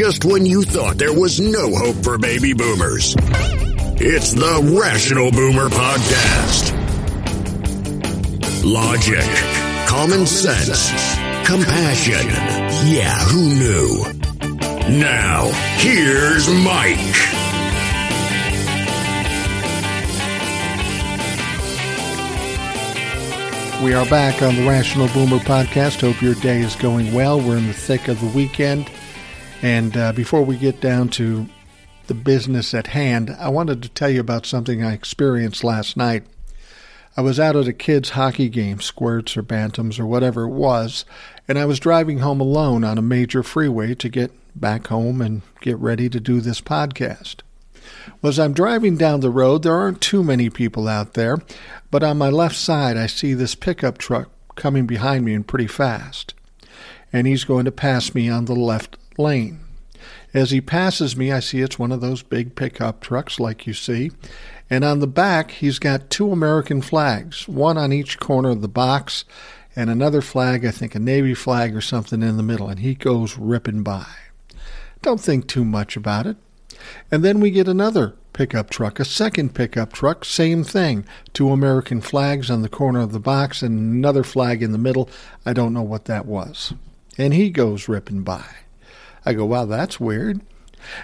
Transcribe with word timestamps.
just 0.00 0.24
when 0.24 0.46
you 0.46 0.62
thought 0.62 0.96
there 0.96 1.12
was 1.12 1.38
no 1.40 1.74
hope 1.74 2.02
for 2.02 2.16
baby 2.16 2.54
boomers. 2.54 3.14
It's 4.00 4.32
the 4.32 4.80
Rational 4.80 5.30
Boomer 5.30 5.68
Podcast. 5.68 6.72
Logic, 8.64 9.22
common 9.86 10.24
sense, 10.24 10.88
compassion. 11.46 12.26
Yeah, 12.90 13.14
who 13.26 13.54
knew? 13.58 14.98
Now, 14.98 15.50
here's 15.76 16.48
Mike. 16.48 16.96
We 23.84 23.92
are 23.92 24.06
back 24.06 24.40
on 24.40 24.56
the 24.56 24.66
Rational 24.66 25.08
Boomer 25.08 25.40
podcast. 25.40 26.00
Hope 26.00 26.22
your 26.22 26.36
day 26.36 26.62
is 26.62 26.74
going 26.74 27.12
well. 27.12 27.38
We're 27.38 27.58
in 27.58 27.66
the 27.66 27.74
thick 27.74 28.08
of 28.08 28.18
the 28.22 28.28
weekend. 28.28 28.90
And 29.62 29.96
uh, 29.96 30.12
before 30.12 30.42
we 30.42 30.56
get 30.56 30.80
down 30.80 31.08
to 31.10 31.46
the 32.06 32.14
business 32.14 32.72
at 32.74 32.88
hand, 32.88 33.36
I 33.38 33.50
wanted 33.50 33.82
to 33.82 33.88
tell 33.88 34.08
you 34.08 34.20
about 34.20 34.46
something 34.46 34.82
I 34.82 34.92
experienced 34.92 35.62
last 35.62 35.96
night. 35.96 36.24
I 37.16 37.20
was 37.20 37.38
out 37.38 37.56
at 37.56 37.68
a 37.68 37.72
kids' 37.72 38.10
hockey 38.10 38.48
game, 38.48 38.80
squirts 38.80 39.36
or 39.36 39.42
bantams 39.42 39.98
or 39.98 40.06
whatever 40.06 40.44
it 40.44 40.50
was, 40.50 41.04
and 41.46 41.58
I 41.58 41.66
was 41.66 41.80
driving 41.80 42.18
home 42.18 42.40
alone 42.40 42.84
on 42.84 42.98
a 42.98 43.02
major 43.02 43.42
freeway 43.42 43.94
to 43.96 44.08
get 44.08 44.32
back 44.58 44.86
home 44.86 45.20
and 45.20 45.42
get 45.60 45.76
ready 45.78 46.08
to 46.08 46.20
do 46.20 46.40
this 46.40 46.60
podcast. 46.60 47.42
As 48.22 48.38
I'm 48.38 48.52
driving 48.52 48.96
down 48.96 49.20
the 49.20 49.30
road, 49.30 49.62
there 49.62 49.74
aren't 49.74 50.00
too 50.00 50.22
many 50.22 50.48
people 50.50 50.88
out 50.88 51.14
there, 51.14 51.38
but 51.90 52.02
on 52.02 52.18
my 52.18 52.30
left 52.30 52.56
side, 52.56 52.96
I 52.96 53.06
see 53.06 53.34
this 53.34 53.54
pickup 53.54 53.98
truck 53.98 54.30
coming 54.54 54.86
behind 54.86 55.24
me 55.24 55.34
and 55.34 55.46
pretty 55.46 55.66
fast. 55.66 56.34
And 57.12 57.26
he's 57.26 57.44
going 57.44 57.64
to 57.64 57.72
pass 57.72 58.14
me 58.14 58.28
on 58.28 58.44
the 58.44 58.54
left 58.54 58.96
lane. 59.18 59.60
As 60.32 60.50
he 60.50 60.60
passes 60.60 61.16
me, 61.16 61.32
I 61.32 61.40
see 61.40 61.60
it's 61.60 61.78
one 61.78 61.92
of 61.92 62.00
those 62.00 62.22
big 62.22 62.54
pickup 62.54 63.00
trucks 63.00 63.40
like 63.40 63.66
you 63.66 63.74
see. 63.74 64.12
And 64.68 64.84
on 64.84 65.00
the 65.00 65.08
back, 65.08 65.50
he's 65.50 65.80
got 65.80 66.10
two 66.10 66.30
American 66.30 66.80
flags, 66.80 67.48
one 67.48 67.76
on 67.76 67.92
each 67.92 68.20
corner 68.20 68.50
of 68.50 68.62
the 68.62 68.68
box, 68.68 69.24
and 69.74 69.90
another 69.90 70.20
flag, 70.20 70.64
I 70.64 70.70
think 70.70 70.94
a 70.94 71.00
Navy 71.00 71.34
flag 71.34 71.74
or 71.74 71.80
something 71.80 72.22
in 72.22 72.36
the 72.36 72.42
middle. 72.42 72.68
And 72.68 72.80
he 72.80 72.94
goes 72.94 73.36
ripping 73.36 73.82
by. 73.82 74.06
Don't 75.02 75.20
think 75.20 75.46
too 75.46 75.64
much 75.64 75.96
about 75.96 76.26
it. 76.26 76.36
And 77.10 77.24
then 77.24 77.40
we 77.40 77.50
get 77.50 77.68
another 77.68 78.14
pickup 78.32 78.70
truck, 78.70 79.00
a 79.00 79.04
second 79.04 79.54
pickup 79.54 79.92
truck, 79.92 80.24
same 80.24 80.64
thing. 80.64 81.04
Two 81.32 81.50
American 81.50 82.00
flags 82.00 82.50
on 82.50 82.62
the 82.62 82.68
corner 82.68 83.00
of 83.00 83.12
the 83.12 83.20
box 83.20 83.62
and 83.62 83.78
another 83.78 84.22
flag 84.22 84.62
in 84.62 84.72
the 84.72 84.78
middle. 84.78 85.08
I 85.44 85.52
don't 85.52 85.74
know 85.74 85.82
what 85.82 86.06
that 86.06 86.26
was. 86.26 86.72
And 87.18 87.34
he 87.34 87.50
goes 87.50 87.88
ripping 87.88 88.22
by. 88.22 88.44
I 89.24 89.34
go, 89.34 89.44
wow, 89.44 89.64
that's 89.64 90.00
weird. 90.00 90.40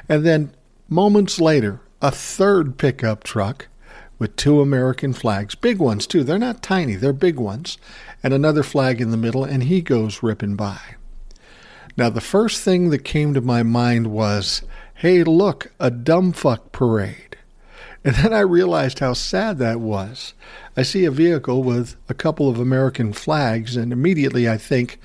And 0.09 0.25
then 0.25 0.53
moments 0.89 1.41
later, 1.41 1.81
a 2.00 2.11
third 2.11 2.78
pickup 2.78 3.25
truck 3.25 3.69
with 4.19 4.36
two 4.36 4.61
American 4.61 5.12
flags, 5.12 5.55
big 5.55 5.78
ones 5.78 6.06
too. 6.06 6.25
They're 6.25 6.39
not 6.39 6.62
tiny, 6.62 6.95
they're 6.95 7.12
big 7.12 7.39
ones, 7.39 7.78
and 8.23 8.33
another 8.33 8.62
flag 8.62 9.00
in 9.00 9.11
the 9.11 9.17
middle, 9.17 9.45
and 9.45 9.64
he 9.64 9.83
goes 9.83 10.23
ripping 10.23 10.56
by. 10.56 10.81
Now, 11.97 12.11
the 12.11 12.20
first 12.20 12.62
thing 12.62 12.91
that 12.91 13.05
came 13.05 13.34
to 13.34 13.41
my 13.41 13.62
mind 13.62 14.08
was, 14.08 14.62
hey, 14.95 15.25
look, 15.25 15.73
a 15.80 15.91
dumb 15.91 16.33
fuck 16.33 16.73
parade. 16.73 17.36
And 18.05 18.14
then 18.17 18.33
I 18.33 18.41
realized 18.41 19.01
how 19.01 19.14
sad 19.14 19.58
that 19.58 19.80
was. 19.80 20.33
I 20.77 20.83
see 20.83 21.05
a 21.05 21.11
vehicle 21.11 21.62
with 21.62 21.97
a 22.08 22.14
couple 22.14 22.48
of 22.48 22.61
American 22.61 23.12
flags, 23.12 23.77
and 23.77 23.92
immediately 23.92 24.48
I 24.48 24.58
think 24.58 25.01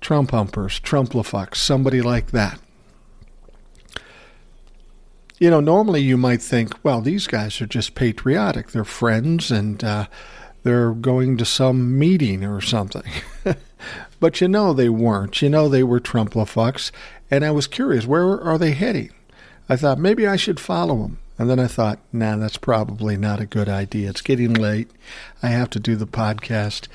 Trump 0.00 0.30
humpers, 0.30 0.80
Trumplafucks, 0.80 1.56
somebody 1.56 2.02
like 2.02 2.30
that. 2.30 2.60
You 5.38 5.50
know, 5.50 5.60
normally 5.60 6.00
you 6.00 6.16
might 6.16 6.40
think, 6.40 6.72
well, 6.82 7.00
these 7.00 7.26
guys 7.26 7.60
are 7.60 7.66
just 7.66 7.94
patriotic. 7.94 8.70
They're 8.70 8.84
friends 8.84 9.50
and 9.50 9.82
uh, 9.84 10.06
they're 10.62 10.92
going 10.92 11.36
to 11.36 11.44
some 11.44 11.98
meeting 11.98 12.42
or 12.44 12.60
something. 12.60 13.10
but 14.20 14.40
you 14.40 14.48
know 14.48 14.72
they 14.72 14.88
weren't. 14.88 15.42
You 15.42 15.50
know 15.50 15.68
they 15.68 15.82
were 15.82 16.00
Trumplafucks. 16.00 16.90
And 17.30 17.44
I 17.44 17.50
was 17.50 17.66
curious, 17.66 18.06
where 18.06 18.40
are 18.40 18.56
they 18.56 18.72
heading? 18.72 19.10
I 19.68 19.76
thought 19.76 19.98
maybe 19.98 20.26
I 20.26 20.36
should 20.36 20.60
follow 20.60 21.02
them. 21.02 21.18
And 21.38 21.50
then 21.50 21.58
I 21.58 21.66
thought, 21.66 21.98
nah, 22.12 22.36
that's 22.36 22.56
probably 22.56 23.16
not 23.16 23.40
a 23.40 23.46
good 23.46 23.68
idea. 23.68 24.08
It's 24.08 24.22
getting 24.22 24.54
late. 24.54 24.90
I 25.42 25.48
have 25.48 25.68
to 25.70 25.80
do 25.80 25.96
the 25.96 26.06
podcast. 26.06 26.88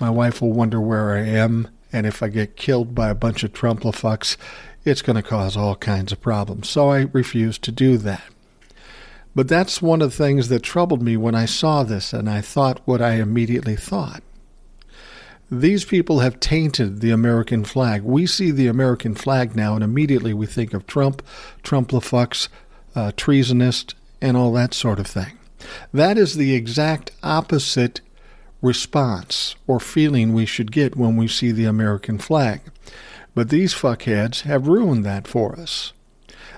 My 0.00 0.10
wife 0.10 0.42
will 0.42 0.52
wonder 0.52 0.80
where 0.80 1.12
I 1.12 1.20
am. 1.20 1.68
And 1.94 2.06
if 2.08 2.24
I 2.24 2.28
get 2.28 2.56
killed 2.56 2.92
by 2.92 3.08
a 3.08 3.14
bunch 3.14 3.44
of 3.44 3.52
Trumplafucks, 3.52 4.36
it's 4.84 5.00
going 5.00 5.14
to 5.14 5.22
cause 5.22 5.56
all 5.56 5.76
kinds 5.76 6.10
of 6.10 6.20
problems. 6.20 6.68
So 6.68 6.90
I 6.90 7.02
refuse 7.12 7.56
to 7.58 7.70
do 7.70 7.98
that. 7.98 8.24
But 9.32 9.46
that's 9.46 9.80
one 9.80 10.02
of 10.02 10.10
the 10.10 10.16
things 10.16 10.48
that 10.48 10.64
troubled 10.64 11.02
me 11.02 11.16
when 11.16 11.36
I 11.36 11.44
saw 11.44 11.84
this, 11.84 12.12
and 12.12 12.28
I 12.28 12.40
thought 12.40 12.80
what 12.84 13.00
I 13.00 13.14
immediately 13.14 13.76
thought. 13.76 14.24
These 15.48 15.84
people 15.84 16.18
have 16.18 16.40
tainted 16.40 17.00
the 17.00 17.12
American 17.12 17.62
flag. 17.64 18.02
We 18.02 18.26
see 18.26 18.50
the 18.50 18.66
American 18.66 19.14
flag 19.14 19.54
now, 19.54 19.76
and 19.76 19.84
immediately 19.84 20.34
we 20.34 20.46
think 20.46 20.74
of 20.74 20.88
Trump, 20.88 21.22
Trumplafucks, 21.62 22.48
uh, 22.96 23.12
treasonist, 23.16 23.94
and 24.20 24.36
all 24.36 24.52
that 24.54 24.74
sort 24.74 24.98
of 24.98 25.06
thing. 25.06 25.38
That 25.92 26.18
is 26.18 26.34
the 26.34 26.56
exact 26.56 27.12
opposite 27.22 28.00
response 28.64 29.54
or 29.66 29.78
feeling 29.78 30.32
we 30.32 30.46
should 30.46 30.72
get 30.72 30.96
when 30.96 31.16
we 31.16 31.28
see 31.28 31.52
the 31.52 31.66
American 31.66 32.18
flag. 32.18 32.62
But 33.34 33.50
these 33.50 33.74
fuckheads 33.74 34.42
have 34.42 34.68
ruined 34.68 35.04
that 35.04 35.28
for 35.28 35.54
us. 35.58 35.92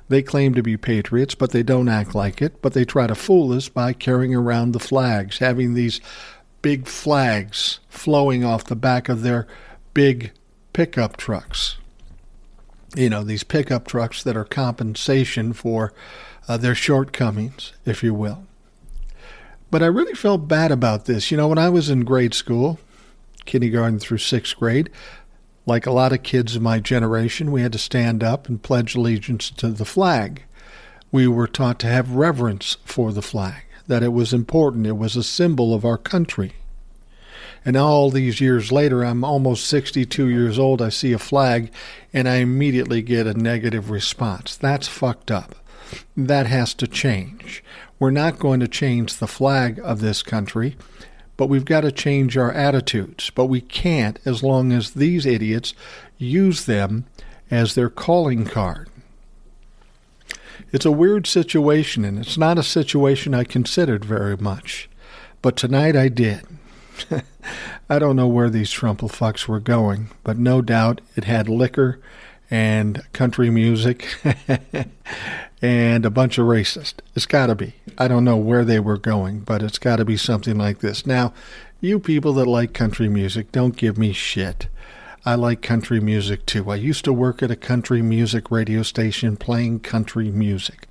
They 0.08 0.22
claim 0.22 0.54
to 0.54 0.62
be 0.62 0.76
patriots, 0.76 1.34
but 1.34 1.50
they 1.50 1.64
don't 1.64 1.88
act 1.88 2.14
like 2.14 2.40
it, 2.40 2.62
but 2.62 2.74
they 2.74 2.84
try 2.84 3.08
to 3.08 3.14
fool 3.16 3.52
us 3.52 3.68
by 3.68 3.92
carrying 3.92 4.34
around 4.34 4.70
the 4.70 4.78
flags, 4.78 5.38
having 5.38 5.74
these 5.74 6.00
big 6.62 6.86
flags 6.86 7.80
flowing 7.88 8.44
off 8.44 8.64
the 8.64 8.76
back 8.76 9.08
of 9.08 9.22
their 9.22 9.48
big 9.92 10.30
pickup 10.72 11.16
trucks. 11.16 11.76
You 12.94 13.10
know, 13.10 13.24
these 13.24 13.42
pickup 13.42 13.88
trucks 13.88 14.22
that 14.22 14.36
are 14.36 14.44
compensation 14.44 15.52
for 15.52 15.92
uh, 16.46 16.56
their 16.56 16.74
shortcomings, 16.74 17.72
if 17.84 18.04
you 18.04 18.14
will. 18.14 18.45
But 19.70 19.82
I 19.82 19.86
really 19.86 20.14
felt 20.14 20.48
bad 20.48 20.70
about 20.70 21.06
this. 21.06 21.30
You 21.30 21.36
know, 21.36 21.48
when 21.48 21.58
I 21.58 21.68
was 21.68 21.90
in 21.90 22.04
grade 22.04 22.34
school, 22.34 22.78
kindergarten 23.44 23.98
through 23.98 24.18
sixth 24.18 24.56
grade, 24.56 24.90
like 25.66 25.86
a 25.86 25.92
lot 25.92 26.12
of 26.12 26.22
kids 26.22 26.54
of 26.54 26.62
my 26.62 26.78
generation, 26.78 27.50
we 27.50 27.62
had 27.62 27.72
to 27.72 27.78
stand 27.78 28.22
up 28.22 28.48
and 28.48 28.62
pledge 28.62 28.94
allegiance 28.94 29.50
to 29.50 29.68
the 29.68 29.84
flag. 29.84 30.44
We 31.10 31.26
were 31.26 31.48
taught 31.48 31.80
to 31.80 31.88
have 31.88 32.12
reverence 32.12 32.76
for 32.84 33.12
the 33.12 33.22
flag, 33.22 33.62
that 33.86 34.02
it 34.02 34.12
was 34.12 34.32
important, 34.32 34.86
it 34.86 34.96
was 34.96 35.16
a 35.16 35.22
symbol 35.22 35.74
of 35.74 35.84
our 35.84 35.98
country. 35.98 36.52
And 37.64 37.76
all 37.76 38.10
these 38.10 38.40
years 38.40 38.70
later, 38.70 39.02
I'm 39.02 39.24
almost 39.24 39.66
62 39.66 40.28
years 40.28 40.56
old, 40.56 40.80
I 40.80 40.88
see 40.88 41.12
a 41.12 41.18
flag, 41.18 41.72
and 42.12 42.28
I 42.28 42.36
immediately 42.36 43.02
get 43.02 43.26
a 43.26 43.34
negative 43.34 43.90
response. 43.90 44.56
That's 44.56 44.86
fucked 44.86 45.32
up. 45.32 45.56
That 46.16 46.46
has 46.46 46.74
to 46.74 46.86
change. 46.86 47.64
We're 47.98 48.10
not 48.10 48.38
going 48.38 48.60
to 48.60 48.68
change 48.68 49.16
the 49.16 49.26
flag 49.26 49.80
of 49.82 50.00
this 50.00 50.22
country 50.22 50.76
but 51.36 51.48
we've 51.48 51.64
got 51.64 51.82
to 51.82 51.92
change 51.92 52.36
our 52.36 52.52
attitudes. 52.52 53.30
But 53.30 53.46
we 53.46 53.60
can't 53.60 54.18
as 54.24 54.42
long 54.42 54.72
as 54.72 54.92
these 54.92 55.26
idiots 55.26 55.74
use 56.18 56.64
them 56.64 57.04
as 57.50 57.74
their 57.74 57.90
calling 57.90 58.44
card. 58.44 58.88
It's 60.72 60.86
a 60.86 60.92
weird 60.92 61.26
situation, 61.26 62.04
and 62.04 62.18
it's 62.18 62.38
not 62.38 62.58
a 62.58 62.62
situation 62.62 63.34
I 63.34 63.44
considered 63.44 64.04
very 64.04 64.36
much. 64.36 64.88
But 65.42 65.56
tonight 65.56 65.94
I 65.94 66.08
did. 66.08 66.42
I 67.90 67.98
don't 67.98 68.16
know 68.16 68.26
where 68.26 68.50
these 68.50 68.70
Trumple 68.70 69.08
fucks 69.08 69.46
were 69.46 69.60
going, 69.60 70.08
but 70.24 70.38
no 70.38 70.62
doubt 70.62 71.02
it 71.14 71.24
had 71.24 71.48
liquor 71.48 72.00
and 72.50 73.02
country 73.12 73.50
music 73.50 74.08
and 75.62 76.04
a 76.04 76.10
bunch 76.10 76.38
of 76.38 76.46
racists. 76.46 77.00
It's 77.14 77.26
got 77.26 77.46
to 77.46 77.54
be. 77.54 77.74
I 77.96 78.08
don't 78.08 78.24
know 78.24 78.36
where 78.36 78.64
they 78.64 78.80
were 78.80 78.98
going, 78.98 79.40
but 79.40 79.62
it's 79.62 79.78
got 79.78 79.96
to 79.96 80.04
be 80.04 80.16
something 80.16 80.56
like 80.58 80.80
this. 80.80 81.06
Now, 81.06 81.32
you 81.80 81.98
people 81.98 82.32
that 82.34 82.46
like 82.46 82.72
country 82.72 83.08
music, 83.08 83.52
don't 83.52 83.76
give 83.76 83.96
me 83.98 84.12
shit. 84.12 84.68
I 85.24 85.34
like 85.34 85.60
country 85.60 85.98
music 85.98 86.46
too. 86.46 86.70
I 86.70 86.76
used 86.76 87.04
to 87.04 87.12
work 87.12 87.42
at 87.42 87.50
a 87.50 87.56
country 87.56 88.00
music 88.00 88.50
radio 88.50 88.82
station 88.82 89.36
playing 89.36 89.80
country 89.80 90.30
music. 90.30 90.86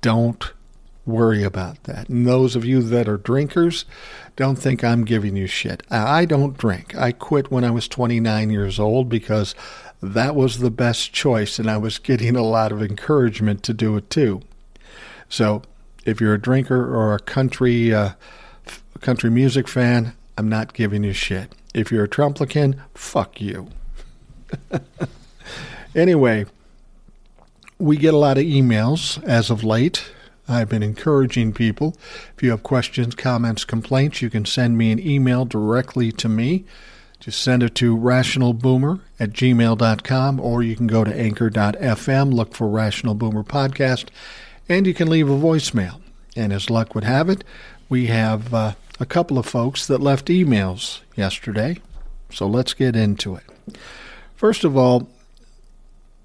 Don't 0.00 0.52
worry 1.06 1.42
about 1.42 1.84
that. 1.84 2.08
And 2.08 2.26
those 2.26 2.56
of 2.56 2.64
you 2.64 2.82
that 2.82 3.08
are 3.08 3.16
drinkers, 3.16 3.84
don't 4.36 4.56
think 4.56 4.82
I'm 4.82 5.04
giving 5.04 5.36
you 5.36 5.46
shit. 5.46 5.82
I 5.90 6.24
don't 6.24 6.58
drink. 6.58 6.96
I 6.96 7.12
quit 7.12 7.50
when 7.50 7.64
I 7.64 7.70
was 7.70 7.88
29 7.88 8.50
years 8.50 8.78
old 8.78 9.08
because 9.08 9.54
that 10.02 10.34
was 10.34 10.58
the 10.58 10.70
best 10.70 11.12
choice, 11.12 11.58
and 11.58 11.70
I 11.70 11.76
was 11.76 11.98
getting 11.98 12.36
a 12.36 12.42
lot 12.42 12.72
of 12.72 12.82
encouragement 12.82 13.62
to 13.64 13.74
do 13.74 13.96
it 13.96 14.08
too. 14.10 14.42
So, 15.28 15.62
if 16.04 16.20
you're 16.20 16.34
a 16.34 16.40
drinker 16.40 16.94
or 16.94 17.14
a 17.14 17.18
country 17.18 17.92
uh, 17.92 18.12
country 19.00 19.30
music 19.30 19.68
fan, 19.68 20.14
I'm 20.38 20.48
not 20.48 20.72
giving 20.72 21.04
you 21.04 21.12
shit. 21.12 21.52
If 21.74 21.92
you're 21.92 22.04
a 22.04 22.08
Trumplican, 22.08 22.80
fuck 22.94 23.40
you. 23.40 23.68
anyway, 25.94 26.46
we 27.78 27.96
get 27.96 28.14
a 28.14 28.18
lot 28.18 28.38
of 28.38 28.44
emails 28.44 29.22
as 29.24 29.50
of 29.50 29.62
late. 29.62 30.10
I've 30.48 30.68
been 30.68 30.82
encouraging 30.82 31.52
people. 31.52 31.96
If 32.36 32.42
you 32.42 32.50
have 32.50 32.62
questions, 32.62 33.14
comments, 33.14 33.64
complaints, 33.64 34.20
you 34.20 34.30
can 34.30 34.44
send 34.44 34.76
me 34.76 34.90
an 34.90 34.98
email 34.98 35.44
directly 35.44 36.10
to 36.12 36.28
me. 36.28 36.64
Just 37.20 37.42
send 37.42 37.62
it 37.62 37.74
to 37.76 37.96
rationalboomer 37.96 39.00
at 39.18 39.30
gmail.com 39.30 40.40
or 40.40 40.62
you 40.62 40.74
can 40.74 40.86
go 40.86 41.04
to 41.04 41.14
anchor.fm, 41.14 42.32
look 42.32 42.54
for 42.54 42.66
Rational 42.66 43.14
Boomer 43.14 43.44
Podcast, 43.44 44.08
and 44.68 44.86
you 44.86 44.94
can 44.94 45.08
leave 45.08 45.28
a 45.28 45.34
voicemail. 45.34 46.00
And 46.34 46.52
as 46.52 46.70
luck 46.70 46.94
would 46.94 47.04
have 47.04 47.28
it, 47.28 47.44
we 47.90 48.06
have 48.06 48.54
uh, 48.54 48.72
a 48.98 49.04
couple 49.04 49.38
of 49.38 49.44
folks 49.44 49.86
that 49.86 50.00
left 50.00 50.26
emails 50.26 51.00
yesterday. 51.14 51.78
So 52.30 52.46
let's 52.46 52.72
get 52.72 52.96
into 52.96 53.34
it. 53.36 53.44
First 54.34 54.64
of 54.64 54.76
all, 54.76 55.08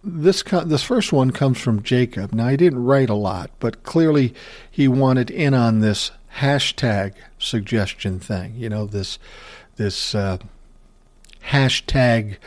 this 0.01 0.43
this 0.43 0.83
first 0.83 1.11
one 1.11 1.31
comes 1.31 1.59
from 1.59 1.81
Jacob. 1.81 2.31
Now 2.31 2.49
he 2.49 2.57
didn't 2.57 2.85
write 2.85 3.09
a 3.09 3.15
lot, 3.15 3.49
but 3.59 3.83
clearly 3.83 4.33
he 4.69 4.87
wanted 4.87 5.31
in 5.31 5.53
on 5.53 5.79
this 5.79 6.11
hashtag 6.37 7.13
suggestion 7.39 8.19
thing. 8.19 8.53
You 8.55 8.69
know 8.69 8.85
this 8.85 9.17
this 9.77 10.13
uh, 10.13 10.37
hashtag 11.49 12.37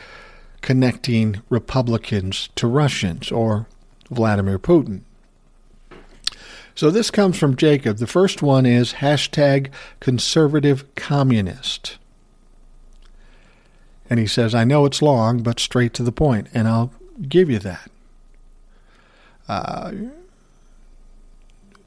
connecting 0.61 1.41
Republicans 1.49 2.49
to 2.55 2.67
Russians 2.67 3.31
or 3.31 3.67
Vladimir 4.09 4.59
Putin. 4.59 5.01
So 6.75 6.89
this 6.89 7.11
comes 7.11 7.37
from 7.37 7.55
Jacob. 7.55 7.97
The 7.97 8.07
first 8.07 8.41
one 8.41 8.65
is 8.65 8.93
hashtag 8.93 9.69
conservative 9.99 10.95
communist. 10.95 11.97
And 14.09 14.19
he 14.19 14.27
says, 14.27 14.55
I 14.55 14.63
know 14.63 14.85
it's 14.85 15.01
long, 15.01 15.43
but 15.43 15.59
straight 15.59 15.93
to 15.95 16.03
the 16.03 16.11
point, 16.11 16.47
and 16.53 16.67
I'll 16.67 16.93
give 17.27 17.49
you 17.49 17.59
that. 17.59 17.91
Uh, 19.47 19.91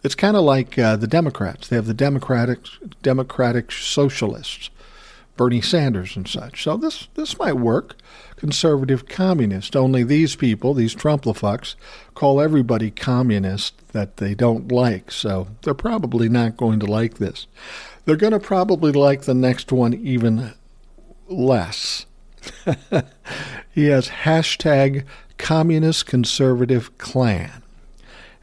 it's 0.05 0.14
kind 0.14 0.37
of 0.37 0.43
like 0.43 0.79
uh, 0.79 0.97
the 0.97 1.06
Democrats. 1.06 1.69
They 1.69 1.76
have 1.76 1.87
the 1.87 1.94
Democratic 1.94 2.59
Democratic 3.03 3.73
Socialists, 3.73 4.70
Bernie 5.37 5.61
Sanders 5.61 6.17
and 6.17 6.29
such. 6.29 6.62
So 6.62 6.76
this 6.76 7.08
this 7.14 7.38
might 7.38 7.55
work. 7.55 7.96
Conservative 8.37 9.06
communist. 9.06 9.76
Only 9.76 10.02
these 10.02 10.37
people, 10.37 10.75
these 10.75 10.94
Trumplafucks, 10.94 11.75
call 12.14 12.40
everybody 12.40 12.90
communist 12.90 13.88
that 13.88 14.17
they 14.17 14.34
don't 14.34 14.70
like. 14.70 15.11
So 15.11 15.49
they're 15.62 15.75
probably 15.75 16.29
not 16.29 16.56
going 16.56 16.81
to 16.81 16.87
like 16.87 17.19
this. 17.19 17.46
They're 18.05 18.17
going 18.17 18.32
to 18.32 18.40
probably 18.40 18.93
like 18.93 19.23
the 19.23 19.34
next 19.34 19.70
one 19.70 19.94
even 19.94 20.55
less. 21.29 22.06
he 23.70 23.87
has 23.87 24.08
hashtag 24.08 25.05
communist 25.38 26.06
conservative 26.06 26.99
Klan. 26.99 27.62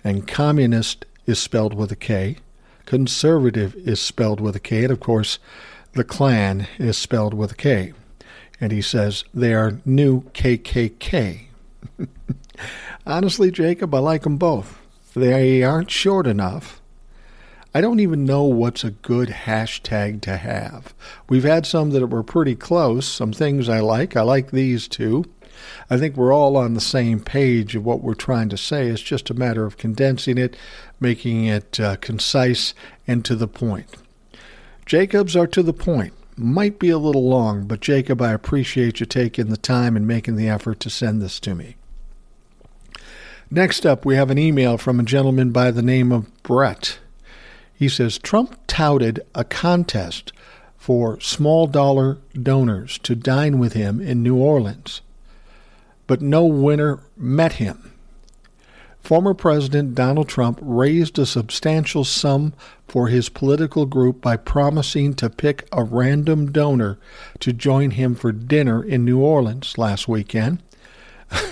And 0.03 0.27
communist 0.27 1.05
is 1.25 1.39
spelled 1.39 1.73
with 1.73 1.91
a 1.91 1.95
K. 1.95 2.37
Conservative 2.85 3.75
is 3.75 4.01
spelled 4.01 4.39
with 4.39 4.55
a 4.55 4.59
K. 4.59 4.83
And 4.83 4.91
of 4.91 4.99
course, 4.99 5.39
the 5.93 6.03
Klan 6.03 6.67
is 6.77 6.97
spelled 6.97 7.33
with 7.33 7.53
a 7.53 7.55
K. 7.55 7.93
And 8.61 8.71
he 8.71 8.81
says 8.81 9.23
they 9.33 9.53
are 9.53 9.79
new 9.85 10.23
KKK. 10.31 11.45
Honestly, 13.05 13.51
Jacob, 13.51 13.93
I 13.95 13.99
like 13.99 14.23
them 14.23 14.37
both. 14.37 14.77
They 15.15 15.63
aren't 15.63 15.91
short 15.91 16.27
enough 16.27 16.79
I 17.73 17.81
don't 17.81 17.99
even 17.99 18.25
know 18.25 18.45
what's 18.45 18.83
a 18.83 18.89
good 18.89 19.29
hashtag 19.29 20.21
to 20.21 20.37
have. 20.37 20.95
We've 21.29 21.43
had 21.43 21.67
some 21.67 21.91
that 21.91 22.07
were 22.07 22.23
pretty 22.23 22.55
close, 22.55 23.07
some 23.07 23.31
things 23.31 23.69
I 23.69 23.79
like. 23.79 24.15
I 24.15 24.21
like 24.21 24.49
these 24.49 24.87
two. 24.87 25.25
I 25.87 25.97
think 25.97 26.17
we're 26.17 26.33
all 26.33 26.57
on 26.57 26.73
the 26.73 26.81
same 26.81 27.19
page 27.19 27.75
of 27.75 27.85
what 27.85 28.01
we're 28.01 28.15
trying 28.15 28.49
to 28.49 28.57
say. 28.57 28.87
It's 28.87 29.03
just 29.03 29.29
a 29.29 29.35
matter 29.35 29.65
of 29.65 29.77
condensing 29.77 30.39
it, 30.39 30.57
making 30.99 31.45
it 31.45 31.79
uh, 31.79 31.97
concise 31.97 32.73
and 33.07 33.23
to 33.25 33.35
the 33.35 33.47
point. 33.47 33.87
Jacobs 34.89 35.35
are 35.35 35.45
to 35.45 35.61
the 35.61 35.71
point. 35.71 36.13
Might 36.35 36.79
be 36.79 36.89
a 36.89 36.97
little 36.97 37.29
long, 37.29 37.67
but 37.67 37.79
Jacob, 37.79 38.23
I 38.23 38.33
appreciate 38.33 38.99
you 38.99 39.05
taking 39.05 39.49
the 39.49 39.55
time 39.55 39.95
and 39.95 40.07
making 40.07 40.35
the 40.35 40.49
effort 40.49 40.79
to 40.79 40.89
send 40.89 41.21
this 41.21 41.39
to 41.41 41.53
me. 41.53 41.75
Next 43.51 43.85
up, 43.85 44.03
we 44.03 44.15
have 44.15 44.31
an 44.31 44.39
email 44.39 44.79
from 44.79 44.99
a 44.99 45.03
gentleman 45.03 45.51
by 45.51 45.69
the 45.69 45.83
name 45.83 46.11
of 46.11 46.41
Brett. 46.41 46.97
He 47.71 47.87
says 47.87 48.17
Trump 48.17 48.59
touted 48.65 49.19
a 49.35 49.43
contest 49.43 50.33
for 50.75 51.19
small 51.19 51.67
dollar 51.67 52.17
donors 52.33 52.97
to 53.03 53.13
dine 53.13 53.59
with 53.59 53.73
him 53.73 54.01
in 54.01 54.23
New 54.23 54.37
Orleans, 54.37 55.01
but 56.07 56.19
no 56.19 56.45
winner 56.45 57.01
met 57.15 57.53
him. 57.53 57.93
Former 59.09 59.33
President 59.33 59.95
Donald 59.95 60.29
Trump 60.29 60.59
raised 60.61 61.17
a 61.17 61.25
substantial 61.25 62.03
sum 62.03 62.53
for 62.87 63.07
his 63.07 63.27
political 63.27 63.87
group 63.87 64.21
by 64.21 64.37
promising 64.37 65.15
to 65.15 65.31
pick 65.31 65.67
a 65.71 65.83
random 65.83 66.51
donor 66.51 66.99
to 67.39 67.51
join 67.51 67.89
him 67.89 68.13
for 68.13 68.31
dinner 68.31 68.83
in 68.83 69.03
New 69.03 69.19
Orleans 69.19 69.79
last 69.79 70.07
weekend. 70.07 70.61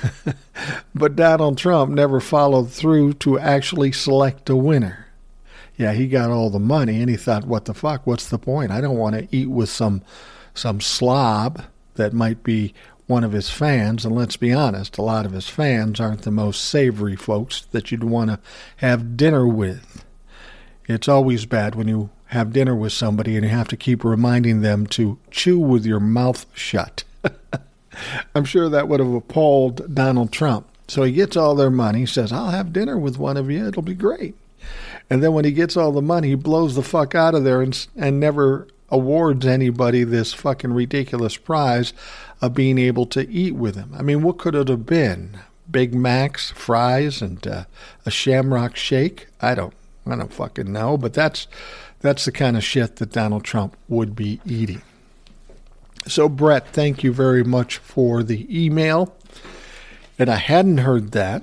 but 0.94 1.15
Donald 1.15 1.57
Trump 1.57 1.92
never 1.92 2.19
followed 2.19 2.69
through 2.69 3.13
to 3.13 3.39
actually 3.39 3.92
select 3.92 4.51
a 4.51 4.56
winner 4.56 5.07
yeah, 5.77 5.94
he 5.94 6.07
got 6.07 6.30
all 6.30 6.51
the 6.51 6.59
money 6.59 7.01
and 7.01 7.09
he 7.09 7.18
thought, 7.18 7.45
what 7.45 7.65
the 7.65 7.74
fuck? 7.74 8.06
What's 8.06 8.30
the 8.30 8.38
point? 8.38 8.71
I 8.71 8.81
don't 8.81 8.98
want 8.98 9.15
to 9.15 9.27
eat 9.36 9.50
with 9.50 9.69
some 9.69 10.04
some 10.54 10.80
slob 10.80 11.63
that 11.95 12.13
might 12.13 12.44
be 12.44 12.75
one 13.07 13.24
of 13.24 13.31
his 13.31 13.50
fans. 13.50 14.06
And 14.06 14.15
let's 14.15 14.38
be 14.38 14.54
honest, 14.54 14.98
a 14.98 15.01
lot 15.01 15.25
of 15.25 15.31
his 15.31 15.50
fans 15.50 16.00
aren't 16.00 16.21
the 16.21 16.31
most 16.31 16.63
savory 16.63 17.15
folks 17.15 17.62
that 17.71 17.92
you'd 17.92 18.04
want 18.04 18.30
to 18.30 18.39
have 18.77 19.18
dinner 19.18 19.48
with. 19.48 20.06
It's 20.88 21.07
always 21.07 21.45
bad 21.45 21.75
when 21.75 21.88
you 21.88 22.09
have 22.27 22.54
dinner 22.54 22.75
with 22.75 22.94
somebody 22.94 23.36
and 23.36 23.45
you 23.45 23.51
have 23.51 23.69
to 23.69 23.77
keep 23.77 24.04
reminding 24.04 24.62
them 24.62 24.86
to 24.88 25.18
chew 25.31 25.59
with 25.59 25.86
your 25.86 26.00
mouth 26.00 26.45
shut. 26.54 27.04
I'm 28.36 28.45
sure 28.45 28.69
that 28.69 28.88
would 28.88 29.00
have 29.00 29.13
appalled 29.13 29.95
Donald 29.95 30.31
Trump. 30.31 30.68
So 30.88 31.04
he 31.04 31.12
gets 31.12 31.36
all 31.36 31.56
their 31.56 31.71
money, 31.71 32.06
says, 32.06 32.31
I'll 32.31 32.51
have 32.51 32.71
dinner 32.71 32.98
with 32.98 33.18
one 33.18 33.38
of 33.38 33.50
you. 33.50 33.68
It'll 33.68 33.81
be 33.81 33.94
great. 33.94 34.36
And 35.09 35.24
then 35.24 35.33
when 35.33 35.45
he 35.45 35.51
gets 35.51 35.75
all 35.75 35.92
the 35.92 36.01
money, 36.01 36.30
he 36.30 36.36
blows 36.36 36.75
the 36.75 36.83
fuck 36.83 37.15
out 37.15 37.36
of 37.36 37.44
there 37.44 37.62
and, 37.62 37.88
and 37.95 38.19
never 38.19 38.68
awards 38.89 39.45
anybody 39.45 40.04
this 40.04 40.33
fucking 40.33 40.74
ridiculous 40.74 41.36
prize 41.36 41.94
of 42.42 42.54
being 42.54 42.78
able 42.78 43.06
to 43.07 43.28
eat 43.30 43.56
with 43.56 43.75
him. 43.75 43.92
I 43.98 44.01
mean, 44.01 44.22
what 44.22 44.38
could 44.38 44.56
it 44.56 44.68
have 44.68 44.86
been? 44.86 45.39
Big 45.69 45.94
Macs, 45.94 46.51
fries, 46.51 47.22
and 47.22 47.45
uh, 47.45 47.66
a 48.06 48.12
Shamrock 48.12 48.76
Shake? 48.76 49.28
I 49.42 49.56
don't, 49.56 49.73
I 50.06 50.16
don't 50.16 50.33
fucking 50.33 50.71
know. 50.71 50.97
But 50.97 51.14
that's 51.14 51.47
that's 52.00 52.26
the 52.26 52.31
kind 52.31 52.56
of 52.56 52.64
shit 52.64 52.97
that 52.97 53.12
Donald 53.12 53.44
Trump 53.44 53.76
would 53.88 54.16
be 54.16 54.40
eating. 54.45 54.81
So, 56.07 56.30
Brett, 56.30 56.69
thank 56.69 57.04
you 57.04 57.12
very 57.12 57.44
much 57.44 57.78
for 57.78 58.23
the 58.23 58.47
email. 58.50 59.16
And 60.18 60.30
I 60.30 60.38
hadn't 60.38 60.80
heard 60.80 61.12
that. 61.12 61.42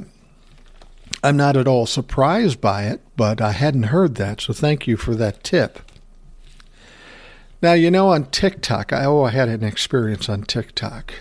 I'm 1.23 1.37
not 1.37 1.57
at 1.57 1.69
all 1.69 1.87
surprised 1.87 2.61
by 2.61 2.85
it, 2.85 3.01
but 3.17 3.41
I 3.41 3.53
hadn't 3.53 3.85
heard 3.85 4.15
that, 4.17 4.41
so 4.41 4.53
thank 4.53 4.87
you 4.87 4.97
for 4.97 5.15
that 5.15 5.45
tip. 5.45 5.81
Now, 7.65 7.73
you 7.73 7.91
know, 7.91 8.11
on 8.11 8.27
TikTok, 8.27 8.93
I, 8.93 9.07
oh, 9.07 9.23
I 9.23 9.31
had 9.31 9.49
an 9.49 9.65
experience 9.65 10.29
on 10.29 10.43
TikTok. 10.43 11.15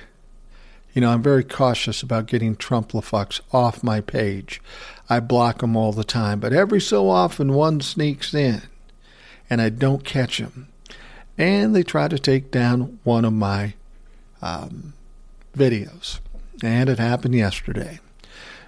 You 0.93 0.99
know, 0.99 1.11
I'm 1.11 1.23
very 1.23 1.45
cautious 1.45 2.03
about 2.03 2.25
getting 2.25 2.57
Trumplafucks 2.57 3.39
off 3.53 3.81
my 3.81 4.01
page. 4.01 4.61
I 5.09 5.21
block 5.21 5.59
them 5.59 5.77
all 5.77 5.93
the 5.93 6.03
time, 6.03 6.41
but 6.41 6.51
every 6.51 6.81
so 6.81 7.09
often 7.09 7.53
one 7.53 7.79
sneaks 7.79 8.33
in, 8.33 8.61
and 9.49 9.61
I 9.61 9.69
don't 9.69 10.03
catch 10.03 10.39
them. 10.39 10.67
And 11.37 11.73
they 11.73 11.81
try 11.81 12.09
to 12.09 12.19
take 12.19 12.51
down 12.51 12.99
one 13.05 13.23
of 13.23 13.31
my 13.31 13.75
um, 14.41 14.95
videos. 15.55 16.19
And 16.61 16.89
it 16.89 16.99
happened 16.99 17.35
yesterday. 17.35 18.01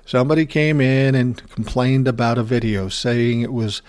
Somebody 0.05 0.46
came 0.46 0.79
in 0.79 1.13
and 1.13 1.46
complained 1.50 2.08
about 2.08 2.38
a 2.38 2.44
video 2.44 2.88
saying 2.88 3.41
it 3.41 3.51
was 3.51 3.82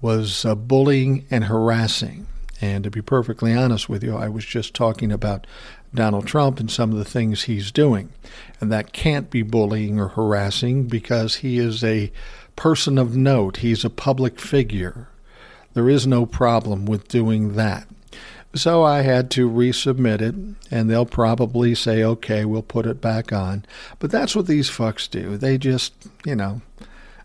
was 0.00 0.46
uh, 0.46 0.54
bullying 0.54 1.26
and 1.30 1.44
harassing. 1.44 2.26
And 2.64 2.82
to 2.84 2.90
be 2.90 3.02
perfectly 3.02 3.52
honest 3.52 3.90
with 3.90 4.02
you, 4.02 4.16
I 4.16 4.28
was 4.28 4.44
just 4.44 4.72
talking 4.72 5.12
about 5.12 5.46
Donald 5.94 6.26
Trump 6.26 6.58
and 6.58 6.70
some 6.70 6.92
of 6.92 6.98
the 6.98 7.04
things 7.04 7.42
he's 7.42 7.70
doing. 7.70 8.08
And 8.58 8.72
that 8.72 8.94
can't 8.94 9.28
be 9.28 9.42
bullying 9.42 10.00
or 10.00 10.08
harassing 10.08 10.84
because 10.84 11.36
he 11.36 11.58
is 11.58 11.84
a 11.84 12.10
person 12.56 12.96
of 12.96 13.14
note. 13.16 13.58
He's 13.58 13.84
a 13.84 13.90
public 13.90 14.40
figure. 14.40 15.08
There 15.74 15.90
is 15.90 16.06
no 16.06 16.24
problem 16.24 16.86
with 16.86 17.08
doing 17.08 17.54
that. 17.56 17.86
So 18.54 18.82
I 18.82 19.02
had 19.02 19.30
to 19.32 19.50
resubmit 19.50 20.22
it, 20.22 20.34
and 20.70 20.88
they'll 20.88 21.04
probably 21.04 21.74
say, 21.74 22.02
okay, 22.02 22.44
we'll 22.44 22.62
put 22.62 22.86
it 22.86 23.00
back 23.00 23.32
on. 23.32 23.66
But 23.98 24.10
that's 24.10 24.34
what 24.34 24.46
these 24.46 24.70
fucks 24.70 25.10
do. 25.10 25.36
They 25.36 25.58
just, 25.58 25.92
you 26.24 26.36
know, 26.36 26.62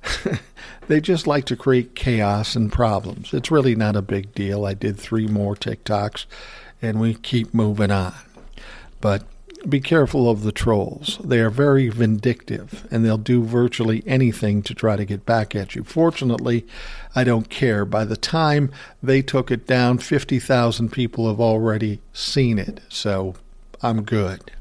they 0.88 1.00
just 1.00 1.28
like 1.28 1.46
to 1.46 1.56
create 1.56 1.96
chaos 1.96 2.56
and 2.56 2.72
problems. 2.72 3.34
It's 3.34 3.52
really 3.52 3.76
not 3.76 3.96
a 3.96 4.02
big 4.02 4.34
deal. 4.34 4.66
I 4.66 4.74
did 4.74 4.98
three 4.98 5.28
more 5.28 5.56
TikToks, 5.56 6.26
and 6.82 7.00
we 7.00 7.14
keep 7.14 7.54
moving 7.54 7.92
on. 7.92 8.14
But 9.02 9.24
be 9.68 9.82
careful 9.82 10.30
of 10.30 10.44
the 10.44 10.52
trolls. 10.52 11.20
They 11.24 11.40
are 11.40 11.50
very 11.50 11.90
vindictive 11.90 12.88
and 12.92 13.04
they'll 13.04 13.18
do 13.18 13.44
virtually 13.44 14.04
anything 14.06 14.62
to 14.64 14.74
try 14.74 14.96
to 14.96 15.06
get 15.06 15.26
back 15.26 15.54
at 15.56 15.76
you. 15.76 15.84
Fortunately, 15.84 16.66
I 17.16 17.24
don't 17.24 17.50
care. 17.50 17.84
By 17.84 18.06
the 18.06 18.16
time 18.16 18.72
they 19.04 19.22
took 19.22 19.52
it 19.52 19.68
down, 19.68 19.98
50,000 19.98 20.92
people 20.92 21.28
have 21.28 21.42
already 21.42 22.00
seen 22.14 22.58
it, 22.58 22.80
so 22.88 23.36
I'm 23.82 24.04
good. 24.04 24.52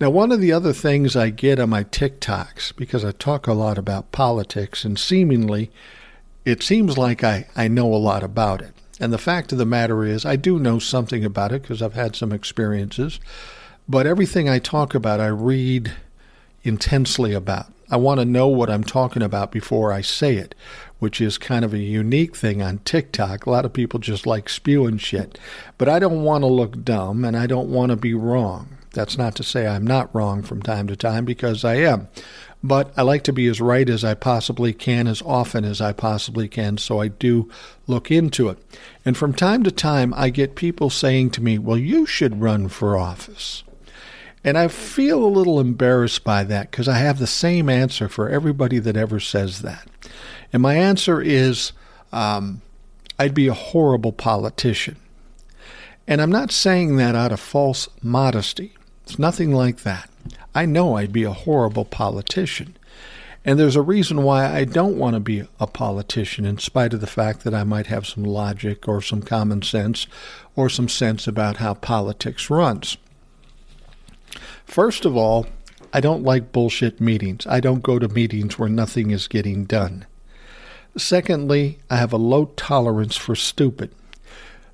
Now, 0.00 0.08
one 0.08 0.32
of 0.32 0.40
the 0.40 0.50
other 0.50 0.72
things 0.72 1.14
I 1.14 1.28
get 1.28 1.60
on 1.60 1.68
my 1.68 1.84
TikToks, 1.84 2.74
because 2.74 3.04
I 3.04 3.12
talk 3.12 3.46
a 3.46 3.52
lot 3.52 3.76
about 3.76 4.12
politics, 4.12 4.82
and 4.82 4.98
seemingly 4.98 5.70
it 6.46 6.62
seems 6.62 6.96
like 6.96 7.22
I, 7.22 7.46
I 7.54 7.68
know 7.68 7.92
a 7.92 7.96
lot 7.96 8.22
about 8.22 8.62
it. 8.62 8.72
And 8.98 9.12
the 9.12 9.18
fact 9.18 9.52
of 9.52 9.58
the 9.58 9.66
matter 9.66 10.02
is, 10.02 10.24
I 10.24 10.36
do 10.36 10.58
know 10.58 10.78
something 10.78 11.22
about 11.22 11.52
it 11.52 11.60
because 11.60 11.82
I've 11.82 11.92
had 11.92 12.16
some 12.16 12.32
experiences. 12.32 13.20
But 13.86 14.06
everything 14.06 14.48
I 14.48 14.58
talk 14.58 14.94
about, 14.94 15.20
I 15.20 15.26
read 15.26 15.92
intensely 16.62 17.34
about. 17.34 17.66
I 17.90 17.98
want 17.98 18.20
to 18.20 18.24
know 18.24 18.48
what 18.48 18.70
I'm 18.70 18.84
talking 18.84 19.22
about 19.22 19.52
before 19.52 19.92
I 19.92 20.00
say 20.00 20.36
it, 20.36 20.54
which 20.98 21.20
is 21.20 21.36
kind 21.36 21.62
of 21.62 21.74
a 21.74 21.78
unique 21.78 22.34
thing 22.34 22.62
on 22.62 22.78
TikTok. 22.78 23.44
A 23.44 23.50
lot 23.50 23.66
of 23.66 23.74
people 23.74 24.00
just 24.00 24.26
like 24.26 24.48
spewing 24.48 24.96
shit. 24.96 25.38
But 25.76 25.90
I 25.90 25.98
don't 25.98 26.22
want 26.22 26.40
to 26.40 26.46
look 26.46 26.84
dumb 26.84 27.22
and 27.22 27.36
I 27.36 27.46
don't 27.46 27.68
want 27.68 27.90
to 27.90 27.96
be 27.96 28.14
wrong. 28.14 28.78
That's 28.92 29.16
not 29.16 29.36
to 29.36 29.42
say 29.42 29.66
I'm 29.66 29.86
not 29.86 30.14
wrong 30.14 30.42
from 30.42 30.62
time 30.62 30.86
to 30.88 30.96
time 30.96 31.24
because 31.24 31.64
I 31.64 31.76
am. 31.76 32.08
But 32.62 32.92
I 32.96 33.02
like 33.02 33.22
to 33.24 33.32
be 33.32 33.46
as 33.46 33.60
right 33.60 33.88
as 33.88 34.04
I 34.04 34.14
possibly 34.14 34.72
can, 34.74 35.06
as 35.06 35.22
often 35.22 35.64
as 35.64 35.80
I 35.80 35.92
possibly 35.92 36.46
can, 36.46 36.76
so 36.76 37.00
I 37.00 37.08
do 37.08 37.48
look 37.86 38.10
into 38.10 38.48
it. 38.48 38.58
And 39.04 39.16
from 39.16 39.32
time 39.32 39.62
to 39.62 39.70
time, 39.70 40.12
I 40.14 40.28
get 40.28 40.56
people 40.56 40.90
saying 40.90 41.30
to 41.30 41.42
me, 41.42 41.58
Well, 41.58 41.78
you 41.78 42.04
should 42.04 42.40
run 42.40 42.68
for 42.68 42.98
office. 42.98 43.62
And 44.42 44.58
I 44.58 44.68
feel 44.68 45.24
a 45.24 45.28
little 45.28 45.60
embarrassed 45.60 46.24
by 46.24 46.44
that 46.44 46.70
because 46.70 46.88
I 46.88 46.98
have 46.98 47.18
the 47.18 47.26
same 47.26 47.68
answer 47.68 48.08
for 48.08 48.28
everybody 48.28 48.78
that 48.78 48.96
ever 48.96 49.20
says 49.20 49.60
that. 49.62 49.86
And 50.52 50.62
my 50.62 50.74
answer 50.74 51.20
is 51.20 51.72
um, 52.12 52.62
I'd 53.18 53.34
be 53.34 53.48
a 53.48 53.54
horrible 53.54 54.12
politician. 54.12 54.96
And 56.06 56.20
I'm 56.20 56.32
not 56.32 56.50
saying 56.50 56.96
that 56.96 57.14
out 57.14 57.32
of 57.32 57.40
false 57.40 57.88
modesty. 58.02 58.72
It's 59.10 59.18
nothing 59.18 59.52
like 59.52 59.82
that. 59.82 60.08
I 60.54 60.66
know 60.66 60.96
I'd 60.96 61.12
be 61.12 61.24
a 61.24 61.32
horrible 61.32 61.84
politician. 61.84 62.76
And 63.44 63.58
there's 63.58 63.74
a 63.74 63.82
reason 63.82 64.22
why 64.22 64.46
I 64.46 64.64
don't 64.64 64.98
want 64.98 65.14
to 65.14 65.20
be 65.20 65.48
a 65.58 65.66
politician, 65.66 66.44
in 66.44 66.58
spite 66.58 66.94
of 66.94 67.00
the 67.00 67.08
fact 67.08 67.42
that 67.42 67.52
I 67.52 67.64
might 67.64 67.88
have 67.88 68.06
some 68.06 68.22
logic 68.22 68.86
or 68.86 69.02
some 69.02 69.20
common 69.22 69.62
sense 69.62 70.06
or 70.54 70.68
some 70.68 70.88
sense 70.88 71.26
about 71.26 71.56
how 71.56 71.74
politics 71.74 72.50
runs. 72.50 72.98
First 74.64 75.04
of 75.04 75.16
all, 75.16 75.48
I 75.92 75.98
don't 75.98 76.22
like 76.22 76.52
bullshit 76.52 77.00
meetings. 77.00 77.48
I 77.48 77.58
don't 77.58 77.82
go 77.82 77.98
to 77.98 78.06
meetings 78.06 78.60
where 78.60 78.68
nothing 78.68 79.10
is 79.10 79.26
getting 79.26 79.64
done. 79.64 80.06
Secondly, 80.96 81.80
I 81.90 81.96
have 81.96 82.12
a 82.12 82.16
low 82.16 82.44
tolerance 82.54 83.16
for 83.16 83.34
stupid. 83.34 83.92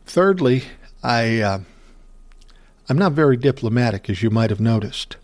Thirdly, 0.05 0.64
I 1.02 1.40
uh, 1.40 1.59
I'm 2.88 2.99
not 2.99 3.12
very 3.12 3.37
diplomatic, 3.37 4.09
as 4.09 4.23
you 4.23 4.31
might 4.31 4.50
have 4.50 4.61
noticed 4.61 5.16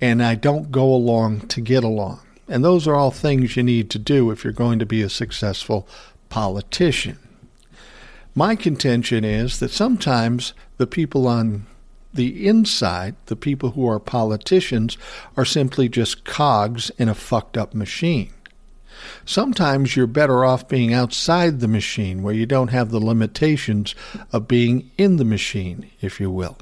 and 0.00 0.22
I 0.22 0.34
don't 0.34 0.72
go 0.72 0.84
along 0.84 1.40
to 1.48 1.60
get 1.60 1.84
along. 1.84 2.20
And 2.48 2.64
those 2.64 2.88
are 2.88 2.94
all 2.94 3.10
things 3.10 3.56
you 3.56 3.62
need 3.62 3.90
to 3.90 3.98
do 3.98 4.30
if 4.30 4.42
you're 4.42 4.52
going 4.52 4.78
to 4.78 4.86
be 4.86 5.02
a 5.02 5.10
successful 5.10 5.86
politician. 6.30 7.18
My 8.34 8.56
contention 8.56 9.24
is 9.24 9.60
that 9.60 9.70
sometimes 9.70 10.54
the 10.78 10.86
people 10.86 11.28
on 11.28 11.66
the 12.12 12.48
inside, 12.48 13.14
the 13.26 13.36
people 13.36 13.72
who 13.72 13.88
are 13.88 14.00
politicians, 14.00 14.96
are 15.36 15.44
simply 15.44 15.88
just 15.88 16.24
cogs 16.24 16.90
in 16.98 17.08
a 17.08 17.14
fucked 17.14 17.56
up 17.56 17.74
machine. 17.74 18.32
Sometimes 19.24 19.96
you're 19.96 20.06
better 20.06 20.44
off 20.44 20.68
being 20.68 20.92
outside 20.92 21.60
the 21.60 21.68
machine 21.68 22.22
where 22.22 22.34
you 22.34 22.46
don't 22.46 22.68
have 22.68 22.90
the 22.90 23.00
limitations 23.00 23.94
of 24.32 24.48
being 24.48 24.90
in 24.98 25.16
the 25.16 25.24
machine, 25.24 25.88
if 26.00 26.20
you 26.20 26.30
will. 26.30 26.58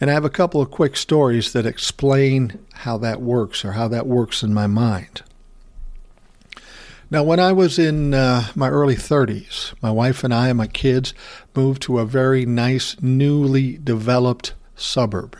And 0.00 0.10
I 0.10 0.12
have 0.12 0.24
a 0.24 0.30
couple 0.30 0.60
of 0.60 0.70
quick 0.70 0.96
stories 0.96 1.52
that 1.52 1.64
explain 1.64 2.58
how 2.74 2.98
that 2.98 3.20
works 3.20 3.64
or 3.64 3.72
how 3.72 3.88
that 3.88 4.06
works 4.06 4.42
in 4.42 4.52
my 4.52 4.66
mind. 4.66 5.22
Now, 7.08 7.22
when 7.22 7.38
I 7.38 7.52
was 7.52 7.78
in 7.78 8.14
uh, 8.14 8.48
my 8.56 8.68
early 8.68 8.96
30s, 8.96 9.74
my 9.80 9.92
wife 9.92 10.24
and 10.24 10.34
I 10.34 10.48
and 10.48 10.58
my 10.58 10.66
kids 10.66 11.14
moved 11.54 11.82
to 11.82 12.00
a 12.00 12.04
very 12.04 12.44
nice, 12.44 13.00
newly 13.00 13.78
developed 13.78 14.54
suburb. 14.74 15.38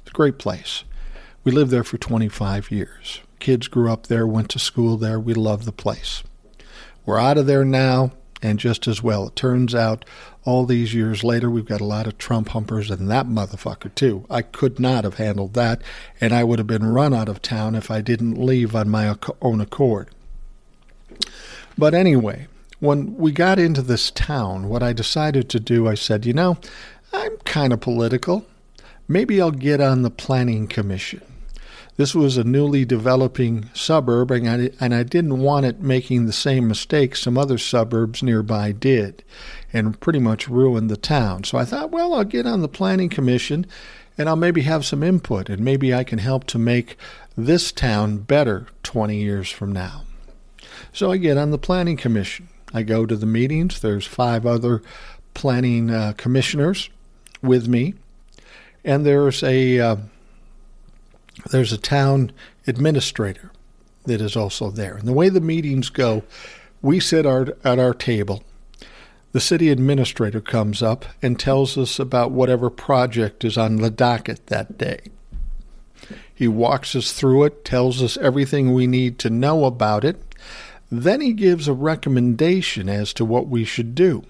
It's 0.00 0.10
a 0.10 0.14
great 0.14 0.38
place. 0.38 0.84
We 1.44 1.52
lived 1.52 1.70
there 1.70 1.84
for 1.84 1.98
25 1.98 2.70
years. 2.70 3.20
Kids 3.40 3.68
grew 3.68 3.92
up 3.92 4.06
there, 4.06 4.26
went 4.26 4.48
to 4.50 4.58
school 4.58 4.96
there. 4.96 5.20
We 5.20 5.34
love 5.34 5.66
the 5.66 5.72
place. 5.72 6.22
We're 7.04 7.20
out 7.20 7.38
of 7.38 7.46
there 7.46 7.64
now, 7.64 8.12
and 8.42 8.58
just 8.58 8.88
as 8.88 9.02
well. 9.02 9.28
It 9.28 9.36
turns 9.36 9.74
out 9.74 10.04
all 10.46 10.64
these 10.64 10.94
years 10.94 11.24
later, 11.24 11.50
we've 11.50 11.66
got 11.66 11.80
a 11.80 11.84
lot 11.84 12.06
of 12.06 12.18
Trump 12.18 12.50
humpers 12.50 12.88
and 12.88 13.10
that 13.10 13.26
motherfucker, 13.26 13.92
too. 13.94 14.24
I 14.30 14.42
could 14.42 14.78
not 14.78 15.02
have 15.02 15.16
handled 15.16 15.54
that, 15.54 15.82
and 16.20 16.32
I 16.32 16.44
would 16.44 16.60
have 16.60 16.68
been 16.68 16.86
run 16.86 17.12
out 17.12 17.28
of 17.28 17.42
town 17.42 17.74
if 17.74 17.90
I 17.90 18.00
didn't 18.00 18.38
leave 18.38 18.74
on 18.76 18.88
my 18.88 19.16
own 19.42 19.60
accord. 19.60 20.08
But 21.76 21.94
anyway, 21.94 22.46
when 22.78 23.16
we 23.16 23.32
got 23.32 23.58
into 23.58 23.82
this 23.82 24.12
town, 24.12 24.68
what 24.68 24.84
I 24.84 24.92
decided 24.92 25.50
to 25.50 25.60
do, 25.60 25.88
I 25.88 25.94
said, 25.94 26.24
you 26.24 26.32
know, 26.32 26.58
I'm 27.12 27.36
kind 27.38 27.72
of 27.72 27.80
political. 27.80 28.46
Maybe 29.08 29.40
I'll 29.40 29.50
get 29.50 29.80
on 29.80 30.02
the 30.02 30.10
planning 30.10 30.68
commission. 30.68 31.22
This 31.96 32.14
was 32.14 32.36
a 32.36 32.44
newly 32.44 32.84
developing 32.84 33.70
suburb, 33.72 34.30
and 34.30 34.48
I, 34.48 34.70
and 34.80 34.94
I 34.94 35.02
didn't 35.02 35.38
want 35.38 35.64
it 35.64 35.80
making 35.80 36.26
the 36.26 36.32
same 36.32 36.68
mistakes 36.68 37.22
some 37.22 37.38
other 37.38 37.56
suburbs 37.56 38.22
nearby 38.22 38.72
did 38.72 39.24
and 39.72 39.98
pretty 39.98 40.18
much 40.18 40.48
ruined 40.48 40.90
the 40.90 40.98
town. 40.98 41.44
So 41.44 41.56
I 41.56 41.64
thought, 41.64 41.90
well, 41.90 42.12
I'll 42.12 42.24
get 42.24 42.46
on 42.46 42.60
the 42.60 42.68
planning 42.68 43.08
commission 43.08 43.66
and 44.18 44.28
I'll 44.28 44.36
maybe 44.36 44.62
have 44.62 44.86
some 44.86 45.02
input, 45.02 45.50
and 45.50 45.62
maybe 45.62 45.92
I 45.92 46.02
can 46.02 46.18
help 46.18 46.44
to 46.44 46.58
make 46.58 46.96
this 47.36 47.70
town 47.70 48.18
better 48.18 48.66
20 48.82 49.16
years 49.16 49.50
from 49.50 49.72
now. 49.72 50.04
So 50.92 51.12
I 51.12 51.18
get 51.18 51.36
on 51.36 51.50
the 51.50 51.58
planning 51.58 51.98
commission. 51.98 52.48
I 52.72 52.82
go 52.82 53.04
to 53.04 53.16
the 53.16 53.26
meetings. 53.26 53.80
There's 53.80 54.06
five 54.06 54.46
other 54.46 54.82
planning 55.34 55.90
uh, 55.90 56.14
commissioners 56.16 56.88
with 57.42 57.68
me, 57.68 57.94
and 58.84 59.04
there's 59.04 59.42
a 59.42 59.80
uh, 59.80 59.96
there's 61.50 61.72
a 61.72 61.78
town 61.78 62.32
administrator 62.66 63.52
that 64.04 64.20
is 64.20 64.36
also 64.36 64.70
there. 64.70 64.96
And 64.96 65.06
the 65.06 65.12
way 65.12 65.28
the 65.28 65.40
meetings 65.40 65.90
go, 65.90 66.22
we 66.82 67.00
sit 67.00 67.26
our, 67.26 67.48
at 67.64 67.78
our 67.78 67.94
table. 67.94 68.42
The 69.32 69.40
city 69.40 69.70
administrator 69.70 70.40
comes 70.40 70.82
up 70.82 71.04
and 71.20 71.38
tells 71.38 71.76
us 71.76 71.98
about 71.98 72.30
whatever 72.30 72.70
project 72.70 73.44
is 73.44 73.58
on 73.58 73.76
the 73.76 73.90
docket 73.90 74.46
that 74.46 74.78
day. 74.78 75.00
He 76.34 76.48
walks 76.48 76.94
us 76.94 77.12
through 77.12 77.44
it, 77.44 77.64
tells 77.64 78.02
us 78.02 78.16
everything 78.18 78.72
we 78.72 78.86
need 78.86 79.18
to 79.20 79.30
know 79.30 79.64
about 79.64 80.04
it. 80.04 80.22
Then 80.90 81.20
he 81.20 81.32
gives 81.32 81.66
a 81.66 81.72
recommendation 81.72 82.88
as 82.88 83.12
to 83.14 83.24
what 83.24 83.48
we 83.48 83.64
should 83.64 83.94
do. 83.94 84.24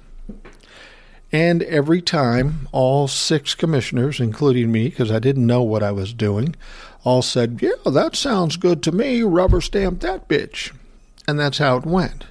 And 1.36 1.62
every 1.64 2.00
time, 2.00 2.66
all 2.72 3.08
six 3.08 3.54
commissioners, 3.54 4.20
including 4.20 4.72
me, 4.72 4.88
because 4.88 5.12
I 5.12 5.18
didn't 5.18 5.46
know 5.46 5.62
what 5.62 5.82
I 5.82 5.92
was 5.92 6.14
doing, 6.14 6.56
all 7.04 7.20
said, 7.20 7.58
Yeah, 7.60 7.72
that 7.84 8.16
sounds 8.16 8.56
good 8.56 8.82
to 8.84 8.90
me. 8.90 9.20
Rubber 9.20 9.60
stamp 9.60 10.00
that 10.00 10.30
bitch. 10.30 10.72
And 11.28 11.38
that's 11.38 11.58
how 11.58 11.76
it 11.76 11.84
went. 11.84 12.24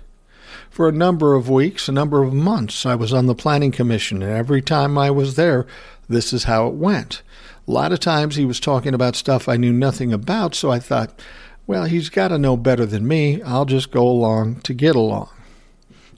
For 0.71 0.89
a 0.89 0.91
number 0.91 1.35
of 1.35 1.47
weeks, 1.47 1.87
a 1.87 1.91
number 1.91 2.23
of 2.23 2.33
months, 2.33 2.83
I 2.83 2.95
was 2.95 3.13
on 3.13 3.27
the 3.27 3.35
Planning 3.35 3.71
Commission, 3.71 4.23
and 4.23 4.31
every 4.31 4.63
time 4.63 4.97
I 4.97 5.11
was 5.11 5.35
there, 5.35 5.67
this 6.09 6.33
is 6.33 6.45
how 6.45 6.65
it 6.65 6.73
went. 6.73 7.21
A 7.67 7.71
lot 7.71 7.91
of 7.91 7.99
times 7.99 8.37
he 8.37 8.45
was 8.45 8.59
talking 8.59 8.95
about 8.95 9.15
stuff 9.15 9.47
I 9.47 9.55
knew 9.55 9.71
nothing 9.71 10.13
about, 10.13 10.55
so 10.55 10.71
I 10.71 10.79
thought, 10.79 11.21
well, 11.67 11.85
he's 11.85 12.09
got 12.09 12.29
to 12.29 12.39
know 12.39 12.57
better 12.57 12.87
than 12.87 13.07
me. 13.07 13.39
I'll 13.43 13.65
just 13.65 13.91
go 13.91 14.07
along 14.07 14.61
to 14.61 14.73
get 14.73 14.95
along. 14.95 15.29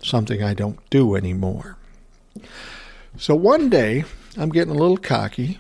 Something 0.02 0.42
I 0.42 0.54
don't 0.54 0.80
do 0.90 1.16
anymore. 1.16 1.76
So 3.20 3.34
one 3.34 3.72
day, 3.72 4.06
I'm 4.38 4.50
getting 4.50 4.76
a 4.76 4.78
little 4.78 4.98
cocky, 4.98 5.60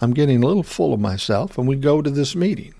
I'm 0.00 0.12
getting 0.12 0.42
a 0.42 0.46
little 0.46 0.64
full 0.64 0.92
of 0.92 0.98
myself, 0.98 1.56
and 1.56 1.68
we 1.68 1.76
go 1.76 2.02
to 2.02 2.10
this 2.10 2.34
meeting. 2.34 2.74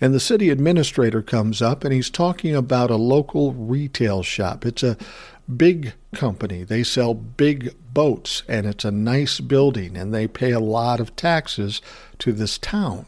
And 0.00 0.12
the 0.12 0.18
city 0.18 0.50
administrator 0.50 1.22
comes 1.22 1.62
up 1.62 1.84
and 1.84 1.94
he's 1.94 2.10
talking 2.10 2.56
about 2.56 2.90
a 2.90 2.96
local 2.96 3.52
retail 3.52 4.24
shop. 4.24 4.66
It's 4.66 4.82
a 4.82 4.96
big 5.56 5.92
company. 6.12 6.64
They 6.64 6.82
sell 6.82 7.14
big 7.14 7.72
boats 7.92 8.42
and 8.48 8.66
it's 8.66 8.84
a 8.84 8.90
nice 8.90 9.38
building 9.38 9.96
and 9.96 10.12
they 10.12 10.26
pay 10.26 10.50
a 10.50 10.58
lot 10.58 10.98
of 10.98 11.14
taxes 11.14 11.80
to 12.18 12.32
this 12.32 12.58
town. 12.58 13.06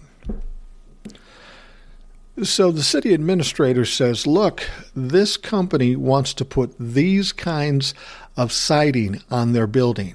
So 2.42 2.70
the 2.70 2.82
city 2.84 3.12
administrator 3.14 3.84
says, 3.84 4.26
Look, 4.26 4.68
this 4.94 5.36
company 5.36 5.96
wants 5.96 6.34
to 6.34 6.44
put 6.44 6.74
these 6.78 7.32
kinds 7.32 7.94
of 8.36 8.52
siding 8.52 9.22
on 9.30 9.52
their 9.52 9.66
building. 9.66 10.14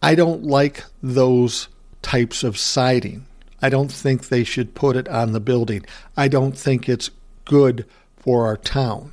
I 0.00 0.14
don't 0.14 0.44
like 0.44 0.84
those 1.02 1.68
types 2.02 2.42
of 2.42 2.58
siding. 2.58 3.26
I 3.60 3.68
don't 3.68 3.92
think 3.92 4.28
they 4.28 4.44
should 4.44 4.74
put 4.74 4.96
it 4.96 5.08
on 5.08 5.32
the 5.32 5.40
building. 5.40 5.84
I 6.16 6.28
don't 6.28 6.56
think 6.58 6.88
it's 6.88 7.10
good 7.44 7.86
for 8.16 8.46
our 8.46 8.56
town. 8.56 9.12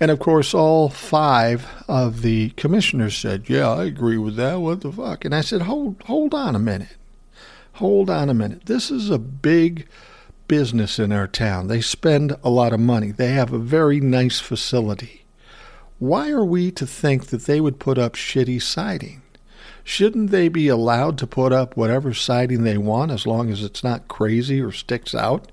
And 0.00 0.10
of 0.10 0.18
course, 0.18 0.54
all 0.54 0.88
five 0.88 1.66
of 1.88 2.22
the 2.22 2.50
commissioners 2.50 3.16
said, 3.16 3.48
"Yeah, 3.48 3.68
I 3.68 3.84
agree 3.84 4.18
with 4.18 4.36
that. 4.36 4.60
What 4.60 4.80
the 4.80 4.92
fuck?" 4.92 5.24
And 5.24 5.34
I 5.34 5.40
said, 5.40 5.62
"Hold, 5.62 5.96
hold 6.04 6.34
on 6.34 6.54
a 6.54 6.60
minute. 6.60 6.96
Hold 7.74 8.10
on 8.10 8.28
a 8.28 8.34
minute. 8.34 8.66
This 8.66 8.90
is 8.90 9.10
a 9.10 9.18
big 9.18 9.86
business 10.46 10.98
in 10.98 11.12
our 11.12 11.26
town. 11.28 11.68
They 11.68 11.80
spend 11.80 12.36
a 12.42 12.50
lot 12.50 12.72
of 12.72 12.80
money. 12.80 13.12
They 13.12 13.32
have 13.32 13.52
a 13.52 13.58
very 13.58 14.00
nice 14.00 14.40
facility. 14.40 15.24
Why 15.98 16.30
are 16.30 16.44
we 16.44 16.70
to 16.72 16.86
think 16.86 17.26
that 17.26 17.44
they 17.46 17.60
would 17.60 17.78
put 17.78 17.98
up 17.98 18.14
shitty 18.14 18.62
siding? 18.62 19.22
Shouldn't 19.82 20.30
they 20.30 20.48
be 20.48 20.68
allowed 20.68 21.18
to 21.18 21.26
put 21.26 21.52
up 21.52 21.76
whatever 21.76 22.14
siding 22.14 22.62
they 22.62 22.78
want 22.78 23.10
as 23.10 23.26
long 23.26 23.50
as 23.50 23.62
it's 23.62 23.82
not 23.82 24.08
crazy 24.08 24.60
or 24.60 24.70
sticks 24.70 25.14
out?" 25.14 25.50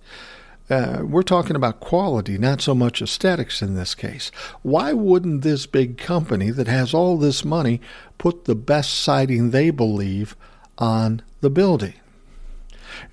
Uh, 0.69 1.03
we're 1.03 1.21
talking 1.21 1.55
about 1.55 1.79
quality, 1.79 2.37
not 2.37 2.59
so 2.59 2.73
much 2.73 3.01
aesthetics 3.01 3.61
in 3.61 3.75
this 3.75 3.93
case. 3.93 4.31
Why 4.63 4.93
wouldn't 4.93 5.41
this 5.41 5.67
big 5.67 5.97
company 5.97 6.49
that 6.49 6.67
has 6.67 6.93
all 6.93 7.17
this 7.17 7.45
money 7.45 7.81
put 8.17 8.45
the 8.45 8.55
best 8.55 8.95
siding 8.95 9.51
they 9.51 9.69
believe 9.69 10.35
on 10.79 11.21
the 11.41 11.51
building? 11.51 11.93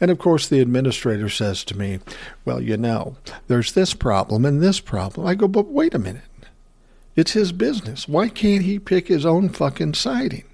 And 0.01 0.11
of 0.11 0.19
course, 0.19 0.49
the 0.49 0.61
administrator 0.61 1.29
says 1.29 1.65
to 1.65 1.77
me, 1.77 1.99
Well, 2.45 2.61
you 2.63 2.77
know, 2.77 3.17
there's 3.49 3.73
this 3.73 3.93
problem 3.93 4.45
and 4.45 4.63
this 4.63 4.81
problem. 4.81 5.27
I 5.27 5.35
go, 5.35 5.47
But 5.47 5.67
wait 5.67 5.95
a 5.95 5.99
minute. 5.99 6.23
It's 7.15 7.33
his 7.33 7.53
business. 7.53 8.09
Why 8.09 8.29
can't 8.29 8.65
he 8.65 8.79
pick 8.79 9.09
his 9.09 9.27
own 9.27 9.49
fucking 9.51 9.95
siding? 9.95 10.45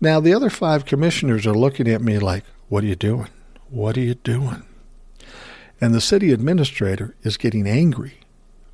Now, 0.00 0.20
the 0.20 0.34
other 0.34 0.50
five 0.50 0.84
commissioners 0.84 1.46
are 1.46 1.54
looking 1.54 1.88
at 1.88 2.02
me 2.02 2.18
like, 2.18 2.44
What 2.68 2.84
are 2.84 2.88
you 2.88 2.96
doing? 2.96 3.30
What 3.70 3.96
are 3.96 4.02
you 4.02 4.14
doing? 4.14 4.62
And 5.80 5.94
the 5.94 6.00
city 6.00 6.32
administrator 6.32 7.14
is 7.22 7.36
getting 7.36 7.66
angry, 7.66 8.20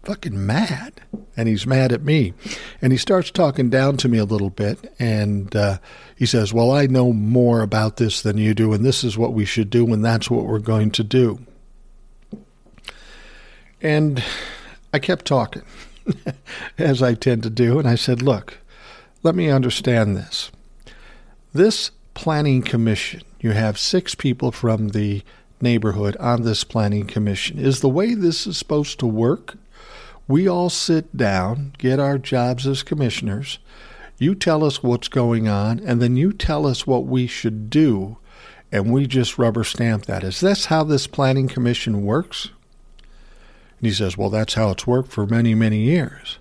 fucking 0.04 0.46
mad. 0.46 1.00
And 1.36 1.48
he's 1.48 1.66
mad 1.66 1.92
at 1.92 2.02
me. 2.02 2.32
And 2.80 2.92
he 2.92 2.98
starts 2.98 3.30
talking 3.30 3.68
down 3.68 3.96
to 3.98 4.08
me 4.08 4.18
a 4.18 4.24
little 4.24 4.50
bit. 4.50 4.92
And 4.98 5.54
uh, 5.56 5.78
he 6.16 6.26
says, 6.26 6.52
Well, 6.52 6.72
I 6.72 6.86
know 6.86 7.12
more 7.12 7.60
about 7.62 7.96
this 7.96 8.22
than 8.22 8.38
you 8.38 8.54
do. 8.54 8.72
And 8.72 8.84
this 8.84 9.02
is 9.04 9.18
what 9.18 9.32
we 9.32 9.44
should 9.44 9.70
do. 9.70 9.92
And 9.92 10.04
that's 10.04 10.30
what 10.30 10.46
we're 10.46 10.58
going 10.58 10.90
to 10.92 11.04
do. 11.04 11.40
And 13.82 14.22
I 14.92 14.98
kept 14.98 15.26
talking, 15.26 15.62
as 16.78 17.02
I 17.02 17.14
tend 17.14 17.42
to 17.44 17.50
do. 17.50 17.78
And 17.78 17.88
I 17.88 17.94
said, 17.94 18.22
Look, 18.22 18.58
let 19.22 19.34
me 19.34 19.50
understand 19.50 20.16
this. 20.16 20.50
This 21.52 21.90
planning 22.14 22.62
commission, 22.62 23.22
you 23.40 23.52
have 23.52 23.78
six 23.78 24.14
people 24.14 24.52
from 24.52 24.88
the 24.88 25.22
neighborhood 25.60 26.16
on 26.18 26.42
this 26.42 26.64
planning 26.64 27.06
commission. 27.06 27.58
Is 27.58 27.80
the 27.80 27.88
way 27.88 28.14
this 28.14 28.46
is 28.46 28.58
supposed 28.58 28.98
to 29.00 29.06
work? 29.06 29.56
We 30.26 30.48
all 30.48 30.70
sit 30.70 31.16
down, 31.16 31.74
get 31.78 32.00
our 32.00 32.18
jobs 32.18 32.66
as 32.66 32.82
commissioners. 32.82 33.58
You 34.18 34.34
tell 34.34 34.64
us 34.64 34.82
what's 34.82 35.08
going 35.08 35.48
on, 35.48 35.80
and 35.80 36.00
then 36.00 36.16
you 36.16 36.32
tell 36.32 36.66
us 36.66 36.86
what 36.86 37.04
we 37.04 37.26
should 37.26 37.68
do, 37.68 38.16
and 38.70 38.92
we 38.92 39.06
just 39.06 39.38
rubber 39.38 39.64
stamp 39.64 40.06
that. 40.06 40.24
Is 40.24 40.40
this 40.40 40.66
how 40.66 40.84
this 40.84 41.06
planning 41.06 41.48
commission 41.48 42.04
works? 42.04 42.50
And 43.84 43.90
he 43.90 43.94
says, 43.94 44.16
Well, 44.16 44.30
that's 44.30 44.54
how 44.54 44.70
it's 44.70 44.86
worked 44.86 45.12
for 45.12 45.26
many, 45.26 45.54
many 45.54 45.76
years. 45.76 46.38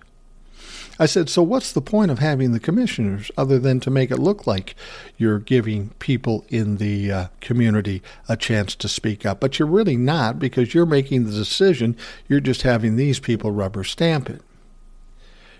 I 0.98 1.06
said, 1.06 1.28
So 1.28 1.44
what's 1.44 1.74
the 1.74 1.82
point 1.82 2.10
of 2.10 2.20
having 2.20 2.54
the 2.54 2.60
commissioners 2.60 3.30
other 3.38 3.60
than 3.60 3.82
to 3.82 3.92
make 3.92 4.12
it 4.12 4.18
look 4.18 4.48
like 4.48 4.76
you're 5.18 5.40
giving 5.40 5.90
people 6.00 6.46
in 6.48 6.78
the 6.78 7.12
uh, 7.12 7.28
community 7.42 8.02
a 8.30 8.38
chance 8.38 8.76
to 8.76 8.88
speak 8.88 9.26
up? 9.26 9.42
But 9.42 9.60
you're 9.60 9.68
really 9.68 9.98
not 9.98 10.40
because 10.40 10.74
you're 10.74 10.86
making 10.86 11.26
the 11.26 11.34
decision. 11.34 11.98
You're 12.30 12.40
just 12.40 12.62
having 12.62 12.96
these 12.96 13.20
people 13.20 13.52
rubber 13.52 13.84
stamp 13.84 14.30
it. 14.30 14.42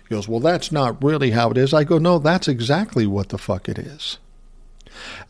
He 0.08 0.14
goes, 0.14 0.26
Well, 0.26 0.40
that's 0.40 0.72
not 0.72 1.04
really 1.04 1.32
how 1.32 1.50
it 1.50 1.58
is. 1.58 1.74
I 1.74 1.84
go, 1.84 1.98
No, 1.98 2.18
that's 2.18 2.48
exactly 2.48 3.06
what 3.06 3.28
the 3.28 3.36
fuck 3.36 3.68
it 3.68 3.78
is. 3.78 4.16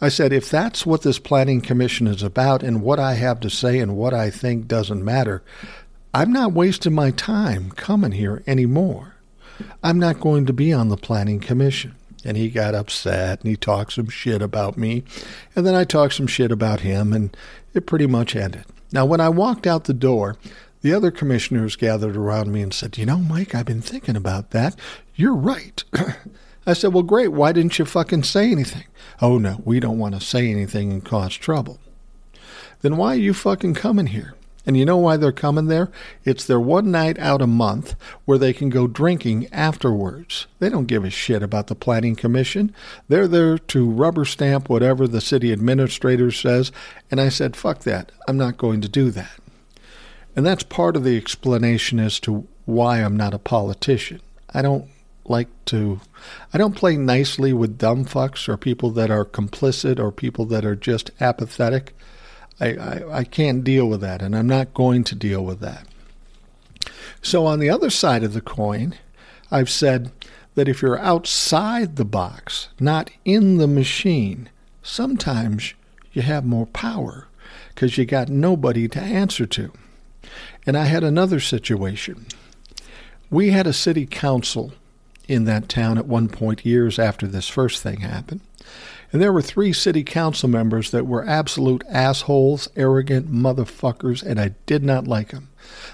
I 0.00 0.08
said, 0.08 0.32
if 0.32 0.50
that's 0.50 0.84
what 0.84 1.02
this 1.02 1.18
planning 1.18 1.62
commission 1.62 2.06
is 2.06 2.22
about 2.22 2.62
and 2.62 2.82
what 2.82 3.00
I 3.00 3.14
have 3.14 3.40
to 3.40 3.50
say 3.50 3.78
and 3.78 3.96
what 3.96 4.12
I 4.12 4.28
think 4.30 4.68
doesn't 4.68 5.04
matter, 5.04 5.42
I'm 6.14 6.32
not 6.32 6.52
wasting 6.52 6.94
my 6.94 7.10
time 7.10 7.72
coming 7.72 8.12
here 8.12 8.44
anymore. 8.46 9.16
I'm 9.82 9.98
not 9.98 10.20
going 10.20 10.46
to 10.46 10.52
be 10.52 10.72
on 10.72 10.88
the 10.88 10.96
planning 10.96 11.40
commission. 11.40 11.96
And 12.24 12.36
he 12.36 12.50
got 12.50 12.72
upset 12.72 13.40
and 13.40 13.50
he 13.50 13.56
talked 13.56 13.94
some 13.94 14.08
shit 14.08 14.40
about 14.40 14.78
me. 14.78 15.02
And 15.56 15.66
then 15.66 15.74
I 15.74 15.82
talked 15.82 16.14
some 16.14 16.28
shit 16.28 16.52
about 16.52 16.80
him, 16.80 17.12
and 17.12 17.36
it 17.74 17.86
pretty 17.86 18.06
much 18.06 18.36
ended. 18.36 18.64
Now, 18.92 19.04
when 19.04 19.20
I 19.20 19.28
walked 19.28 19.66
out 19.66 19.84
the 19.84 19.92
door, 19.92 20.36
the 20.82 20.92
other 20.94 21.10
commissioners 21.10 21.74
gathered 21.74 22.16
around 22.16 22.52
me 22.52 22.62
and 22.62 22.72
said, 22.72 22.96
You 22.96 23.06
know, 23.06 23.18
Mike, 23.18 23.52
I've 23.52 23.66
been 23.66 23.82
thinking 23.82 24.16
about 24.16 24.50
that. 24.50 24.76
You're 25.16 25.34
right. 25.34 25.82
I 26.66 26.74
said, 26.74 26.94
Well, 26.94 27.02
great. 27.02 27.32
Why 27.32 27.50
didn't 27.50 27.80
you 27.80 27.84
fucking 27.84 28.22
say 28.22 28.52
anything? 28.52 28.84
Oh, 29.20 29.38
no, 29.38 29.60
we 29.64 29.80
don't 29.80 29.98
want 29.98 30.14
to 30.14 30.20
say 30.20 30.48
anything 30.48 30.92
and 30.92 31.04
cause 31.04 31.34
trouble. 31.34 31.80
Then 32.82 32.96
why 32.96 33.14
are 33.14 33.18
you 33.18 33.34
fucking 33.34 33.74
coming 33.74 34.06
here? 34.06 34.34
And 34.66 34.76
you 34.76 34.84
know 34.84 34.96
why 34.96 35.16
they're 35.16 35.32
coming 35.32 35.66
there? 35.66 35.90
It's 36.24 36.44
their 36.44 36.60
one 36.60 36.90
night 36.90 37.18
out 37.18 37.42
a 37.42 37.46
month 37.46 37.96
where 38.24 38.38
they 38.38 38.52
can 38.52 38.70
go 38.70 38.86
drinking 38.86 39.48
afterwards. 39.52 40.46
They 40.58 40.70
don't 40.70 40.86
give 40.86 41.04
a 41.04 41.10
shit 41.10 41.42
about 41.42 41.66
the 41.66 41.74
planning 41.74 42.16
commission. 42.16 42.74
They're 43.08 43.28
there 43.28 43.58
to 43.58 43.90
rubber 43.90 44.24
stamp 44.24 44.68
whatever 44.68 45.06
the 45.06 45.20
city 45.20 45.52
administrator 45.52 46.30
says. 46.30 46.72
And 47.10 47.20
I 47.20 47.28
said, 47.28 47.56
fuck 47.56 47.80
that. 47.80 48.10
I'm 48.26 48.38
not 48.38 48.56
going 48.56 48.80
to 48.80 48.88
do 48.88 49.10
that. 49.10 49.38
And 50.34 50.44
that's 50.44 50.62
part 50.64 50.96
of 50.96 51.04
the 51.04 51.16
explanation 51.16 52.00
as 52.00 52.18
to 52.20 52.46
why 52.64 52.98
I'm 52.98 53.16
not 53.16 53.34
a 53.34 53.38
politician. 53.38 54.20
I 54.52 54.62
don't 54.62 54.88
like 55.26 55.48
to 55.66 56.00
I 56.52 56.58
don't 56.58 56.76
play 56.76 56.96
nicely 56.96 57.52
with 57.52 57.78
dumb 57.78 58.04
fucks 58.04 58.48
or 58.48 58.56
people 58.56 58.90
that 58.90 59.10
are 59.10 59.24
complicit 59.24 59.98
or 59.98 60.12
people 60.12 60.44
that 60.46 60.64
are 60.64 60.76
just 60.76 61.10
apathetic. 61.20 61.94
I, 62.60 62.74
I, 62.74 63.18
I 63.18 63.24
can't 63.24 63.64
deal 63.64 63.88
with 63.88 64.00
that, 64.00 64.22
and 64.22 64.36
I'm 64.36 64.46
not 64.46 64.74
going 64.74 65.04
to 65.04 65.14
deal 65.14 65.44
with 65.44 65.60
that. 65.60 65.86
So, 67.22 67.46
on 67.46 67.58
the 67.58 67.70
other 67.70 67.90
side 67.90 68.22
of 68.22 68.34
the 68.34 68.40
coin, 68.40 68.94
I've 69.50 69.70
said 69.70 70.12
that 70.54 70.68
if 70.68 70.82
you're 70.82 70.98
outside 70.98 71.96
the 71.96 72.04
box, 72.04 72.68
not 72.78 73.10
in 73.24 73.58
the 73.58 73.66
machine, 73.66 74.48
sometimes 74.82 75.74
you 76.12 76.22
have 76.22 76.44
more 76.44 76.66
power 76.66 77.26
because 77.74 77.98
you 77.98 78.04
got 78.04 78.28
nobody 78.28 78.88
to 78.88 79.00
answer 79.00 79.46
to. 79.46 79.72
And 80.66 80.76
I 80.76 80.84
had 80.84 81.02
another 81.04 81.40
situation. 81.40 82.26
We 83.30 83.50
had 83.50 83.66
a 83.66 83.72
city 83.72 84.06
council 84.06 84.72
in 85.26 85.44
that 85.44 85.68
town 85.68 85.98
at 85.98 86.06
one 86.06 86.28
point, 86.28 86.64
years 86.64 86.98
after 86.98 87.26
this 87.26 87.48
first 87.48 87.82
thing 87.82 88.00
happened. 88.00 88.40
And 89.14 89.22
there 89.22 89.32
were 89.32 89.42
three 89.42 89.72
city 89.72 90.02
council 90.02 90.48
members 90.48 90.90
that 90.90 91.06
were 91.06 91.24
absolute 91.24 91.84
assholes, 91.88 92.68
arrogant 92.74 93.30
motherfuckers, 93.30 94.24
and 94.24 94.40
I 94.40 94.56
did 94.66 94.82
not 94.82 95.06
like 95.06 95.30
them. 95.30 95.50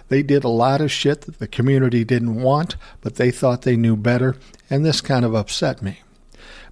They 0.09 0.23
did 0.23 0.43
a 0.43 0.49
lot 0.49 0.81
of 0.81 0.91
shit 0.91 1.21
that 1.21 1.39
the 1.39 1.47
community 1.47 2.03
didn't 2.03 2.41
want, 2.41 2.77
but 3.03 3.17
they 3.17 3.31
thought 3.31 3.61
they 3.61 3.77
knew 3.77 3.95
better, 3.95 4.37
and 4.71 4.87
this 4.87 5.03
kind 5.03 5.27
of 5.27 5.35
upset 5.35 5.83
me. 5.83 6.01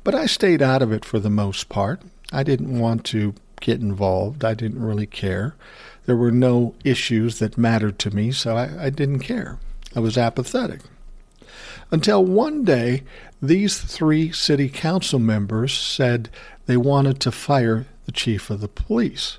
But 0.03 0.15
I 0.15 0.25
stayed 0.25 0.63
out 0.63 0.81
of 0.81 0.91
it 0.91 1.05
for 1.05 1.19
the 1.19 1.29
most 1.29 1.69
part. 1.69 2.01
I 2.33 2.45
didn't 2.45 2.79
want 2.79 3.05
to 3.05 3.35
get 3.61 3.83
involved. 3.83 4.43
I 4.43 4.55
didn't 4.55 4.83
really 4.83 5.07
care. 5.07 5.55
There 6.07 6.17
were 6.17 6.31
no 6.31 6.75
issues 6.83 7.41
that 7.41 7.59
mattered 7.59 7.99
to 7.99 8.11
me, 8.11 8.33
so 8.33 8.57
I, 8.57 8.87
I 8.87 8.89
didn't 8.89 9.19
care. 9.19 9.59
I 9.95 10.01
was 10.01 10.17
apathetic. 10.17 10.81
Until 11.91 12.25
one 12.25 12.65
day, 12.65 13.03
these 13.41 13.79
three 13.79 14.33
city 14.33 14.69
council 14.69 15.19
members 15.19 15.73
said 15.73 16.29
they 16.67 16.77
wanted 16.77 17.21
to 17.21 17.33
fire 17.33 17.87
the 18.05 18.13
chief 18.13 18.51
of 18.51 18.61
the 18.61 18.69
police. 18.69 19.39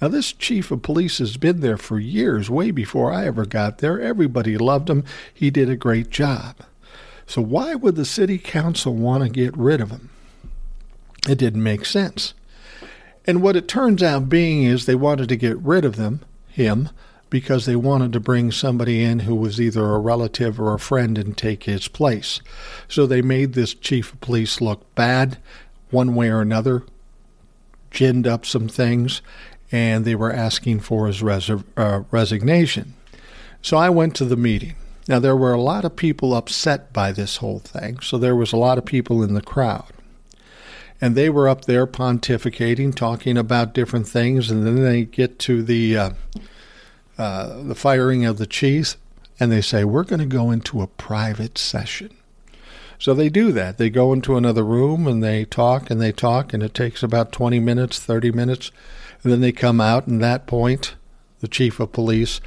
Now, 0.00 0.08
this 0.08 0.32
chief 0.32 0.70
of 0.70 0.82
police 0.82 1.18
has 1.18 1.36
been 1.36 1.60
there 1.60 1.76
for 1.76 1.98
years, 1.98 2.48
way 2.48 2.70
before 2.70 3.12
I 3.12 3.26
ever 3.26 3.44
got 3.44 3.78
there. 3.78 4.00
Everybody 4.00 4.56
loved 4.56 4.88
him. 4.88 5.04
He 5.32 5.50
did 5.50 5.68
a 5.68 5.76
great 5.76 6.10
job. 6.10 6.56
So, 7.26 7.42
why 7.42 7.74
would 7.74 7.96
the 7.96 8.04
city 8.04 8.38
council 8.38 8.94
want 8.94 9.24
to 9.24 9.28
get 9.28 9.56
rid 9.56 9.80
of 9.80 9.90
him? 9.90 10.10
It 11.28 11.38
didn't 11.38 11.62
make 11.62 11.84
sense. 11.84 12.34
And 13.26 13.42
what 13.42 13.56
it 13.56 13.66
turns 13.66 14.02
out 14.02 14.28
being 14.28 14.62
is 14.62 14.86
they 14.86 14.94
wanted 14.94 15.28
to 15.30 15.36
get 15.36 15.58
rid 15.58 15.84
of 15.84 15.96
them, 15.96 16.24
him, 16.48 16.90
because 17.36 17.66
they 17.66 17.76
wanted 17.76 18.14
to 18.14 18.18
bring 18.18 18.50
somebody 18.50 19.04
in 19.04 19.18
who 19.18 19.34
was 19.34 19.60
either 19.60 19.84
a 19.84 19.98
relative 19.98 20.58
or 20.58 20.72
a 20.72 20.78
friend 20.78 21.18
and 21.18 21.36
take 21.36 21.64
his 21.64 21.86
place. 21.86 22.40
So 22.88 23.04
they 23.04 23.20
made 23.20 23.52
this 23.52 23.74
chief 23.74 24.14
of 24.14 24.22
police 24.22 24.62
look 24.62 24.94
bad 24.94 25.36
one 25.90 26.14
way 26.14 26.30
or 26.30 26.40
another, 26.40 26.82
ginned 27.90 28.26
up 28.26 28.46
some 28.46 28.68
things, 28.68 29.20
and 29.70 30.06
they 30.06 30.14
were 30.14 30.32
asking 30.32 30.80
for 30.80 31.06
his 31.06 31.22
res- 31.22 31.50
uh, 31.76 32.04
resignation. 32.10 32.94
So 33.60 33.76
I 33.76 33.90
went 33.90 34.14
to 34.16 34.24
the 34.24 34.34
meeting. 34.36 34.76
Now, 35.06 35.18
there 35.18 35.36
were 35.36 35.52
a 35.52 35.60
lot 35.60 35.84
of 35.84 35.94
people 35.94 36.34
upset 36.34 36.90
by 36.94 37.12
this 37.12 37.36
whole 37.36 37.58
thing, 37.58 38.00
so 38.00 38.16
there 38.16 38.34
was 38.34 38.54
a 38.54 38.56
lot 38.56 38.78
of 38.78 38.86
people 38.86 39.22
in 39.22 39.34
the 39.34 39.42
crowd. 39.42 39.92
and 41.00 41.14
they 41.14 41.28
were 41.28 41.48
up 41.48 41.66
there 41.66 41.86
pontificating, 41.86 42.94
talking 42.94 43.36
about 43.36 43.74
different 43.74 44.08
things, 44.08 44.50
and 44.50 44.66
then 44.66 44.82
they 44.82 45.04
get 45.04 45.38
to 45.38 45.62
the 45.62 45.94
uh, 45.96 46.10
uh, 47.18 47.62
the 47.62 47.74
firing 47.74 48.24
of 48.24 48.38
the 48.38 48.46
chief, 48.46 48.96
and 49.38 49.50
they 49.50 49.60
say 49.60 49.84
we're 49.84 50.04
going 50.04 50.20
to 50.20 50.26
go 50.26 50.50
into 50.50 50.82
a 50.82 50.86
private 50.86 51.58
session. 51.58 52.16
So 52.98 53.14
they 53.14 53.28
do 53.28 53.52
that. 53.52 53.78
They 53.78 53.90
go 53.90 54.12
into 54.12 54.36
another 54.36 54.64
room 54.64 55.06
and 55.06 55.22
they 55.22 55.44
talk 55.44 55.90
and 55.90 56.00
they 56.00 56.12
talk, 56.12 56.52
and 56.52 56.62
it 56.62 56.74
takes 56.74 57.02
about 57.02 57.32
20 57.32 57.60
minutes, 57.60 57.98
30 57.98 58.32
minutes. 58.32 58.70
And 59.22 59.32
then 59.32 59.40
they 59.40 59.52
come 59.52 59.80
out, 59.80 60.06
and 60.06 60.22
that 60.22 60.46
point, 60.46 60.94
the 61.40 61.48
chief 61.48 61.80
of 61.80 61.92
police 61.92 62.40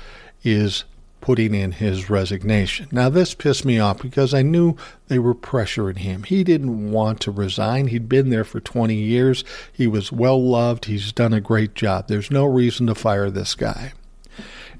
is 0.44 0.86
putting 1.22 1.54
in 1.54 1.74
his 1.74 2.10
resignation. 2.10 2.88
Now, 2.92 3.10
this 3.10 3.36
pissed 3.36 3.66
me 3.66 3.78
off 3.78 4.02
because 4.02 4.34
I 4.34 4.42
knew 4.42 4.78
they 5.08 5.20
were 5.20 5.36
pressuring 5.36 5.98
him. 5.98 6.24
He 6.24 6.44
didn't 6.44 6.92
want 6.92 7.20
to 7.22 7.32
resign. 7.32 7.88
He'd 7.88 8.08
been 8.08 8.30
there 8.30 8.46
for 8.46 8.60
20 8.60 8.96
years. 8.96 9.44
He 9.72 9.86
was 9.88 10.12
well 10.12 10.42
loved. 10.42 10.86
He's 10.86 11.12
done 11.12 11.34
a 11.34 11.42
great 11.42 11.76
job. 11.76 12.08
There's 12.08 12.32
no 12.32 12.46
reason 12.46 12.88
to 12.88 12.96
fire 12.96 13.30
this 13.30 13.56
guy. 13.56 13.94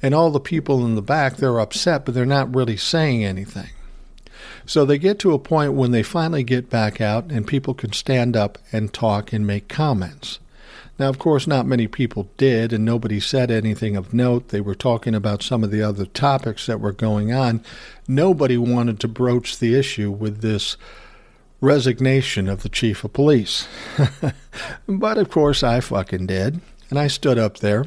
And 0.02 0.14
all 0.14 0.32
the 0.32 0.40
people 0.40 0.86
in 0.86 0.96
the 0.96 1.02
back, 1.02 1.38
they're 1.38 1.60
upset, 1.60 2.06
but 2.06 2.14
they're 2.14 2.26
not 2.26 2.56
really 2.56 2.78
saying 2.78 3.24
anything. 3.24 3.70
So 4.66 4.86
they 4.86 4.98
get 4.98 5.20
to 5.20 5.34
a 5.34 5.40
point 5.40 5.74
when 5.74 5.92
they 5.92 6.04
finally 6.04 6.44
get 6.44 6.70
back 6.70 7.02
out 7.02 7.32
and 7.32 7.48
people 7.48 7.74
can 7.74 7.92
stand 7.92 8.38
up 8.38 8.58
and 8.72 8.94
talk 8.94 9.34
and 9.34 9.46
make 9.46 9.68
comments. 9.68 10.40
Now, 11.00 11.08
of 11.08 11.18
course, 11.18 11.48
not 11.48 11.66
many 11.66 11.88
people 11.88 12.30
did, 12.36 12.74
and 12.74 12.84
nobody 12.84 13.22
said 13.22 13.50
anything 13.50 13.96
of 13.96 14.14
note. 14.14 14.50
They 14.50 14.60
were 14.60 14.76
talking 14.76 15.16
about 15.16 15.42
some 15.42 15.64
of 15.64 15.72
the 15.72 15.82
other 15.82 16.06
topics 16.06 16.66
that 16.66 16.82
were 16.82 16.92
going 16.92 17.32
on. 17.32 17.64
Nobody 18.06 18.58
wanted 18.58 19.00
to 19.00 19.08
broach 19.08 19.60
the 19.60 19.76
issue 19.76 20.12
with 20.12 20.42
this 20.42 20.76
resignation 21.62 22.50
of 22.50 22.64
the 22.64 22.70
chief 22.70 23.06
of 23.06 23.14
police. 23.14 23.66
but 24.88 25.18
of 25.18 25.30
course, 25.30 25.64
I 25.64 25.80
fucking 25.80 26.28
did. 26.28 26.60
And 26.90 27.00
I 27.00 27.08
stood 27.08 27.38
up 27.38 27.60
there 27.60 27.86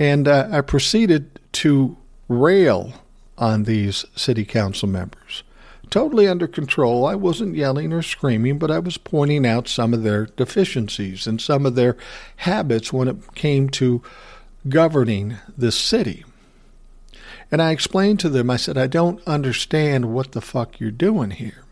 and 0.00 0.26
uh, 0.26 0.48
I 0.50 0.62
proceeded 0.62 1.38
to 1.52 1.96
rail 2.28 2.94
on 3.38 3.62
these 3.64 4.04
city 4.16 4.44
council 4.44 4.88
members 4.88 5.44
totally 5.90 6.28
under 6.28 6.46
control. 6.46 7.04
I 7.04 7.14
wasn't 7.16 7.56
yelling 7.56 7.92
or 7.92 8.02
screaming, 8.02 8.58
but 8.58 8.70
I 8.70 8.78
was 8.78 8.96
pointing 8.96 9.44
out 9.44 9.68
some 9.68 9.92
of 9.92 10.02
their 10.02 10.26
deficiencies 10.26 11.26
and 11.26 11.40
some 11.40 11.66
of 11.66 11.74
their 11.74 11.96
habits 12.36 12.92
when 12.92 13.08
it 13.08 13.34
came 13.34 13.68
to 13.70 14.02
governing 14.68 15.36
this 15.58 15.76
city. 15.76 16.24
And 17.50 17.60
I 17.60 17.72
explained 17.72 18.20
to 18.20 18.28
them, 18.28 18.48
I 18.48 18.56
said, 18.56 18.78
I 18.78 18.86
don't 18.86 19.26
understand 19.26 20.14
what 20.14 20.32
the 20.32 20.40
fuck 20.40 20.78
you're 20.78 20.92
doing 20.92 21.32
here. 21.32 21.64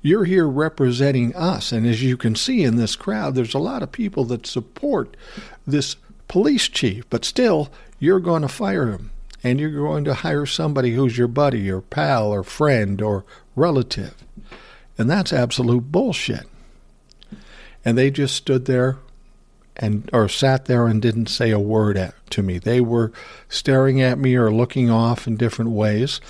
You're 0.00 0.24
here 0.24 0.46
representing 0.46 1.34
us. 1.34 1.72
And 1.72 1.86
as 1.86 2.02
you 2.02 2.16
can 2.16 2.36
see 2.36 2.62
in 2.62 2.76
this 2.76 2.94
crowd, 2.94 3.34
there's 3.34 3.54
a 3.54 3.58
lot 3.58 3.82
of 3.82 3.90
people 3.90 4.24
that 4.26 4.46
support 4.46 5.16
this 5.66 5.96
police 6.28 6.68
chief, 6.68 7.04
but 7.10 7.24
still, 7.24 7.70
you're 7.98 8.20
going 8.20 8.42
to 8.42 8.48
fire 8.48 8.90
him 8.90 9.10
and 9.42 9.60
you're 9.60 9.70
going 9.70 10.04
to 10.04 10.14
hire 10.14 10.46
somebody 10.46 10.94
who's 10.94 11.18
your 11.18 11.28
buddy 11.28 11.70
or 11.70 11.82
pal 11.82 12.32
or 12.32 12.42
friend 12.42 13.02
or 13.02 13.24
relative. 13.54 14.14
And 14.96 15.10
that's 15.10 15.32
absolute 15.32 15.92
bullshit. 15.92 16.46
And 17.84 17.98
they 17.98 18.10
just 18.10 18.34
stood 18.34 18.64
there 18.64 18.98
and 19.76 20.08
or 20.12 20.28
sat 20.28 20.66
there 20.66 20.86
and 20.86 21.02
didn't 21.02 21.26
say 21.26 21.50
a 21.50 21.58
word 21.58 21.96
at, 21.96 22.14
to 22.30 22.42
me. 22.42 22.58
They 22.58 22.80
were 22.80 23.12
staring 23.48 24.00
at 24.00 24.18
me 24.18 24.34
or 24.36 24.52
looking 24.52 24.90
off 24.90 25.26
in 25.26 25.36
different 25.36 25.72
ways, 25.72 26.20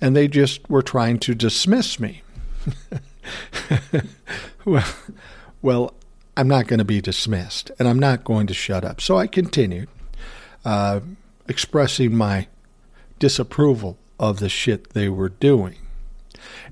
and 0.00 0.16
they 0.16 0.26
just 0.26 0.68
were 0.70 0.82
trying 0.82 1.18
to 1.20 1.34
dismiss 1.34 2.00
me. 2.00 2.22
well, 4.64 4.94
well, 5.60 5.94
I'm 6.36 6.48
not 6.48 6.66
going 6.66 6.78
to 6.78 6.84
be 6.84 7.00
dismissed, 7.00 7.70
and 7.78 7.86
I'm 7.86 7.98
not 7.98 8.24
going 8.24 8.46
to 8.48 8.54
shut 8.54 8.84
up. 8.84 9.00
So 9.00 9.16
I 9.16 9.26
continued, 9.26 9.88
uh, 10.64 11.00
expressing 11.48 12.16
my 12.16 12.48
disapproval 13.18 13.98
of 14.18 14.40
the 14.40 14.48
shit 14.48 14.90
they 14.90 15.08
were 15.08 15.28
doing. 15.28 15.76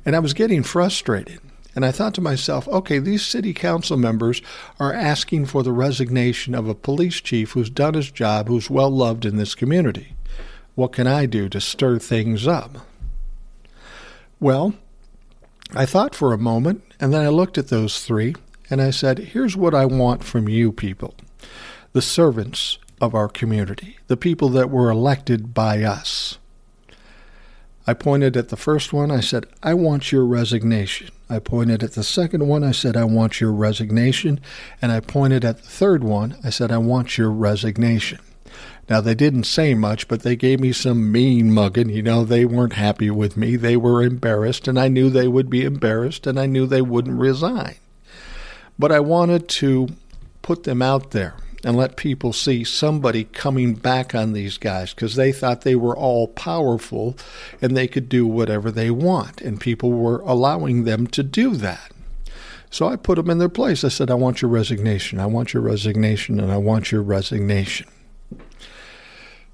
And 0.05 0.17
I 0.17 0.19
was 0.19 0.35
getting 0.35 0.63
frustrated. 0.63 1.41
And 1.75 1.87
I 1.87 1.91
thought 1.91 2.15
to 2.15 2.21
myself, 2.21 2.69
okay, 2.69 2.99
these 2.99 3.25
city 3.25 3.55
council 3.55 3.97
members 3.97 4.43
are 4.79 4.93
asking 4.93 5.47
for 5.47 5.63
the 5.63 5.73
resignation 5.73 6.55
of 6.55 6.69
a 6.69 6.75
police 6.75 7.21
chief 7.21 7.53
who's 7.53 7.71
done 7.71 7.95
his 7.95 8.11
job, 8.11 8.49
who's 8.49 8.69
well 8.69 8.91
loved 8.91 9.25
in 9.25 9.37
this 9.37 9.55
community. 9.55 10.15
What 10.75 10.93
can 10.93 11.07
I 11.07 11.27
do 11.27 11.49
to 11.49 11.61
stir 11.61 11.99
things 11.99 12.47
up? 12.47 12.79
Well, 14.39 14.75
I 15.75 15.87
thought 15.87 16.15
for 16.15 16.33
a 16.33 16.39
moment, 16.39 16.83
and 17.01 17.15
then 17.15 17.23
I 17.23 17.29
looked 17.29 17.57
at 17.57 17.69
those 17.69 18.05
three, 18.05 18.35
and 18.71 18.81
I 18.81 18.91
said, 18.91 19.19
here's 19.19 19.57
what 19.57 19.75
I 19.75 19.85
want 19.85 20.25
from 20.25 20.49
you 20.49 20.73
people 20.73 21.15
the 21.93 22.03
servants 22.03 22.79
of 23.01 23.15
our 23.15 23.29
community, 23.29 23.99
the 24.07 24.17
people 24.17 24.49
that 24.51 24.71
were 24.71 24.91
elected 24.91 25.53
by 25.53 25.83
us. 25.83 26.39
I 27.85 27.95
pointed 27.95 28.37
at 28.37 28.49
the 28.49 28.57
first 28.57 28.93
one, 28.93 29.11
I 29.11 29.21
said, 29.21 29.47
I 29.63 29.75
want 29.75 30.13
your 30.13 30.25
resignation. 30.25 31.09
I 31.29 31.41
pointed 31.41 31.83
at 31.83 31.93
the 31.93 32.05
second 32.05 32.47
one, 32.47 32.63
I 32.63 32.71
said, 32.71 32.97
I 32.97 33.05
want 33.05 33.41
your 33.41 33.53
resignation. 33.53 34.41
And 34.81 34.93
I 34.93 35.01
pointed 35.01 35.45
at 35.45 35.57
the 35.57 35.69
third 35.69 36.05
one, 36.05 36.37
I 36.45 36.51
said, 36.51 36.71
I 36.71 36.79
want 36.79 37.19
your 37.19 37.31
resignation. 37.31 38.21
Now, 38.89 39.01
they 39.01 39.15
didn't 39.15 39.45
say 39.45 39.75
much, 39.75 40.07
but 40.07 40.23
they 40.23 40.37
gave 40.37 40.61
me 40.61 40.73
some 40.73 41.11
mean 41.11 41.53
mugging. 41.53 41.89
You 41.89 42.03
know, 42.03 42.25
they 42.25 42.45
weren't 42.45 42.75
happy 42.75 43.11
with 43.11 43.37
me. 43.37 43.57
They 43.57 43.77
were 43.77 44.03
embarrassed, 44.03 44.69
and 44.69 44.79
I 44.79 44.89
knew 44.89 45.11
they 45.11 45.29
would 45.29 45.51
be 45.51 45.65
embarrassed, 45.65 46.27
and 46.27 46.39
I 46.39 46.47
knew 46.47 46.67
they 46.67 46.83
wouldn't 46.83 47.19
resign. 47.19 47.77
But 48.83 48.91
I 48.91 48.99
wanted 48.99 49.47
to 49.49 49.91
put 50.43 50.65
them 50.65 50.83
out 50.83 51.13
there 51.13 51.37
and 51.63 51.77
let 51.77 51.97
people 51.97 52.33
see 52.33 52.65
somebody 52.65 53.23
coming 53.23 53.75
back 53.75 54.13
on 54.13 54.33
these 54.33 54.59
guys 54.59 54.93
because 54.93 55.15
they 55.15 55.31
thought 55.31 55.61
they 55.61 55.77
were 55.77 55.97
all 55.97 56.27
powerful 56.27 57.17
and 57.61 57.77
they 57.77 57.87
could 57.87 58.09
do 58.09 58.27
whatever 58.27 58.73
they 58.73 58.91
want. 58.91 59.41
And 59.41 59.61
people 59.61 59.93
were 59.93 60.19
allowing 60.23 60.83
them 60.83 61.07
to 61.07 61.23
do 61.23 61.55
that. 61.59 61.93
So 62.71 62.89
I 62.89 62.97
put 62.97 63.19
them 63.19 63.31
in 63.31 63.39
their 63.39 63.49
place. 63.49 63.85
I 63.85 63.89
said, 63.89 64.11
I 64.11 64.15
want 64.15 64.43
your 64.43 64.51
resignation. 64.51 65.21
I 65.21 65.27
want 65.27 65.55
your 65.55 65.63
resignation, 65.63 66.41
and 66.41 66.51
I 66.51 66.57
want 66.57 66.91
your 66.91 67.03
resignation. 67.03 67.87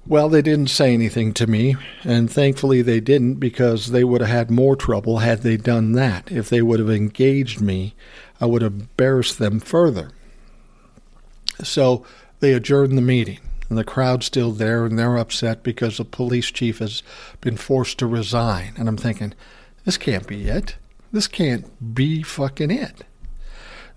Well, 0.07 0.27
they 0.27 0.41
didn't 0.41 0.71
say 0.71 0.91
anything 0.91 1.35
to 1.35 1.45
me, 1.45 1.75
and 2.03 2.31
thankfully 2.31 2.81
they 2.81 2.99
didn't 2.99 3.35
because 3.35 3.91
they 3.91 4.03
would 4.03 4.21
have 4.21 4.29
had 4.31 4.49
more 4.49 4.75
trouble 4.75 5.19
had 5.19 5.43
they 5.43 5.55
done 5.55 5.91
that. 5.91 6.31
If 6.31 6.49
they 6.49 6.63
would 6.63 6.79
have 6.79 6.89
engaged 6.89 7.61
me, 7.61 7.93
I 8.39 8.45
would 8.45 8.61
have 8.61 8.73
embarrassed 8.73 9.39
them 9.39 9.59
further. 9.59 10.11
So 11.63 12.05
they 12.39 12.53
adjourned 12.53 12.97
the 12.97 13.01
meeting, 13.01 13.39
and 13.69 13.77
the 13.77 13.83
crowd's 13.83 14.25
still 14.25 14.51
there, 14.51 14.85
and 14.85 14.97
they're 14.97 15.17
upset 15.17 15.63
because 15.63 15.97
the 15.97 16.05
police 16.05 16.51
chief 16.51 16.79
has 16.79 17.03
been 17.41 17.57
forced 17.57 17.99
to 17.99 18.07
resign. 18.07 18.73
And 18.77 18.87
I'm 18.87 18.97
thinking, 18.97 19.33
this 19.85 19.97
can't 19.97 20.27
be 20.27 20.47
it. 20.47 20.77
This 21.11 21.27
can't 21.27 21.95
be 21.95 22.23
fucking 22.23 22.71
it. 22.71 23.03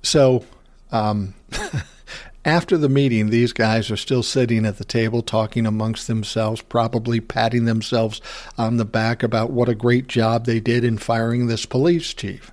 So, 0.03 0.45
um, 0.91 1.35
after 2.45 2.77
the 2.77 2.89
meeting, 2.89 3.31
these 3.31 3.53
guys 3.53 3.91
are 3.91 3.97
still 3.97 4.23
sitting 4.23 4.67
at 4.67 4.79
the 4.79 4.85
table 4.85 5.23
talking 5.23 5.67
amongst 5.67 6.09
themselves, 6.09 6.61
probably 6.61 7.21
patting 7.21 7.67
themselves 7.67 8.21
on 8.59 8.77
the 8.77 8.85
back 8.85 9.23
about 9.23 9.51
what 9.51 9.69
a 9.69 9.75
great 9.75 10.09
job 10.09 10.47
they 10.47 10.59
did 10.59 10.85
in 10.85 10.99
firing 10.99 11.47
this 11.47 11.67
police 11.67 12.13
chief. 12.13 12.51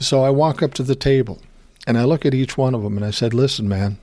So 0.00 0.22
I 0.22 0.30
walk 0.30 0.62
up 0.62 0.74
to 0.74 0.82
the 0.82 0.94
table 0.94 1.40
and 1.86 1.98
I 1.98 2.04
look 2.04 2.24
at 2.24 2.34
each 2.34 2.56
one 2.56 2.74
of 2.74 2.82
them 2.82 2.96
and 2.96 3.04
I 3.04 3.10
said, 3.10 3.34
Listen, 3.34 3.68
man, 3.68 3.98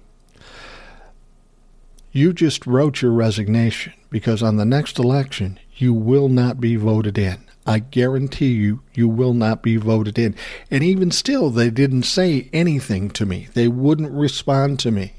you 2.12 2.34
just 2.34 2.66
wrote 2.66 3.02
your 3.02 3.12
resignation 3.12 3.94
because 4.10 4.42
on 4.42 4.58
the 4.58 4.66
next 4.66 5.00
election, 5.00 5.60
you 5.76 5.94
will 5.94 6.30
not 6.30 6.60
be 6.60 6.76
voted 6.76 7.18
in. 7.18 7.46
I 7.66 7.80
guarantee 7.80 8.54
you, 8.54 8.82
you 8.94 9.08
will 9.08 9.34
not 9.34 9.64
be 9.64 9.78
voted 9.78 10.20
in. 10.20 10.36
And 10.70 10.84
even 10.84 11.10
still, 11.12 11.50
they 11.50 11.70
didn't 11.70 12.04
say 12.04 12.50
anything 12.54 13.10
to 13.12 13.26
me. 13.26 13.48
They 13.54 13.68
wouldn't 13.68 14.12
respond 14.12 14.80
to 14.82 14.92
me. 14.92 15.14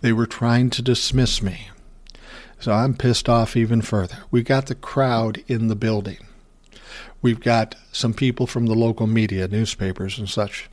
They 0.00 0.12
were 0.12 0.26
trying 0.26 0.70
to 0.70 0.82
dismiss 0.82 1.42
me. 1.42 1.68
So 2.58 2.72
I'm 2.72 2.94
pissed 2.94 3.28
off 3.28 3.56
even 3.56 3.82
further. 3.82 4.18
We 4.30 4.42
got 4.42 4.66
the 4.66 4.74
crowd 4.74 5.42
in 5.46 5.68
the 5.68 5.76
building. 5.76 6.18
We've 7.22 7.40
got 7.40 7.76
some 7.92 8.12
people 8.12 8.46
from 8.46 8.66
the 8.66 8.74
local 8.74 9.06
media, 9.06 9.46
newspapers, 9.48 10.18
and 10.18 10.28
such. 10.28 10.68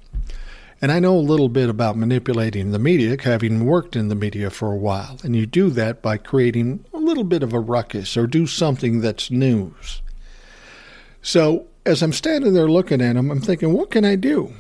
And 0.82 0.92
I 0.92 1.00
know 1.00 1.16
a 1.16 1.20
little 1.20 1.50
bit 1.50 1.70
about 1.70 1.98
manipulating 1.98 2.72
the 2.72 2.80
media, 2.80 3.18
having 3.22 3.66
worked 3.66 3.96
in 3.96 4.08
the 4.08 4.16
media 4.16 4.50
for 4.50 4.72
a 4.72 4.78
while. 4.78 5.20
And 5.24 5.36
you 5.36 5.46
do 5.46 5.70
that 5.72 6.02
by 6.02 6.18
creating 6.18 6.86
a 6.94 6.98
little 6.98 7.26
bit 7.26 7.44
of 7.44 7.54
a 7.54 7.60
ruckus 7.60 8.16
or 8.18 8.28
do 8.28 8.48
something 8.48 9.02
that's 9.02 9.30
news. 9.30 10.02
So 11.22 11.68
as 11.86 12.02
I'm 12.02 12.14
standing 12.14 12.54
there 12.54 12.70
looking 12.70 13.02
at 13.02 13.16
them, 13.16 13.30
I'm 13.30 13.42
thinking, 13.42 13.74
what 13.74 13.92
can 13.92 14.06
I 14.06 14.16
do? 14.16 14.54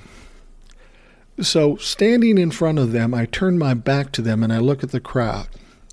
So 1.41 1.77
standing 1.77 2.37
in 2.37 2.51
front 2.51 2.79
of 2.79 2.91
them, 2.91 3.13
I 3.13 3.25
turn 3.25 3.57
my 3.57 3.73
back 3.73 4.11
to 4.13 4.21
them 4.21 4.43
and 4.43 4.51
I 4.51 4.59
look 4.59 4.83
at 4.83 4.91
the 4.91 4.99
crowd. 4.99 5.47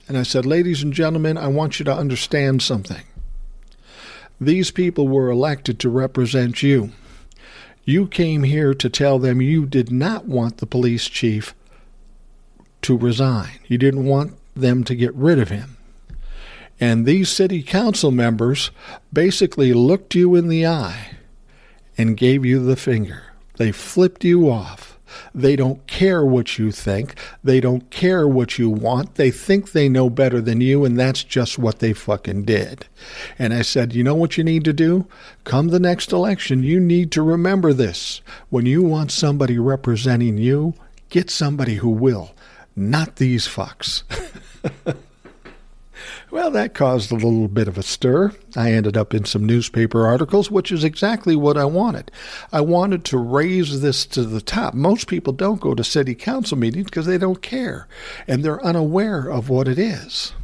And 0.09 0.19
I 0.19 0.25
said, 0.25 0.45
Ladies 0.45 0.83
and 0.83 0.93
gentlemen, 0.93 1.39
I 1.39 1.49
want 1.49 1.79
you 1.79 1.85
to 1.85 1.95
understand 1.95 2.63
something. 2.63 3.03
These 4.41 4.71
people 4.71 5.09
were 5.09 5.31
elected 5.31 5.79
to 5.81 5.89
represent 5.89 6.63
you. 6.63 6.93
You 7.85 8.07
came 8.07 8.43
here 8.43 8.75
to 8.75 8.91
tell 8.91 9.19
them 9.19 9.41
you 9.41 9.65
did 9.65 9.91
not 9.91 10.27
want 10.27 10.59
the 10.59 10.67
police 10.67 11.09
chief 11.09 11.55
to 12.83 12.97
resign. 12.97 13.61
You 13.67 13.79
didn't 13.79 14.05
want 14.05 14.35
them 14.55 14.85
to 14.85 14.95
get 14.95 15.15
rid 15.15 15.39
of 15.39 15.51
him. 15.51 15.77
And 16.79 17.07
these 17.07 17.31
city 17.31 17.63
council 17.63 18.11
members 18.11 18.71
basically 19.13 19.73
looked 19.73 20.15
you 20.15 20.35
in 20.35 20.49
the 20.49 20.67
eye 20.67 21.17
and 21.97 22.17
gave 22.17 22.45
you 22.45 22.63
the 22.63 22.77
finger. 22.77 23.33
They 23.57 23.73
flipped 23.73 24.25
you 24.25 24.51
off. 24.51 24.96
They 25.35 25.57
don't 25.57 25.87
care 25.87 26.25
what 26.25 26.59
you 26.59 26.73
think. 26.73 27.15
They 27.43 27.61
don't 27.61 27.89
care 27.91 28.27
what 28.27 28.59
you 28.59 28.71
want. 28.71 29.15
They 29.15 29.31
think 29.31 29.73
they 29.73 29.89
know 29.89 30.11
better 30.11 30.41
than 30.41 30.61
you, 30.61 30.85
and 30.85 30.99
that's 30.99 31.25
just 31.25 31.59
what 31.59 31.79
they 31.79 31.93
fucking 31.93 32.45
did. 32.45 32.87
And 33.39 33.55
I 33.55 33.63
said, 33.63 33.95
you 33.95 34.03
know 34.03 34.15
what 34.15 34.37
you 34.37 34.45
need 34.45 34.65
to 34.65 34.73
do? 34.73 35.07
Come 35.45 35.69
the 35.69 35.81
next 35.81 36.13
election, 36.13 36.63
you 36.63 36.81
need 36.81 37.13
to 37.13 37.23
remember 37.23 37.73
this. 37.73 38.21
When 38.51 38.67
you 38.67 38.83
want 38.83 39.13
somebody 39.13 39.59
representing 39.59 40.39
you, 40.39 40.75
get 41.11 41.31
somebody 41.31 41.77
who 41.77 41.91
will, 41.91 42.35
not 42.75 43.17
these 43.17 43.47
fucks. 43.47 44.03
Well, 46.37 46.51
that 46.51 46.75
caused 46.75 47.11
a 47.11 47.15
little 47.15 47.49
bit 47.49 47.67
of 47.67 47.79
a 47.79 47.83
stir. 47.83 48.31
I 48.55 48.73
ended 48.73 48.95
up 48.95 49.15
in 49.15 49.25
some 49.25 49.47
newspaper 49.47 50.07
articles, 50.07 50.51
which 50.51 50.71
is 50.71 50.85
exactly 50.85 51.35
what 51.35 51.57
I 51.57 51.65
wanted. 51.65 52.11
I 52.53 52.61
wanted 52.61 53.07
to 53.07 53.17
raise 53.17 53.81
this 53.81 54.05
to 54.09 54.23
the 54.23 54.43
top. 54.43 54.75
Most 54.75 55.07
people 55.09 55.33
don't 55.33 55.63
go 55.63 55.75
to 55.75 55.83
city 55.83 56.15
council 56.15 56.59
meetings 56.59 56.85
because 56.85 57.07
they 57.07 57.17
don't 57.17 57.41
care 57.41 57.89
and 58.29 58.45
they're 58.45 58.63
unaware 58.63 59.31
of 59.31 59.49
what 59.49 59.67
it 59.67 59.79
is. 59.79 60.35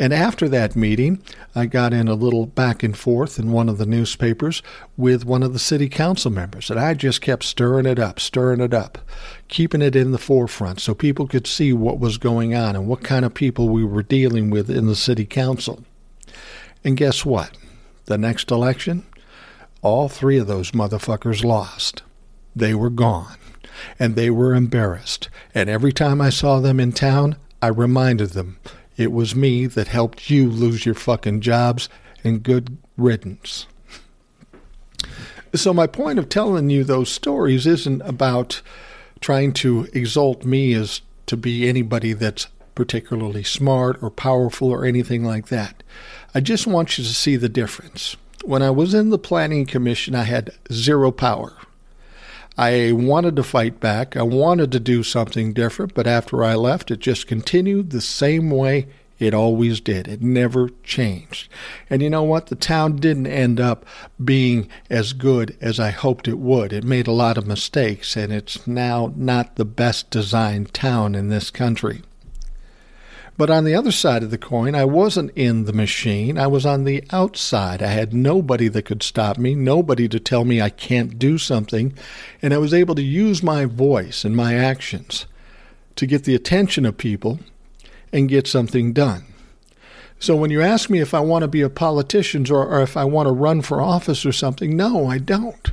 And 0.00 0.14
after 0.14 0.48
that 0.48 0.74
meeting, 0.74 1.22
I 1.54 1.66
got 1.66 1.92
in 1.92 2.08
a 2.08 2.14
little 2.14 2.46
back 2.46 2.82
and 2.82 2.96
forth 2.96 3.38
in 3.38 3.52
one 3.52 3.68
of 3.68 3.76
the 3.76 3.84
newspapers 3.84 4.62
with 4.96 5.26
one 5.26 5.42
of 5.42 5.52
the 5.52 5.58
city 5.58 5.90
council 5.90 6.30
members. 6.30 6.70
And 6.70 6.80
I 6.80 6.94
just 6.94 7.20
kept 7.20 7.44
stirring 7.44 7.84
it 7.84 7.98
up, 7.98 8.18
stirring 8.18 8.62
it 8.62 8.72
up, 8.72 8.96
keeping 9.48 9.82
it 9.82 9.94
in 9.94 10.12
the 10.12 10.18
forefront 10.18 10.80
so 10.80 10.94
people 10.94 11.28
could 11.28 11.46
see 11.46 11.74
what 11.74 12.00
was 12.00 12.16
going 12.16 12.54
on 12.54 12.76
and 12.76 12.88
what 12.88 13.04
kind 13.04 13.26
of 13.26 13.34
people 13.34 13.68
we 13.68 13.84
were 13.84 14.02
dealing 14.02 14.48
with 14.48 14.70
in 14.70 14.86
the 14.86 14.96
city 14.96 15.26
council. 15.26 15.84
And 16.82 16.96
guess 16.96 17.26
what? 17.26 17.58
The 18.06 18.16
next 18.16 18.50
election, 18.50 19.04
all 19.82 20.08
three 20.08 20.38
of 20.38 20.46
those 20.46 20.70
motherfuckers 20.70 21.44
lost. 21.44 22.02
They 22.56 22.74
were 22.74 22.88
gone. 22.88 23.36
And 23.98 24.16
they 24.16 24.30
were 24.30 24.54
embarrassed. 24.54 25.28
And 25.54 25.68
every 25.68 25.92
time 25.92 26.22
I 26.22 26.30
saw 26.30 26.58
them 26.58 26.80
in 26.80 26.92
town, 26.92 27.36
I 27.60 27.68
reminded 27.68 28.30
them 28.30 28.58
it 29.00 29.12
was 29.12 29.34
me 29.34 29.66
that 29.66 29.88
helped 29.88 30.28
you 30.28 30.50
lose 30.50 30.84
your 30.84 30.94
fucking 30.94 31.40
jobs 31.40 31.88
and 32.22 32.42
good 32.42 32.76
riddance. 32.98 33.66
So, 35.54 35.72
my 35.72 35.86
point 35.86 36.18
of 36.18 36.28
telling 36.28 36.68
you 36.68 36.84
those 36.84 37.10
stories 37.10 37.66
isn't 37.66 38.02
about 38.02 38.60
trying 39.20 39.52
to 39.54 39.88
exalt 39.94 40.44
me 40.44 40.74
as 40.74 41.00
to 41.26 41.36
be 41.36 41.66
anybody 41.66 42.12
that's 42.12 42.46
particularly 42.74 43.42
smart 43.42 44.02
or 44.02 44.10
powerful 44.10 44.68
or 44.68 44.84
anything 44.84 45.24
like 45.24 45.48
that. 45.48 45.82
I 46.34 46.40
just 46.40 46.66
want 46.66 46.98
you 46.98 47.04
to 47.04 47.14
see 47.14 47.36
the 47.36 47.48
difference. 47.48 48.16
When 48.44 48.62
I 48.62 48.70
was 48.70 48.94
in 48.94 49.08
the 49.08 49.18
Planning 49.18 49.66
Commission, 49.66 50.14
I 50.14 50.22
had 50.22 50.50
zero 50.70 51.10
power. 51.10 51.54
I 52.60 52.92
wanted 52.92 53.36
to 53.36 53.42
fight 53.42 53.80
back. 53.80 54.18
I 54.18 54.22
wanted 54.22 54.70
to 54.72 54.80
do 54.80 55.02
something 55.02 55.54
different, 55.54 55.94
but 55.94 56.06
after 56.06 56.44
I 56.44 56.56
left, 56.56 56.90
it 56.90 56.98
just 56.98 57.26
continued 57.26 57.88
the 57.88 58.02
same 58.02 58.50
way 58.50 58.86
it 59.18 59.32
always 59.32 59.80
did. 59.80 60.06
It 60.06 60.20
never 60.20 60.68
changed. 60.84 61.48
And 61.88 62.02
you 62.02 62.10
know 62.10 62.22
what? 62.22 62.48
The 62.48 62.56
town 62.56 62.96
didn't 62.96 63.28
end 63.28 63.60
up 63.60 63.86
being 64.22 64.68
as 64.90 65.14
good 65.14 65.56
as 65.62 65.80
I 65.80 65.88
hoped 65.88 66.28
it 66.28 66.38
would. 66.38 66.74
It 66.74 66.84
made 66.84 67.06
a 67.06 67.12
lot 67.12 67.38
of 67.38 67.46
mistakes, 67.46 68.14
and 68.14 68.30
it's 68.30 68.66
now 68.66 69.10
not 69.16 69.56
the 69.56 69.64
best 69.64 70.10
designed 70.10 70.74
town 70.74 71.14
in 71.14 71.28
this 71.28 71.50
country. 71.50 72.02
But 73.40 73.48
on 73.48 73.64
the 73.64 73.74
other 73.74 73.90
side 73.90 74.22
of 74.22 74.30
the 74.30 74.36
coin, 74.36 74.74
I 74.74 74.84
wasn't 74.84 75.30
in 75.34 75.64
the 75.64 75.72
machine. 75.72 76.36
I 76.36 76.46
was 76.46 76.66
on 76.66 76.84
the 76.84 77.02
outside. 77.10 77.82
I 77.82 77.86
had 77.86 78.12
nobody 78.12 78.68
that 78.68 78.82
could 78.82 79.02
stop 79.02 79.38
me, 79.38 79.54
nobody 79.54 80.08
to 80.08 80.20
tell 80.20 80.44
me 80.44 80.60
I 80.60 80.68
can't 80.68 81.18
do 81.18 81.38
something. 81.38 81.94
And 82.42 82.52
I 82.52 82.58
was 82.58 82.74
able 82.74 82.94
to 82.96 83.02
use 83.02 83.42
my 83.42 83.64
voice 83.64 84.26
and 84.26 84.36
my 84.36 84.56
actions 84.56 85.24
to 85.96 86.04
get 86.04 86.24
the 86.24 86.34
attention 86.34 86.84
of 86.84 86.98
people 86.98 87.40
and 88.12 88.28
get 88.28 88.46
something 88.46 88.92
done. 88.92 89.24
So 90.18 90.36
when 90.36 90.50
you 90.50 90.60
ask 90.60 90.90
me 90.90 91.00
if 91.00 91.14
I 91.14 91.20
want 91.20 91.40
to 91.40 91.48
be 91.48 91.62
a 91.62 91.70
politician 91.70 92.44
or, 92.50 92.66
or 92.66 92.82
if 92.82 92.94
I 92.94 93.04
want 93.04 93.26
to 93.26 93.32
run 93.32 93.62
for 93.62 93.80
office 93.80 94.26
or 94.26 94.32
something, 94.32 94.76
no, 94.76 95.06
I 95.06 95.16
don't 95.16 95.72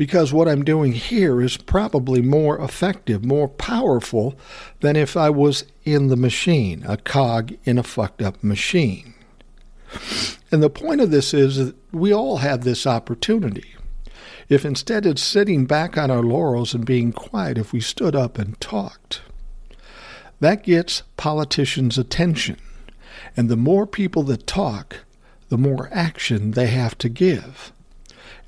because 0.00 0.32
what 0.32 0.48
I'm 0.48 0.64
doing 0.64 0.92
here 0.92 1.42
is 1.42 1.58
probably 1.58 2.22
more 2.22 2.58
effective, 2.58 3.22
more 3.22 3.46
powerful 3.46 4.34
than 4.80 4.96
if 4.96 5.14
I 5.14 5.28
was 5.28 5.66
in 5.84 6.08
the 6.08 6.16
machine, 6.16 6.82
a 6.88 6.96
cog 6.96 7.52
in 7.64 7.76
a 7.76 7.82
fucked 7.82 8.22
up 8.22 8.42
machine. 8.42 9.12
And 10.50 10.62
the 10.62 10.70
point 10.70 11.02
of 11.02 11.10
this 11.10 11.34
is 11.34 11.56
that 11.58 11.74
we 11.92 12.14
all 12.14 12.38
have 12.38 12.64
this 12.64 12.86
opportunity. 12.86 13.74
If 14.48 14.64
instead 14.64 15.04
of 15.04 15.18
sitting 15.18 15.66
back 15.66 15.98
on 15.98 16.10
our 16.10 16.22
laurels 16.22 16.72
and 16.72 16.86
being 16.86 17.12
quiet, 17.12 17.58
if 17.58 17.70
we 17.70 17.82
stood 17.82 18.16
up 18.16 18.38
and 18.38 18.58
talked, 18.58 19.20
that 20.40 20.62
gets 20.62 21.02
politicians' 21.18 21.98
attention. 21.98 22.56
And 23.36 23.50
the 23.50 23.54
more 23.54 23.86
people 23.86 24.22
that 24.22 24.46
talk, 24.46 25.00
the 25.50 25.58
more 25.58 25.90
action 25.92 26.52
they 26.52 26.68
have 26.68 26.96
to 26.96 27.10
give. 27.10 27.74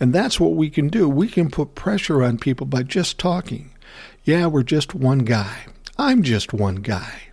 And 0.02 0.12
that's 0.12 0.40
what 0.40 0.54
we 0.54 0.68
can 0.68 0.88
do. 0.88 1.08
We 1.08 1.28
can 1.28 1.48
put 1.48 1.76
pressure 1.76 2.24
on 2.24 2.36
people 2.36 2.66
by 2.66 2.82
just 2.82 3.20
talking. 3.20 3.70
Yeah, 4.24 4.46
we're 4.46 4.64
just 4.64 4.96
one 4.96 5.20
guy. 5.20 5.66
I'm 5.96 6.24
just 6.24 6.52
one 6.52 6.74
guy. 6.74 7.28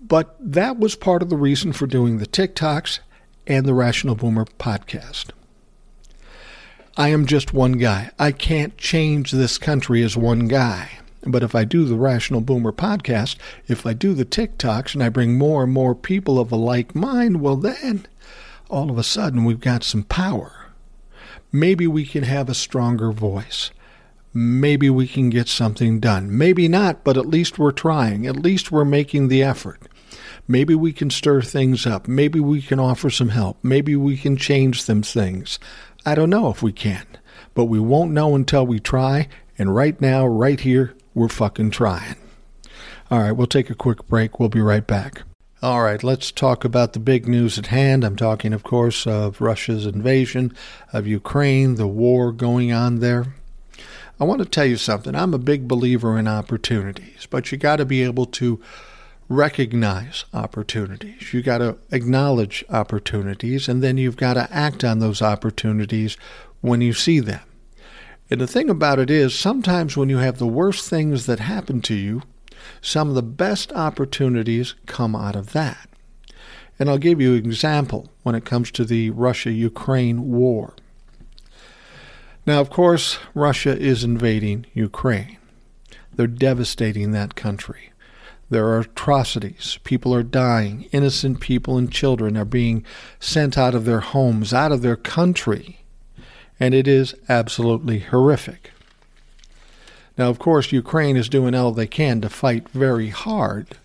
But 0.00 0.34
that 0.40 0.78
was 0.78 0.94
part 0.96 1.20
of 1.20 1.28
the 1.28 1.36
reason 1.36 1.74
for 1.74 1.86
doing 1.86 2.16
the 2.16 2.26
TikToks 2.26 3.00
and 3.46 3.66
the 3.66 3.74
Rational 3.74 4.14
Boomer 4.14 4.46
podcast. 4.58 5.26
I 6.96 7.10
am 7.10 7.26
just 7.26 7.52
one 7.52 7.72
guy. 7.72 8.12
I 8.18 8.32
can't 8.32 8.78
change 8.78 9.30
this 9.30 9.58
country 9.58 10.02
as 10.02 10.16
one 10.16 10.48
guy. 10.48 10.88
But 11.26 11.42
if 11.42 11.54
I 11.54 11.64
do 11.64 11.84
the 11.84 11.96
Rational 11.96 12.40
Boomer 12.40 12.72
podcast, 12.72 13.36
if 13.68 13.84
I 13.84 13.92
do 13.92 14.14
the 14.14 14.24
TikToks 14.24 14.94
and 14.94 15.02
I 15.02 15.10
bring 15.10 15.36
more 15.36 15.64
and 15.64 15.72
more 15.74 15.94
people 15.94 16.38
of 16.38 16.50
a 16.50 16.56
like 16.56 16.94
mind, 16.94 17.42
well, 17.42 17.56
then 17.56 18.06
all 18.70 18.90
of 18.90 18.96
a 18.96 19.02
sudden 19.02 19.44
we've 19.44 19.60
got 19.60 19.84
some 19.84 20.04
power 20.04 20.63
maybe 21.54 21.86
we 21.86 22.04
can 22.04 22.24
have 22.24 22.48
a 22.48 22.54
stronger 22.54 23.12
voice. 23.12 23.70
Maybe 24.34 24.90
we 24.90 25.06
can 25.06 25.30
get 25.30 25.46
something 25.46 26.00
done. 26.00 26.36
Maybe 26.36 26.66
not, 26.66 27.04
but 27.04 27.16
at 27.16 27.26
least 27.26 27.60
we're 27.60 27.70
trying. 27.70 28.26
At 28.26 28.34
least 28.34 28.72
we're 28.72 28.84
making 28.84 29.28
the 29.28 29.44
effort. 29.44 29.80
Maybe 30.48 30.74
we 30.74 30.92
can 30.92 31.10
stir 31.10 31.42
things 31.42 31.86
up. 31.86 32.08
Maybe 32.08 32.40
we 32.40 32.60
can 32.60 32.80
offer 32.80 33.08
some 33.08 33.28
help. 33.28 33.58
Maybe 33.62 33.94
we 33.94 34.16
can 34.16 34.36
change 34.36 34.82
some 34.82 35.02
things. 35.02 35.60
I 36.04 36.16
don't 36.16 36.28
know 36.28 36.50
if 36.50 36.60
we 36.60 36.72
can, 36.72 37.06
but 37.54 37.66
we 37.66 37.78
won't 37.78 38.10
know 38.10 38.34
until 38.34 38.66
we 38.66 38.80
try. 38.80 39.28
And 39.56 39.76
right 39.76 39.98
now, 40.00 40.26
right 40.26 40.58
here, 40.58 40.94
we're 41.14 41.28
fucking 41.28 41.70
trying. 41.70 42.16
All 43.12 43.20
right, 43.20 43.32
we'll 43.32 43.46
take 43.46 43.70
a 43.70 43.76
quick 43.76 44.08
break. 44.08 44.40
We'll 44.40 44.48
be 44.48 44.60
right 44.60 44.84
back. 44.84 45.22
All 45.64 45.82
right, 45.82 46.04
let's 46.04 46.30
talk 46.30 46.62
about 46.66 46.92
the 46.92 46.98
big 46.98 47.26
news 47.26 47.58
at 47.58 47.68
hand. 47.68 48.04
I'm 48.04 48.16
talking, 48.16 48.52
of 48.52 48.62
course, 48.62 49.06
of 49.06 49.40
Russia's 49.40 49.86
invasion 49.86 50.54
of 50.92 51.06
Ukraine, 51.06 51.76
the 51.76 51.86
war 51.86 52.32
going 52.32 52.70
on 52.70 52.98
there. 52.98 53.32
I 54.20 54.24
want 54.24 54.42
to 54.42 54.44
tell 54.44 54.66
you 54.66 54.76
something. 54.76 55.14
I'm 55.14 55.32
a 55.32 55.38
big 55.38 55.66
believer 55.66 56.18
in 56.18 56.28
opportunities, 56.28 57.26
but 57.30 57.50
you 57.50 57.56
got 57.56 57.76
to 57.76 57.86
be 57.86 58.02
able 58.02 58.26
to 58.26 58.60
recognize 59.30 60.26
opportunities. 60.34 61.32
You 61.32 61.40
got 61.40 61.58
to 61.58 61.78
acknowledge 61.90 62.62
opportunities, 62.68 63.66
and 63.66 63.82
then 63.82 63.96
you've 63.96 64.18
got 64.18 64.34
to 64.34 64.52
act 64.52 64.84
on 64.84 64.98
those 64.98 65.22
opportunities 65.22 66.18
when 66.60 66.82
you 66.82 66.92
see 66.92 67.20
them. 67.20 67.40
And 68.28 68.38
the 68.38 68.46
thing 68.46 68.68
about 68.68 68.98
it 68.98 69.08
is, 69.08 69.34
sometimes 69.34 69.96
when 69.96 70.10
you 70.10 70.18
have 70.18 70.36
the 70.36 70.46
worst 70.46 70.90
things 70.90 71.24
that 71.24 71.40
happen 71.40 71.80
to 71.80 71.94
you, 71.94 72.20
some 72.80 73.08
of 73.08 73.14
the 73.14 73.22
best 73.22 73.72
opportunities 73.72 74.74
come 74.86 75.14
out 75.14 75.36
of 75.36 75.52
that. 75.52 75.88
And 76.78 76.88
I'll 76.88 76.98
give 76.98 77.20
you 77.20 77.34
an 77.34 77.44
example 77.44 78.10
when 78.22 78.34
it 78.34 78.44
comes 78.44 78.70
to 78.72 78.84
the 78.84 79.10
Russia 79.10 79.52
Ukraine 79.52 80.30
war. 80.30 80.74
Now, 82.46 82.60
of 82.60 82.68
course, 82.68 83.18
Russia 83.34 83.78
is 83.78 84.04
invading 84.04 84.66
Ukraine. 84.74 85.38
They're 86.14 86.26
devastating 86.26 87.12
that 87.12 87.34
country. 87.34 87.90
There 88.50 88.66
are 88.66 88.80
atrocities. 88.80 89.78
People 89.84 90.14
are 90.14 90.22
dying. 90.22 90.88
Innocent 90.92 91.40
people 91.40 91.78
and 91.78 91.90
children 91.90 92.36
are 92.36 92.44
being 92.44 92.84
sent 93.18 93.56
out 93.56 93.74
of 93.74 93.84
their 93.84 94.00
homes, 94.00 94.52
out 94.52 94.72
of 94.72 94.82
their 94.82 94.96
country. 94.96 95.80
And 96.60 96.74
it 96.74 96.86
is 96.86 97.14
absolutely 97.28 98.00
horrific. 98.00 98.70
Now, 100.16 100.30
of 100.30 100.38
course, 100.38 100.72
Ukraine 100.72 101.16
is 101.16 101.28
doing 101.28 101.54
all 101.54 101.72
they 101.72 101.86
can 101.86 102.20
to 102.20 102.28
fight 102.28 102.68
very 102.68 103.08
hard 103.08 103.76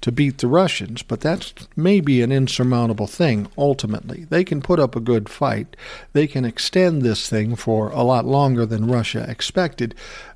to 0.00 0.10
beat 0.10 0.38
the 0.38 0.48
Russians, 0.48 1.02
but 1.02 1.20
that's 1.20 1.52
maybe 1.76 2.22
an 2.22 2.32
insurmountable 2.32 3.06
thing 3.06 3.48
ultimately. 3.58 4.24
They 4.24 4.44
can 4.44 4.62
put 4.62 4.80
up 4.80 4.96
a 4.96 5.00
good 5.00 5.28
fight. 5.28 5.76
They 6.12 6.26
can 6.26 6.44
extend 6.44 7.02
this 7.02 7.28
thing 7.28 7.54
for 7.54 7.90
a 7.90 8.02
lot 8.02 8.24
longer 8.24 8.64
than 8.64 8.90
Russia 8.90 9.26
expected, 9.28 9.94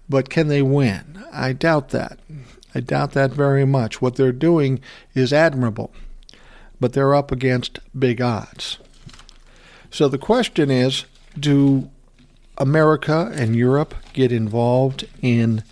but 0.09 0.29
can 0.29 0.49
they 0.49 0.63
win? 0.63 1.25
I 1.33 1.53
doubt 1.55 1.91
that. 1.91 2.19
I 2.75 2.81
doubt 2.81 3.13
that 3.13 3.33
very 3.33 3.65
much. 3.65 4.03
What 4.03 4.17
they're 4.17 4.33
doing 4.33 4.81
is 5.15 5.33
admirable, 5.33 5.93
but 6.79 6.93
they're 6.93 7.15
up 7.15 7.33
against 7.33 7.79
big 7.99 8.21
odds. 8.21 8.79
So 9.91 10.09
the 10.09 10.19
question 10.19 10.71
is 10.71 11.07
do 11.39 11.91
America 12.59 13.31
and 13.35 13.57
Europe 13.57 13.95
get 14.13 14.33
involved 14.33 15.07
in 15.21 15.63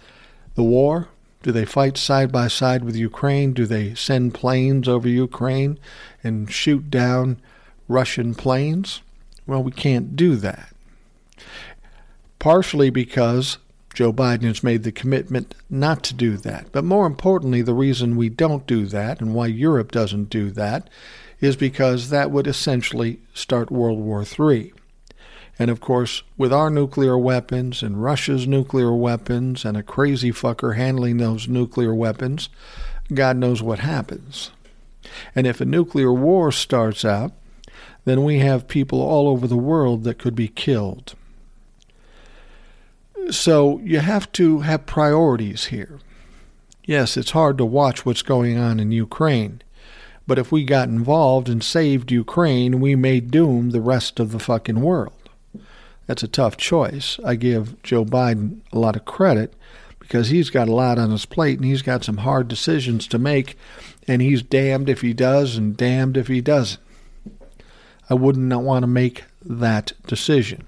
the 0.55 0.63
war? 0.63 1.09
Do 1.43 1.51
they 1.51 1.65
fight 1.65 1.97
side 1.97 2.31
by 2.31 2.49
side 2.49 2.85
with 2.85 2.97
Ukraine? 2.97 3.53
Do 3.53 3.67
they 3.67 3.95
send 3.95 4.35
planes 4.35 4.89
over 4.89 5.09
Ukraine 5.09 5.79
and 6.23 6.51
shoot 6.51 6.91
down 6.91 7.41
Russian 7.89 8.35
planes? 8.35 9.03
Well, 9.47 9.63
we 9.63 9.73
can't 9.73 10.15
do 10.15 10.37
that. 10.37 10.73
Partially 12.39 12.91
because 12.91 13.59
Joe 13.95 14.13
Biden 14.13 14.45
has 14.45 14.63
made 14.63 14.85
the 14.85 14.93
commitment 14.93 15.55
not 15.69 16.03
to 16.05 16.15
do 16.15 16.37
that. 16.39 16.73
But 16.73 16.85
more 16.85 17.07
importantly, 17.07 17.63
the 17.63 17.75
reason 17.75 18.17
we 18.17 18.29
don't 18.29 18.67
do 18.67 18.87
that 18.87 19.21
and 19.21 19.35
why 19.35 19.47
Europe 19.47 19.91
doesn't 19.91 20.31
do 20.31 20.51
that 20.53 20.89
is 21.41 21.57
because 21.57 22.09
that 22.09 22.31
would 22.31 22.47
essentially 22.47 23.21
start 23.35 23.71
World 23.71 23.99
War 23.99 24.25
III. 24.25 24.73
And 25.59 25.71
of 25.71 25.81
course, 25.81 26.23
with 26.37 26.53
our 26.53 26.71
nuclear 26.71 27.19
weapons 27.19 27.83
and 27.83 28.03
Russia's 28.03 28.47
nuclear 28.47 28.93
weapons 28.93 29.65
and 29.65 29.77
a 29.77 29.83
crazy 29.83 30.33
fucker 30.33 30.77
handling 30.77 31.19
those 31.19 31.47
nuclear 31.47 31.95
weapons, 31.95 32.49
God 33.13 33.37
knows 33.37 33.63
what 33.63 33.81
happens. 33.81 34.51
And 35.35 35.47
if 35.47 35.61
a 35.61 35.67
nuclear 35.67 36.13
war 36.13 36.53
starts 36.53 37.05
out, 37.05 37.33
then 38.05 38.25
we 38.25 38.39
have 38.39 38.67
people 38.69 39.01
all 39.01 39.29
over 39.29 39.47
the 39.47 39.57
world 39.57 40.05
that 40.05 40.19
could 40.19 40.35
be 40.35 40.49
killed. 40.49 41.15
So 43.31 43.79
you 43.81 44.01
have 44.01 44.33
to 44.33 44.61
have 44.61 44.87
priorities 44.87 45.67
here. 45.67 46.01
Yes, 46.85 47.17
it's 47.17 47.31
hard 47.31 47.59
to 47.59 47.65
watch 47.65 48.05
what's 48.05 48.23
going 48.23 48.59
on 48.59 48.81
in 48.81 48.91
Ukraine. 48.91 49.63
But 50.27 50.39
if 50.39 50.51
we 50.51 50.65
got 50.65 50.89
involved 50.89 51.49
and 51.49 51.63
saved 51.63 52.11
Ukraine, 52.11 52.81
we 52.81 52.97
may 52.97 53.21
doom 53.21 53.71
the 53.71 53.81
rest 53.81 54.19
of 54.19 54.33
the 54.33 54.39
fucking 54.41 54.81
world. 54.81 55.13
That's 56.07 56.23
a 56.23 56.29
tough 56.29 56.57
choice. 56.57 57.19
I 57.25 57.37
give 57.37 57.81
Joe 57.83 58.05
Biden 58.05 58.61
a 58.73 58.79
lot 58.79 58.97
of 58.97 59.05
credit 59.05 59.55
because 59.99 60.29
he's 60.29 60.51
got 60.51 60.69
a 60.69 60.75
lot 60.75 60.99
on 60.99 61.11
his 61.11 61.25
plate 61.25 61.59
and 61.59 61.65
he's 61.65 61.83
got 61.83 62.05
some 62.05 62.19
hard 62.19 62.49
decisions 62.49 63.07
to 63.09 63.19
make, 63.19 63.57
and 64.07 64.21
he's 64.21 64.43
damned 64.43 64.89
if 64.89 65.01
he 65.01 65.13
does 65.13 65.57
and 65.57 65.77
damned 65.77 66.17
if 66.17 66.29
he 66.29 66.41
doesn't. 66.41 66.81
I 68.11 68.15
wouldn't 68.15 68.53
want 68.63 68.83
to 68.83 68.89
make 68.89 69.25
that 69.45 69.93
decision. 70.07 70.65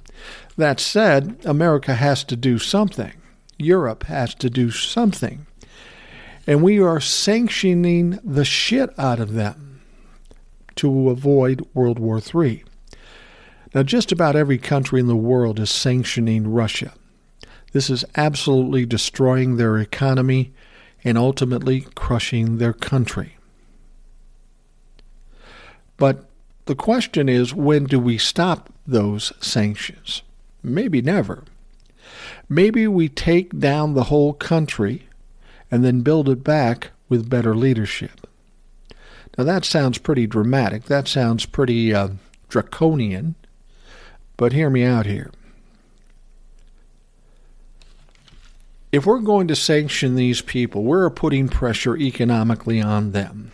That 0.57 0.81
said, 0.81 1.37
America 1.44 1.94
has 1.94 2.25
to 2.25 2.37
do 2.37 2.59
something. 2.59 3.12
Europe 3.59 4.05
has 4.05 4.35
to 4.37 4.49
do 4.49 4.70
something. 4.70 5.47
And 6.47 6.62
we 6.62 6.81
are 6.81 7.01
sanctioning 7.01 8.18
the 8.25 8.44
shit 8.44 8.97
out 8.99 9.18
of 9.18 9.33
them 9.33 9.81
to 10.77 11.11
avoid 11.11 11.66
World 11.75 11.99
War 11.99 12.20
III. 12.20 12.64
Now, 13.75 13.83
just 13.83 14.13
about 14.13 14.37
every 14.37 14.59
country 14.59 15.01
in 15.01 15.09
the 15.09 15.17
world 15.17 15.59
is 15.59 15.71
sanctioning 15.71 16.53
Russia. 16.53 16.95
This 17.73 17.91
is 17.91 18.05
absolutely 18.15 18.87
destroying 18.87 19.57
their 19.57 19.79
economy 19.79 20.53
and 21.03 21.19
ultimately 21.19 21.81
crushing 21.97 22.59
their 22.59 22.73
country. 22.73 23.37
But 25.97 26.25
the 26.67 26.77
question 26.77 27.29
is 27.29 27.53
when 27.53 27.85
do 27.85 27.99
we 27.99 28.17
stop 28.17 28.73
those 28.87 29.33
sanctions? 29.45 30.23
Maybe 30.63 31.03
never. 31.03 31.43
Maybe 32.49 32.87
we 32.87 33.09
take 33.09 33.59
down 33.59 33.95
the 33.95 34.05
whole 34.05 34.35
country 34.35 35.09
and 35.71 35.85
then 35.85 36.03
build 36.03 36.29
it 36.29 36.45
back 36.45 36.93
with 37.09 37.29
better 37.29 37.57
leadership. 37.57 38.29
Now, 39.37 39.45
that 39.45 39.65
sounds 39.65 39.99
pretty 39.99 40.29
dramatic. 40.29 40.85
That 40.85 41.09
sounds 41.09 41.45
pretty 41.45 41.93
uh, 41.93 42.11
draconian. 42.49 43.35
But 44.37 44.53
hear 44.53 44.70
me 44.70 44.83
out 44.85 45.07
here. 45.07 45.31
If 48.92 49.07
we're 49.07 49.18
going 49.18 49.49
to 49.49 49.57
sanction 49.57 50.14
these 50.14 50.40
people, 50.40 50.85
we're 50.85 51.11
putting 51.11 51.49
pressure 51.49 51.97
economically 51.97 52.81
on 52.81 53.11
them. 53.11 53.51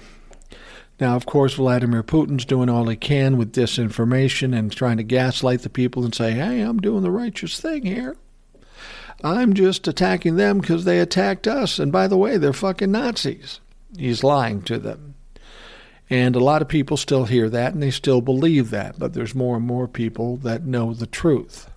Now, 1.00 1.16
of 1.16 1.24
course, 1.24 1.54
Vladimir 1.54 2.02
Putin's 2.02 2.44
doing 2.44 2.68
all 2.68 2.86
he 2.88 2.96
can 2.96 3.38
with 3.38 3.54
disinformation 3.54 4.54
and 4.54 4.70
trying 4.70 4.98
to 4.98 5.02
gaslight 5.02 5.62
the 5.62 5.70
people 5.70 6.04
and 6.04 6.14
say, 6.14 6.32
hey, 6.32 6.60
I'm 6.60 6.76
doing 6.78 7.02
the 7.02 7.10
righteous 7.10 7.58
thing 7.58 7.86
here. 7.86 8.16
I'm 9.24 9.54
just 9.54 9.88
attacking 9.88 10.36
them 10.36 10.58
because 10.58 10.84
they 10.84 11.00
attacked 11.00 11.46
us. 11.46 11.78
And 11.78 11.90
by 11.90 12.06
the 12.06 12.18
way, 12.18 12.36
they're 12.36 12.52
fucking 12.52 12.92
Nazis. 12.92 13.60
He's 13.96 14.22
lying 14.22 14.60
to 14.62 14.78
them. 14.78 15.09
And 16.10 16.34
a 16.34 16.40
lot 16.40 16.60
of 16.60 16.66
people 16.68 16.96
still 16.96 17.24
hear 17.24 17.48
that 17.48 17.72
and 17.72 17.82
they 17.82 17.92
still 17.92 18.20
believe 18.20 18.70
that, 18.70 18.98
but 18.98 19.14
there's 19.14 19.34
more 19.34 19.56
and 19.56 19.66
more 19.66 19.86
people 19.86 20.36
that 20.38 20.66
know 20.66 20.92
the 20.92 21.06
truth. 21.06 21.70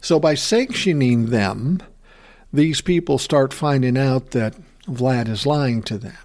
So 0.00 0.18
by 0.18 0.34
sanctioning 0.34 1.26
them, 1.26 1.80
these 2.52 2.80
people 2.80 3.18
start 3.18 3.54
finding 3.54 3.96
out 3.96 4.32
that 4.32 4.56
Vlad 4.86 5.28
is 5.28 5.46
lying 5.46 5.82
to 5.84 5.98
them. 5.98 6.18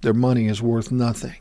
Their 0.00 0.14
money 0.14 0.46
is 0.46 0.60
worth 0.60 0.90
nothing. 0.90 1.36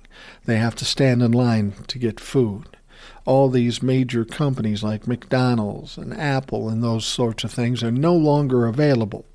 They 0.45 0.57
have 0.57 0.75
to 0.75 0.85
stand 0.85 1.23
in 1.23 1.31
line 1.31 1.73
to 1.87 1.97
get 1.97 2.19
food. 2.19 2.77
All 3.25 3.49
these 3.49 3.81
major 3.81 4.25
companies 4.25 4.83
like 4.83 5.07
McDonald's 5.07 5.97
and 5.97 6.13
Apple 6.13 6.69
and 6.69 6.83
those 6.83 7.05
sorts 7.05 7.43
of 7.43 7.51
things 7.51 7.81
are 7.83 7.91
no 7.91 8.13
longer 8.15 8.65
available. 8.65 9.25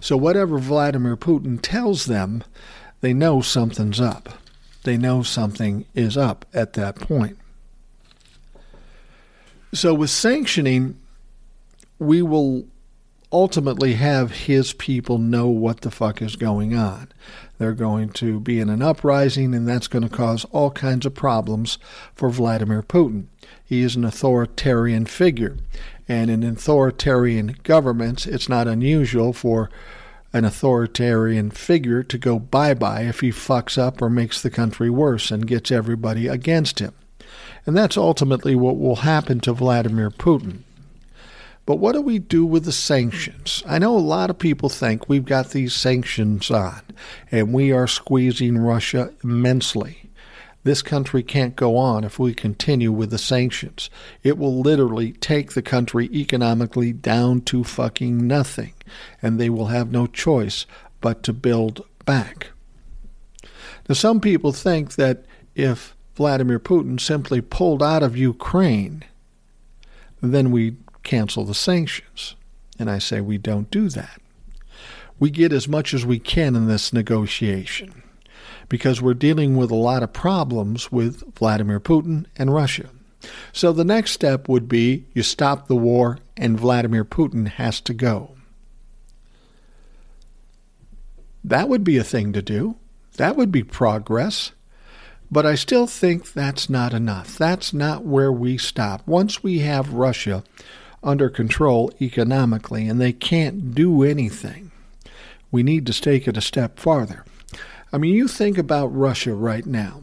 So, 0.00 0.16
whatever 0.16 0.58
Vladimir 0.58 1.16
Putin 1.16 1.58
tells 1.60 2.06
them, 2.06 2.44
they 3.00 3.12
know 3.12 3.40
something's 3.40 4.00
up. 4.00 4.28
They 4.84 4.96
know 4.96 5.22
something 5.22 5.84
is 5.94 6.16
up 6.16 6.46
at 6.54 6.72
that 6.74 6.96
point. 6.96 7.38
So, 9.72 9.92
with 9.92 10.10
sanctioning, 10.10 10.98
we 11.98 12.22
will 12.22 12.64
ultimately 13.30 13.94
have 13.94 14.30
his 14.30 14.72
people 14.72 15.18
know 15.18 15.48
what 15.48 15.82
the 15.82 15.90
fuck 15.90 16.22
is 16.22 16.36
going 16.36 16.74
on. 16.74 17.08
They're 17.58 17.74
going 17.74 18.10
to 18.10 18.40
be 18.40 18.60
in 18.60 18.70
an 18.70 18.82
uprising, 18.82 19.54
and 19.54 19.68
that's 19.68 19.88
going 19.88 20.08
to 20.08 20.14
cause 20.14 20.46
all 20.52 20.70
kinds 20.70 21.04
of 21.04 21.14
problems 21.14 21.78
for 22.14 22.30
Vladimir 22.30 22.82
Putin. 22.82 23.26
He 23.64 23.82
is 23.82 23.96
an 23.96 24.04
authoritarian 24.04 25.06
figure, 25.06 25.58
and 26.08 26.30
in 26.30 26.42
authoritarian 26.44 27.56
governments, 27.64 28.26
it's 28.26 28.48
not 28.48 28.68
unusual 28.68 29.32
for 29.32 29.68
an 30.32 30.44
authoritarian 30.44 31.50
figure 31.50 32.02
to 32.02 32.18
go 32.18 32.38
bye 32.38 32.74
bye 32.74 33.02
if 33.02 33.20
he 33.20 33.30
fucks 33.30 33.78
up 33.78 34.02
or 34.02 34.10
makes 34.10 34.42
the 34.42 34.50
country 34.50 34.90
worse 34.90 35.30
and 35.30 35.46
gets 35.46 35.70
everybody 35.70 36.26
against 36.26 36.78
him. 36.78 36.94
And 37.66 37.76
that's 37.76 37.96
ultimately 37.96 38.54
what 38.54 38.78
will 38.78 38.96
happen 38.96 39.40
to 39.40 39.52
Vladimir 39.52 40.10
Putin. 40.10 40.62
But 41.66 41.76
what 41.76 41.92
do 41.92 42.00
we 42.00 42.18
do 42.18 42.46
with 42.46 42.64
the 42.64 42.72
sanctions? 42.72 43.62
I 43.66 43.78
know 43.78 43.94
a 43.94 44.00
lot 44.00 44.30
of 44.30 44.38
people 44.38 44.70
think 44.70 45.06
we've 45.06 45.26
got 45.26 45.50
these 45.50 45.74
sanctions 45.74 46.50
on 46.50 46.80
and 47.30 47.52
we 47.52 47.72
are 47.72 47.86
squeezing 47.86 48.56
Russia 48.56 49.12
immensely. 49.22 50.07
This 50.68 50.82
country 50.82 51.22
can't 51.22 51.56
go 51.56 51.78
on 51.78 52.04
if 52.04 52.18
we 52.18 52.34
continue 52.34 52.92
with 52.92 53.08
the 53.08 53.16
sanctions. 53.16 53.88
It 54.22 54.36
will 54.36 54.60
literally 54.60 55.12
take 55.12 55.54
the 55.54 55.62
country 55.62 56.10
economically 56.12 56.92
down 56.92 57.40
to 57.46 57.64
fucking 57.64 58.26
nothing, 58.26 58.74
and 59.22 59.40
they 59.40 59.48
will 59.48 59.68
have 59.68 59.90
no 59.90 60.06
choice 60.06 60.66
but 61.00 61.22
to 61.22 61.32
build 61.32 61.86
back. 62.04 62.48
Now, 63.88 63.94
some 63.94 64.20
people 64.20 64.52
think 64.52 64.96
that 64.96 65.24
if 65.54 65.96
Vladimir 66.16 66.60
Putin 66.60 67.00
simply 67.00 67.40
pulled 67.40 67.82
out 67.82 68.02
of 68.02 68.14
Ukraine, 68.14 69.04
then 70.20 70.50
we 70.50 70.76
cancel 71.02 71.46
the 71.46 71.54
sanctions. 71.54 72.36
And 72.78 72.90
I 72.90 72.98
say 72.98 73.22
we 73.22 73.38
don't 73.38 73.70
do 73.70 73.88
that. 73.88 74.20
We 75.18 75.30
get 75.30 75.50
as 75.50 75.66
much 75.66 75.94
as 75.94 76.04
we 76.04 76.18
can 76.18 76.54
in 76.54 76.68
this 76.68 76.92
negotiation 76.92 78.02
because 78.68 79.00
we're 79.00 79.14
dealing 79.14 79.56
with 79.56 79.70
a 79.70 79.76
lot 79.76 80.02
of 80.02 80.12
problems 80.12 80.92
with 80.92 81.22
Vladimir 81.34 81.80
Putin 81.80 82.26
and 82.36 82.52
Russia. 82.52 82.90
So 83.52 83.72
the 83.72 83.84
next 83.84 84.12
step 84.12 84.48
would 84.48 84.68
be 84.68 85.04
you 85.14 85.22
stop 85.22 85.66
the 85.66 85.76
war 85.76 86.18
and 86.36 86.58
Vladimir 86.58 87.04
Putin 87.04 87.48
has 87.48 87.80
to 87.82 87.94
go. 87.94 88.36
That 91.42 91.68
would 91.68 91.84
be 91.84 91.96
a 91.96 92.04
thing 92.04 92.32
to 92.32 92.42
do. 92.42 92.76
That 93.16 93.36
would 93.36 93.50
be 93.50 93.62
progress. 93.62 94.52
But 95.30 95.44
I 95.44 95.56
still 95.56 95.86
think 95.86 96.32
that's 96.32 96.70
not 96.70 96.94
enough. 96.94 97.36
That's 97.36 97.74
not 97.74 98.04
where 98.04 98.32
we 98.32 98.56
stop. 98.56 99.06
Once 99.06 99.42
we 99.42 99.58
have 99.60 99.92
Russia 99.92 100.42
under 101.02 101.28
control 101.28 101.92
economically 102.00 102.88
and 102.88 103.00
they 103.00 103.12
can't 103.12 103.74
do 103.74 104.02
anything, 104.02 104.70
we 105.50 105.62
need 105.62 105.86
to 105.86 106.00
take 106.00 106.26
it 106.26 106.36
a 106.36 106.42
step 106.42 106.78
farther. 106.78 107.24
I 107.92 107.98
mean, 107.98 108.14
you 108.14 108.28
think 108.28 108.58
about 108.58 108.86
Russia 108.88 109.34
right 109.34 109.64
now. 109.64 110.02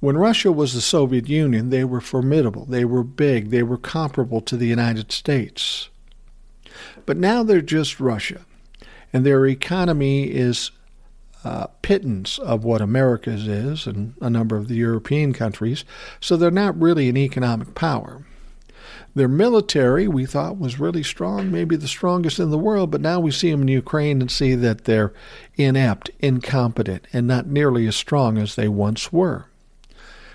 When 0.00 0.16
Russia 0.16 0.52
was 0.52 0.74
the 0.74 0.80
Soviet 0.80 1.28
Union, 1.28 1.70
they 1.70 1.84
were 1.84 2.00
formidable, 2.00 2.64
they 2.66 2.84
were 2.84 3.02
big, 3.02 3.50
they 3.50 3.62
were 3.62 3.78
comparable 3.78 4.40
to 4.42 4.56
the 4.56 4.66
United 4.66 5.10
States. 5.10 5.88
But 7.06 7.16
now 7.16 7.42
they're 7.42 7.62
just 7.62 7.98
Russia, 7.98 8.42
and 9.12 9.24
their 9.24 9.46
economy 9.46 10.24
is 10.24 10.70
uh, 11.44 11.68
pittance 11.80 12.38
of 12.38 12.64
what 12.64 12.80
America's 12.80 13.46
is 13.46 13.86
and 13.86 14.14
a 14.20 14.28
number 14.28 14.56
of 14.56 14.68
the 14.68 14.74
European 14.74 15.32
countries, 15.32 15.84
so 16.20 16.36
they're 16.36 16.50
not 16.50 16.80
really 16.80 17.08
an 17.08 17.16
economic 17.16 17.74
power. 17.74 18.24
Their 19.16 19.28
military, 19.28 20.06
we 20.06 20.26
thought, 20.26 20.58
was 20.58 20.78
really 20.78 21.02
strong, 21.02 21.50
maybe 21.50 21.74
the 21.74 21.88
strongest 21.88 22.38
in 22.38 22.50
the 22.50 22.58
world, 22.58 22.90
but 22.90 23.00
now 23.00 23.18
we 23.18 23.30
see 23.30 23.50
them 23.50 23.62
in 23.62 23.68
Ukraine 23.68 24.20
and 24.20 24.30
see 24.30 24.54
that 24.54 24.84
they're 24.84 25.14
inept, 25.56 26.10
incompetent, 26.20 27.06
and 27.14 27.26
not 27.26 27.46
nearly 27.46 27.86
as 27.86 27.96
strong 27.96 28.36
as 28.36 28.56
they 28.56 28.68
once 28.68 29.10
were. 29.14 29.46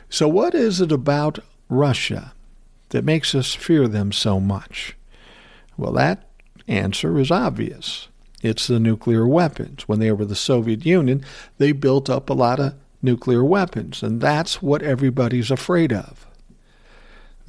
So, 0.09 0.27
what 0.27 0.55
is 0.55 0.81
it 0.81 0.91
about 0.91 1.37
Russia 1.69 2.33
that 2.89 3.05
makes 3.05 3.35
us 3.35 3.53
fear 3.53 3.87
them 3.87 4.11
so 4.11 4.39
much? 4.39 4.97
Well, 5.77 5.91
that 5.91 6.27
answer 6.67 7.19
is 7.19 7.29
obvious. 7.29 8.07
It's 8.41 8.65
the 8.65 8.79
nuclear 8.79 9.27
weapons. 9.27 9.87
When 9.87 9.99
they 9.99 10.11
were 10.11 10.25
the 10.25 10.35
Soviet 10.35 10.87
Union, 10.87 11.23
they 11.59 11.71
built 11.71 12.09
up 12.09 12.31
a 12.31 12.33
lot 12.33 12.59
of 12.59 12.73
nuclear 12.99 13.43
weapons, 13.43 14.01
and 14.01 14.19
that's 14.19 14.59
what 14.59 14.81
everybody's 14.81 15.51
afraid 15.51 15.93
of. 15.93 16.25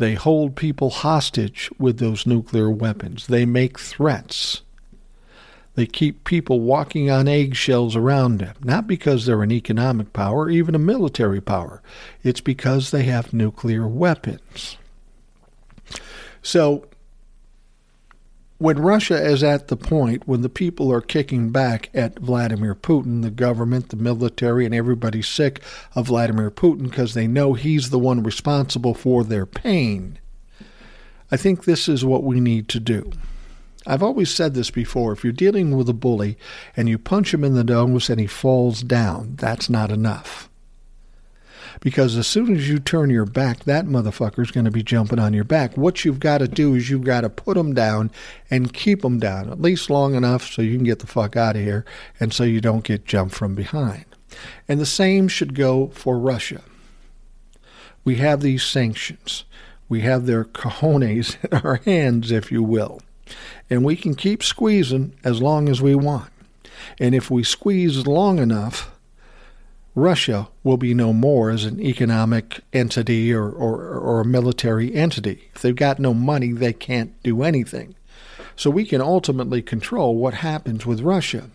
They 0.02 0.14
hold 0.14 0.56
people 0.56 0.90
hostage 0.90 1.70
with 1.78 2.00
those 2.00 2.26
nuclear 2.26 2.68
weapons. 2.68 3.28
They 3.28 3.46
make 3.46 3.78
threats. 3.78 4.62
They 5.76 5.86
keep 5.86 6.24
people 6.24 6.58
walking 6.58 7.08
on 7.08 7.28
eggshells 7.28 7.94
around 7.94 8.40
them, 8.40 8.56
not 8.64 8.88
because 8.88 9.26
they're 9.26 9.44
an 9.44 9.52
economic 9.52 10.12
power, 10.12 10.50
even 10.50 10.74
a 10.74 10.80
military 10.80 11.40
power. 11.40 11.82
It's 12.24 12.40
because 12.40 12.90
they 12.90 13.04
have 13.04 13.32
nuclear 13.32 13.86
weapons. 13.86 14.76
So 16.42 16.88
when 18.62 18.78
Russia 18.78 19.20
is 19.20 19.42
at 19.42 19.66
the 19.66 19.76
point 19.76 20.28
when 20.28 20.42
the 20.42 20.48
people 20.48 20.92
are 20.92 21.00
kicking 21.00 21.50
back 21.50 21.90
at 21.92 22.16
Vladimir 22.20 22.76
Putin, 22.76 23.22
the 23.22 23.30
government, 23.30 23.88
the 23.88 23.96
military, 23.96 24.64
and 24.64 24.72
everybody's 24.72 25.26
sick 25.26 25.60
of 25.96 26.06
Vladimir 26.06 26.48
Putin 26.48 26.84
because 26.84 27.14
they 27.14 27.26
know 27.26 27.54
he's 27.54 27.90
the 27.90 27.98
one 27.98 28.22
responsible 28.22 28.94
for 28.94 29.24
their 29.24 29.46
pain, 29.46 30.16
I 31.32 31.36
think 31.36 31.64
this 31.64 31.88
is 31.88 32.04
what 32.04 32.22
we 32.22 32.38
need 32.38 32.68
to 32.68 32.78
do. 32.78 33.10
I've 33.84 34.02
always 34.02 34.32
said 34.32 34.54
this 34.54 34.70
before 34.70 35.12
if 35.12 35.24
you're 35.24 35.32
dealing 35.32 35.76
with 35.76 35.88
a 35.88 35.94
bully 35.94 36.38
and 36.76 36.88
you 36.88 36.98
punch 36.98 37.34
him 37.34 37.42
in 37.42 37.54
the 37.54 37.64
nose 37.64 38.08
and 38.08 38.20
he 38.20 38.28
falls 38.28 38.82
down, 38.82 39.34
that's 39.40 39.68
not 39.68 39.90
enough. 39.90 40.48
Because 41.82 42.16
as 42.16 42.28
soon 42.28 42.54
as 42.54 42.68
you 42.68 42.78
turn 42.78 43.10
your 43.10 43.26
back, 43.26 43.64
that 43.64 43.86
motherfucker's 43.86 44.52
going 44.52 44.66
to 44.66 44.70
be 44.70 44.84
jumping 44.84 45.18
on 45.18 45.34
your 45.34 45.42
back. 45.42 45.76
What 45.76 46.04
you've 46.04 46.20
got 46.20 46.38
to 46.38 46.46
do 46.46 46.76
is 46.76 46.88
you've 46.88 47.02
got 47.02 47.22
to 47.22 47.28
put 47.28 47.56
them 47.56 47.74
down 47.74 48.12
and 48.48 48.72
keep 48.72 49.02
them 49.02 49.18
down, 49.18 49.50
at 49.50 49.60
least 49.60 49.90
long 49.90 50.14
enough 50.14 50.46
so 50.46 50.62
you 50.62 50.76
can 50.76 50.84
get 50.84 51.00
the 51.00 51.08
fuck 51.08 51.36
out 51.36 51.56
of 51.56 51.62
here 51.62 51.84
and 52.20 52.32
so 52.32 52.44
you 52.44 52.60
don't 52.60 52.84
get 52.84 53.04
jumped 53.04 53.34
from 53.34 53.56
behind. 53.56 54.04
And 54.68 54.80
the 54.80 54.86
same 54.86 55.26
should 55.26 55.56
go 55.56 55.88
for 55.88 56.20
Russia. 56.20 56.62
We 58.04 58.16
have 58.16 58.42
these 58.42 58.62
sanctions. 58.62 59.44
We 59.88 60.02
have 60.02 60.26
their 60.26 60.44
cojones 60.44 61.36
in 61.50 61.58
our 61.66 61.76
hands, 61.84 62.30
if 62.30 62.52
you 62.52 62.62
will. 62.62 63.00
And 63.68 63.84
we 63.84 63.96
can 63.96 64.14
keep 64.14 64.44
squeezing 64.44 65.14
as 65.24 65.42
long 65.42 65.68
as 65.68 65.82
we 65.82 65.96
want. 65.96 66.30
And 67.00 67.12
if 67.12 67.28
we 67.28 67.42
squeeze 67.42 68.06
long 68.06 68.38
enough, 68.38 68.92
Russia 69.94 70.48
will 70.62 70.78
be 70.78 70.94
no 70.94 71.12
more 71.12 71.50
as 71.50 71.64
an 71.64 71.80
economic 71.80 72.60
entity 72.72 73.32
or, 73.32 73.50
or, 73.50 73.98
or 73.98 74.20
a 74.20 74.24
military 74.24 74.94
entity. 74.94 75.50
If 75.54 75.62
they've 75.62 75.76
got 75.76 75.98
no 75.98 76.14
money, 76.14 76.52
they 76.52 76.72
can't 76.72 77.20
do 77.22 77.42
anything. 77.42 77.94
So 78.56 78.70
we 78.70 78.84
can 78.84 79.00
ultimately 79.00 79.60
control 79.60 80.16
what 80.16 80.34
happens 80.34 80.86
with 80.86 81.00
Russia. 81.00 81.50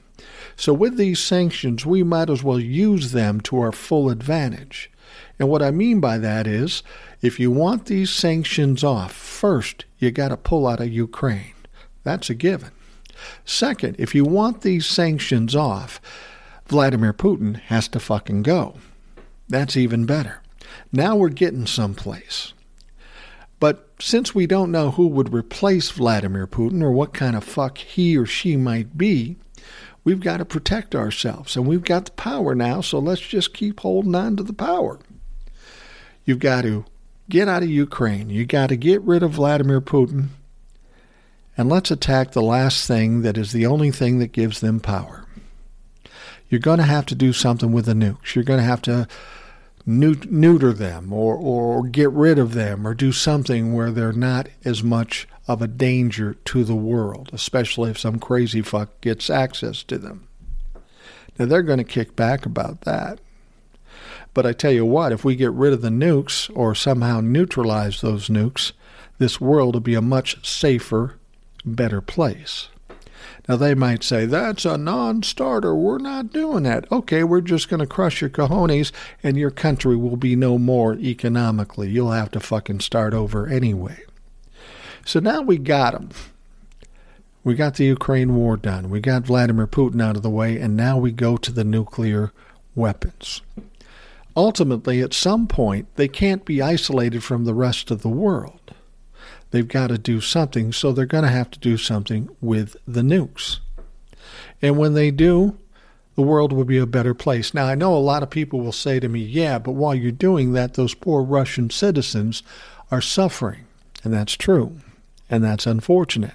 So 0.55 0.73
with 0.73 0.97
these 0.97 1.19
sanctions, 1.19 1.85
we 1.85 2.03
might 2.03 2.29
as 2.29 2.43
well 2.43 2.59
use 2.59 3.11
them 3.11 3.41
to 3.41 3.59
our 3.59 3.71
full 3.71 4.09
advantage. 4.09 4.91
And 5.39 5.49
what 5.49 5.61
I 5.61 5.71
mean 5.71 5.99
by 5.99 6.17
that 6.17 6.47
is 6.47 6.83
if 7.21 7.39
you 7.39 7.51
want 7.51 7.85
these 7.85 8.09
sanctions 8.09 8.83
off, 8.83 9.13
first 9.13 9.85
you 9.99 10.11
got 10.11 10.29
to 10.29 10.37
pull 10.37 10.67
out 10.67 10.79
of 10.79 10.91
Ukraine. 10.91 11.53
That's 12.03 12.29
a 12.29 12.35
given. 12.35 12.71
Second, 13.45 13.95
if 13.99 14.13
you 14.13 14.23
want 14.25 14.61
these 14.61 14.85
sanctions 14.85 15.55
off, 15.55 15.99
Vladimir 16.67 17.13
Putin 17.13 17.59
has 17.61 17.87
to 17.89 17.99
fucking 17.99 18.43
go. 18.43 18.75
That's 19.47 19.77
even 19.77 20.05
better. 20.05 20.41
Now 20.91 21.15
we're 21.15 21.29
getting 21.29 21.65
someplace. 21.65 22.53
But 23.59 23.89
since 23.99 24.35
we 24.35 24.45
don't 24.45 24.71
know 24.71 24.91
who 24.91 25.07
would 25.07 25.33
replace 25.33 25.89
Vladimir 25.89 26.45
Putin 26.45 26.83
or 26.83 26.91
what 26.91 27.13
kind 27.13 27.35
of 27.35 27.43
fuck 27.43 27.77
he 27.77 28.17
or 28.17 28.25
she 28.25 28.57
might 28.57 28.97
be, 28.97 29.37
we've 30.03 30.19
got 30.19 30.37
to 30.37 30.45
protect 30.45 30.93
ourselves. 30.93 31.55
And 31.55 31.65
we've 31.65 31.83
got 31.83 32.05
the 32.05 32.11
power 32.11 32.53
now, 32.53 32.81
so 32.81 32.99
let's 32.99 33.21
just 33.21 33.53
keep 33.53 33.79
holding 33.79 34.13
on 34.13 34.35
to 34.35 34.43
the 34.43 34.53
power. 34.53 34.99
You've 36.25 36.39
got 36.39 36.63
to 36.63 36.85
get 37.29 37.47
out 37.47 37.63
of 37.63 37.69
Ukraine. 37.69 38.29
You've 38.29 38.49
got 38.49 38.67
to 38.67 38.75
get 38.75 39.01
rid 39.01 39.23
of 39.23 39.31
Vladimir 39.31 39.79
Putin. 39.79 40.27
And 41.57 41.69
let's 41.69 41.89
attack 41.89 42.33
the 42.33 42.41
last 42.41 42.85
thing 42.85 43.21
that 43.21 43.37
is 43.37 43.53
the 43.53 43.65
only 43.65 43.89
thing 43.89 44.19
that 44.19 44.33
gives 44.33 44.59
them 44.59 44.81
power 44.81 45.26
you're 46.49 46.59
going 46.59 46.79
to 46.79 46.85
have 46.85 47.05
to 47.07 47.15
do 47.15 47.33
something 47.33 47.71
with 47.71 47.85
the 47.85 47.93
nukes. 47.93 48.35
You're 48.35 48.43
going 48.43 48.59
to 48.59 48.65
have 48.65 48.81
to 48.83 49.07
neuter 49.85 50.73
them 50.73 51.13
or, 51.13 51.35
or 51.35 51.87
get 51.87 52.11
rid 52.11 52.37
of 52.37 52.53
them 52.53 52.85
or 52.85 52.93
do 52.93 53.11
something 53.11 53.73
where 53.73 53.91
they're 53.91 54.11
not 54.11 54.49
as 54.65 54.83
much 54.83 55.27
of 55.47 55.61
a 55.61 55.67
danger 55.67 56.33
to 56.45 56.65
the 56.65 56.75
world, 56.75 57.29
especially 57.31 57.89
if 57.89 57.97
some 57.97 58.19
crazy 58.19 58.61
fuck 58.61 58.99
gets 58.99 59.29
access 59.29 59.83
to 59.83 59.97
them. 59.97 60.27
Now, 61.39 61.45
they're 61.45 61.61
going 61.61 61.77
to 61.77 61.85
kick 61.85 62.15
back 62.15 62.45
about 62.45 62.81
that. 62.81 63.19
But 64.33 64.45
I 64.45 64.51
tell 64.51 64.71
you 64.71 64.85
what, 64.85 65.11
if 65.11 65.23
we 65.23 65.35
get 65.35 65.51
rid 65.51 65.73
of 65.73 65.81
the 65.81 65.89
nukes 65.89 66.51
or 66.55 66.75
somehow 66.75 67.21
neutralize 67.21 68.01
those 68.01 68.27
nukes, 68.27 68.73
this 69.17 69.41
world 69.41 69.73
will 69.73 69.81
be 69.81 69.95
a 69.95 70.01
much 70.01 70.45
safer, 70.45 71.17
better 71.65 72.01
place. 72.01 72.67
Now, 73.47 73.55
they 73.55 73.75
might 73.75 74.03
say, 74.03 74.25
that's 74.25 74.65
a 74.65 74.77
non 74.77 75.23
starter. 75.23 75.75
We're 75.75 75.97
not 75.97 76.33
doing 76.33 76.63
that. 76.63 76.91
Okay, 76.91 77.23
we're 77.23 77.41
just 77.41 77.69
going 77.69 77.79
to 77.79 77.87
crush 77.87 78.21
your 78.21 78.29
cojones 78.29 78.91
and 79.23 79.37
your 79.37 79.51
country 79.51 79.95
will 79.95 80.17
be 80.17 80.35
no 80.35 80.57
more 80.57 80.95
economically. 80.95 81.89
You'll 81.89 82.11
have 82.11 82.31
to 82.31 82.39
fucking 82.39 82.81
start 82.81 83.13
over 83.13 83.47
anyway. 83.47 84.03
So 85.05 85.19
now 85.19 85.41
we 85.41 85.57
got 85.57 85.93
them. 85.93 86.09
We 87.43 87.55
got 87.55 87.75
the 87.75 87.85
Ukraine 87.85 88.35
war 88.35 88.57
done. 88.57 88.89
We 88.89 88.99
got 88.99 89.23
Vladimir 89.23 89.67
Putin 89.67 90.03
out 90.03 90.17
of 90.17 90.21
the 90.21 90.29
way, 90.29 90.59
and 90.59 90.75
now 90.75 90.97
we 90.97 91.13
go 91.13 91.37
to 91.37 91.49
the 91.49 91.63
nuclear 91.63 92.33
weapons. 92.75 93.41
Ultimately, 94.35 95.01
at 95.01 95.13
some 95.13 95.47
point, 95.47 95.87
they 95.95 96.09
can't 96.09 96.43
be 96.43 96.61
isolated 96.61 97.23
from 97.23 97.45
the 97.45 97.53
rest 97.53 97.89
of 97.89 98.01
the 98.01 98.09
world. 98.09 98.66
They've 99.51 99.67
got 99.67 99.87
to 99.87 99.97
do 99.97 100.19
something, 100.21 100.73
so 100.73 100.91
they're 100.91 101.05
going 101.05 101.23
to 101.23 101.29
have 101.29 101.51
to 101.51 101.59
do 101.59 101.77
something 101.77 102.29
with 102.41 102.75
the 102.87 103.01
nukes. 103.01 103.59
And 104.61 104.77
when 104.77 104.93
they 104.93 105.11
do, 105.11 105.57
the 106.15 106.21
world 106.23 106.51
will 106.51 106.65
be 106.65 106.79
a 106.79 106.85
better 106.85 107.13
place. 107.13 107.53
Now, 107.53 107.65
I 107.65 107.75
know 107.75 107.95
a 107.95 107.99
lot 107.99 108.23
of 108.23 108.29
people 108.29 108.59
will 108.59 108.71
say 108.71 108.99
to 108.99 109.07
me, 109.07 109.19
yeah, 109.19 109.59
but 109.59 109.73
while 109.73 109.93
you're 109.93 110.11
doing 110.11 110.53
that, 110.53 110.73
those 110.73 110.93
poor 110.93 111.21
Russian 111.21 111.69
citizens 111.69 112.43
are 112.91 113.01
suffering. 113.01 113.65
And 114.03 114.13
that's 114.13 114.33
true. 114.33 114.77
And 115.29 115.43
that's 115.43 115.67
unfortunate. 115.67 116.33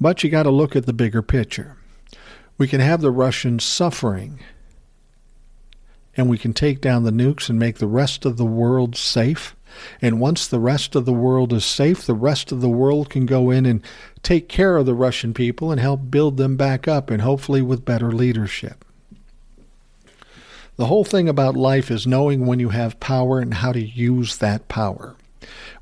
But 0.00 0.22
you 0.22 0.30
got 0.30 0.44
to 0.44 0.50
look 0.50 0.74
at 0.74 0.86
the 0.86 0.92
bigger 0.92 1.22
picture. 1.22 1.76
We 2.56 2.66
can 2.66 2.80
have 2.80 3.00
the 3.00 3.10
Russians 3.10 3.62
suffering, 3.62 4.40
and 6.16 6.28
we 6.28 6.38
can 6.38 6.52
take 6.52 6.80
down 6.80 7.04
the 7.04 7.12
nukes 7.12 7.48
and 7.48 7.58
make 7.58 7.78
the 7.78 7.86
rest 7.86 8.24
of 8.24 8.36
the 8.36 8.44
world 8.44 8.96
safe. 8.96 9.54
And 10.00 10.20
once 10.20 10.46
the 10.46 10.60
rest 10.60 10.94
of 10.94 11.04
the 11.04 11.12
world 11.12 11.52
is 11.52 11.64
safe, 11.64 12.04
the 12.04 12.14
rest 12.14 12.52
of 12.52 12.60
the 12.60 12.68
world 12.68 13.10
can 13.10 13.26
go 13.26 13.50
in 13.50 13.66
and 13.66 13.82
take 14.22 14.48
care 14.48 14.76
of 14.76 14.86
the 14.86 14.94
Russian 14.94 15.34
people 15.34 15.70
and 15.70 15.80
help 15.80 16.10
build 16.10 16.36
them 16.36 16.56
back 16.56 16.86
up, 16.88 17.10
and 17.10 17.22
hopefully 17.22 17.62
with 17.62 17.84
better 17.84 18.12
leadership. 18.12 18.84
The 20.76 20.86
whole 20.86 21.04
thing 21.04 21.28
about 21.28 21.56
life 21.56 21.90
is 21.90 22.06
knowing 22.06 22.46
when 22.46 22.60
you 22.60 22.68
have 22.68 23.00
power 23.00 23.40
and 23.40 23.54
how 23.54 23.72
to 23.72 23.84
use 23.84 24.36
that 24.36 24.68
power. 24.68 25.16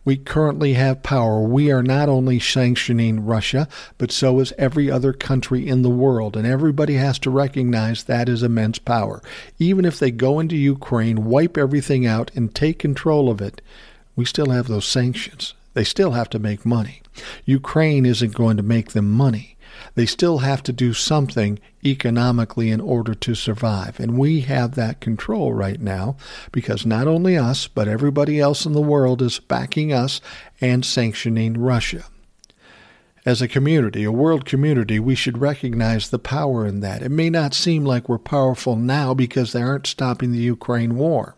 We 0.04 0.16
currently 0.16 0.74
have 0.74 1.02
power. 1.02 1.40
We 1.40 1.70
are 1.72 1.82
not 1.82 2.09
only 2.09 2.38
sanctioning 2.38 3.26
Russia, 3.26 3.68
but 3.98 4.12
so 4.12 4.38
is 4.40 4.52
every 4.57 4.90
other 4.90 5.12
country 5.12 5.66
in 5.66 5.82
the 5.82 5.90
world. 5.90 6.36
And 6.36 6.46
everybody 6.46 6.94
has 6.94 7.18
to 7.20 7.30
recognize 7.30 8.04
that 8.04 8.28
is 8.28 8.42
immense 8.42 8.78
power. 8.78 9.20
Even 9.59 9.84
if 9.84 9.98
they 9.98 10.11
go 10.11 10.38
into 10.38 10.57
Ukraine, 10.57 11.24
wipe 11.24 11.57
everything 11.57 12.07
out, 12.07 12.30
and 12.34 12.54
take 12.54 12.78
control 12.78 13.28
of 13.28 13.40
it, 13.40 13.61
we 14.14 14.24
still 14.24 14.50
have 14.50 14.68
those 14.68 14.86
sanctions. 14.86 15.54
They 15.74 15.84
still 15.84 16.12
have 16.12 16.30
to 16.30 16.38
make 16.38 16.64
money. 16.64 17.02
Ukraine 17.44 18.07
isn't 18.07 18.34
going 18.34 18.57
to 18.57 18.62
make 18.62 18.92
them 18.92 19.11
money. 19.11 19.55
They 19.94 20.06
still 20.06 20.38
have 20.38 20.62
to 20.64 20.72
do 20.72 20.92
something 20.92 21.58
economically 21.84 22.70
in 22.70 22.80
order 22.80 23.14
to 23.14 23.34
survive. 23.34 24.00
And 24.00 24.18
we 24.18 24.40
have 24.42 24.74
that 24.74 25.00
control 25.00 25.52
right 25.52 25.80
now 25.80 26.16
because 26.52 26.84
not 26.84 27.06
only 27.06 27.36
us, 27.36 27.68
but 27.68 27.88
everybody 27.88 28.40
else 28.40 28.66
in 28.66 28.72
the 28.72 28.80
world 28.80 29.22
is 29.22 29.38
backing 29.38 29.92
us 29.92 30.20
and 30.60 30.84
sanctioning 30.84 31.54
Russia. 31.54 32.04
As 33.24 33.42
a 33.42 33.48
community, 33.48 34.04
a 34.04 34.12
world 34.12 34.44
community, 34.44 35.00
we 35.00 35.16
should 35.16 35.38
recognize 35.38 36.10
the 36.10 36.18
power 36.18 36.64
in 36.64 36.78
that. 36.80 37.02
It 37.02 37.10
may 37.10 37.28
not 37.28 37.54
seem 37.54 37.84
like 37.84 38.08
we're 38.08 38.18
powerful 38.18 38.76
now 38.76 39.14
because 39.14 39.52
they 39.52 39.62
aren't 39.62 39.88
stopping 39.88 40.30
the 40.30 40.38
Ukraine 40.38 40.96
war. 40.96 41.34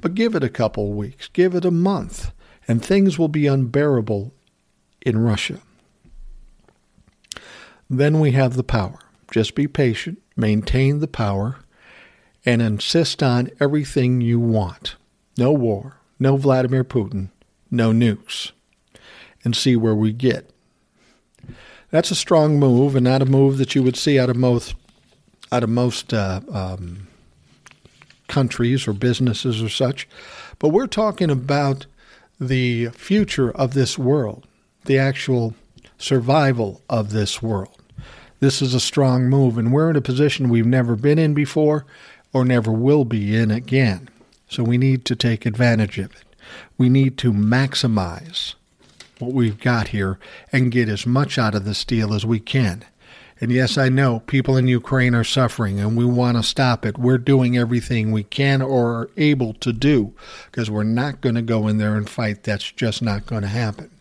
But 0.00 0.16
give 0.16 0.34
it 0.34 0.42
a 0.42 0.48
couple 0.48 0.92
weeks, 0.92 1.28
give 1.28 1.54
it 1.54 1.64
a 1.64 1.70
month, 1.70 2.32
and 2.66 2.84
things 2.84 3.20
will 3.20 3.28
be 3.28 3.46
unbearable 3.46 4.32
in 5.00 5.18
Russia. 5.18 5.60
Then 7.92 8.20
we 8.20 8.32
have 8.32 8.54
the 8.56 8.64
power. 8.64 8.98
Just 9.30 9.54
be 9.54 9.68
patient, 9.68 10.18
maintain 10.34 11.00
the 11.00 11.06
power, 11.06 11.58
and 12.42 12.62
insist 12.62 13.22
on 13.22 13.50
everything 13.60 14.22
you 14.22 14.40
want. 14.40 14.96
No 15.36 15.52
war, 15.52 15.98
no 16.18 16.38
Vladimir 16.38 16.84
Putin, 16.84 17.28
no 17.70 17.92
nukes, 17.92 18.52
and 19.44 19.54
see 19.54 19.76
where 19.76 19.94
we 19.94 20.14
get. 20.14 20.48
That's 21.90 22.10
a 22.10 22.14
strong 22.14 22.58
move, 22.58 22.96
and 22.96 23.04
not 23.04 23.20
a 23.20 23.26
move 23.26 23.58
that 23.58 23.74
you 23.74 23.82
would 23.82 23.98
see 23.98 24.18
out 24.18 24.30
of 24.30 24.36
most 24.36 24.74
out 25.52 25.62
of 25.62 25.68
most 25.68 26.14
uh, 26.14 26.40
um, 26.50 27.08
countries 28.26 28.88
or 28.88 28.94
businesses 28.94 29.62
or 29.62 29.68
such. 29.68 30.08
But 30.58 30.70
we're 30.70 30.86
talking 30.86 31.28
about 31.28 31.84
the 32.40 32.88
future 32.88 33.50
of 33.50 33.74
this 33.74 33.98
world, 33.98 34.46
the 34.86 34.96
actual 34.96 35.54
survival 35.98 36.80
of 36.88 37.10
this 37.10 37.42
world. 37.42 37.81
This 38.42 38.60
is 38.60 38.74
a 38.74 38.80
strong 38.80 39.28
move, 39.28 39.56
and 39.56 39.72
we're 39.72 39.88
in 39.88 39.94
a 39.94 40.00
position 40.00 40.48
we've 40.48 40.66
never 40.66 40.96
been 40.96 41.16
in 41.16 41.32
before 41.32 41.86
or 42.32 42.44
never 42.44 42.72
will 42.72 43.04
be 43.04 43.36
in 43.36 43.52
again. 43.52 44.08
So 44.48 44.64
we 44.64 44.78
need 44.78 45.04
to 45.04 45.14
take 45.14 45.46
advantage 45.46 45.96
of 46.00 46.06
it. 46.06 46.24
We 46.76 46.88
need 46.88 47.16
to 47.18 47.32
maximize 47.32 48.54
what 49.20 49.32
we've 49.32 49.60
got 49.60 49.88
here 49.88 50.18
and 50.50 50.72
get 50.72 50.88
as 50.88 51.06
much 51.06 51.38
out 51.38 51.54
of 51.54 51.64
this 51.64 51.84
deal 51.84 52.12
as 52.12 52.26
we 52.26 52.40
can. 52.40 52.84
And 53.40 53.52
yes, 53.52 53.78
I 53.78 53.88
know 53.88 54.24
people 54.26 54.56
in 54.56 54.66
Ukraine 54.66 55.14
are 55.14 55.22
suffering 55.22 55.78
and 55.78 55.96
we 55.96 56.04
want 56.04 56.36
to 56.36 56.42
stop 56.42 56.84
it. 56.84 56.98
We're 56.98 57.18
doing 57.18 57.56
everything 57.56 58.10
we 58.10 58.24
can 58.24 58.60
or 58.60 58.90
are 58.90 59.10
able 59.16 59.54
to 59.54 59.72
do 59.72 60.14
because 60.50 60.68
we're 60.68 60.82
not 60.82 61.20
going 61.20 61.36
to 61.36 61.42
go 61.42 61.68
in 61.68 61.78
there 61.78 61.94
and 61.94 62.10
fight. 62.10 62.42
That's 62.42 62.72
just 62.72 63.02
not 63.02 63.24
going 63.24 63.42
to 63.42 63.48
happen. 63.48 63.91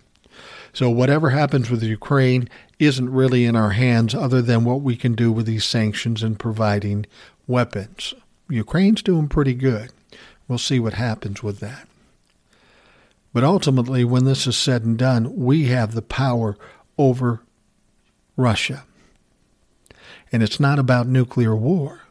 So, 0.74 0.90
whatever 0.90 1.32
happens 1.32 1.70
with 1.70 1.84
Ukraine 1.84 2.48
isn't 2.80 3.10
really 3.10 3.46
in 3.46 3.56
our 3.56 3.72
hands 3.72 4.16
other 4.16 4.42
than 4.42 4.64
what 4.64 4.82
we 4.82 4.96
can 4.96 5.14
do 5.14 5.32
with 5.32 5.46
these 5.46 5.66
sanctions 5.66 6.24
and 6.24 6.40
providing 6.40 7.06
weapons. 7.46 8.14
Ukraine's 8.50 9.02
doing 9.02 9.28
pretty 9.28 9.54
good. 9.54 9.92
We'll 10.48 10.58
see 10.58 10.80
what 10.80 10.94
happens 10.94 11.44
with 11.44 11.60
that. 11.60 11.88
But 13.34 13.44
ultimately, 13.44 14.04
when 14.04 14.26
this 14.26 14.48
is 14.48 14.58
said 14.58 14.84
and 14.84 14.98
done, 14.98 15.36
we 15.36 15.66
have 15.66 15.94
the 15.94 16.02
power 16.02 16.58
over 16.98 17.42
Russia. 18.36 18.86
And 20.32 20.44
it's 20.44 20.60
not 20.60 20.80
about 20.80 21.08
nuclear 21.08 21.56
war. 21.56 22.02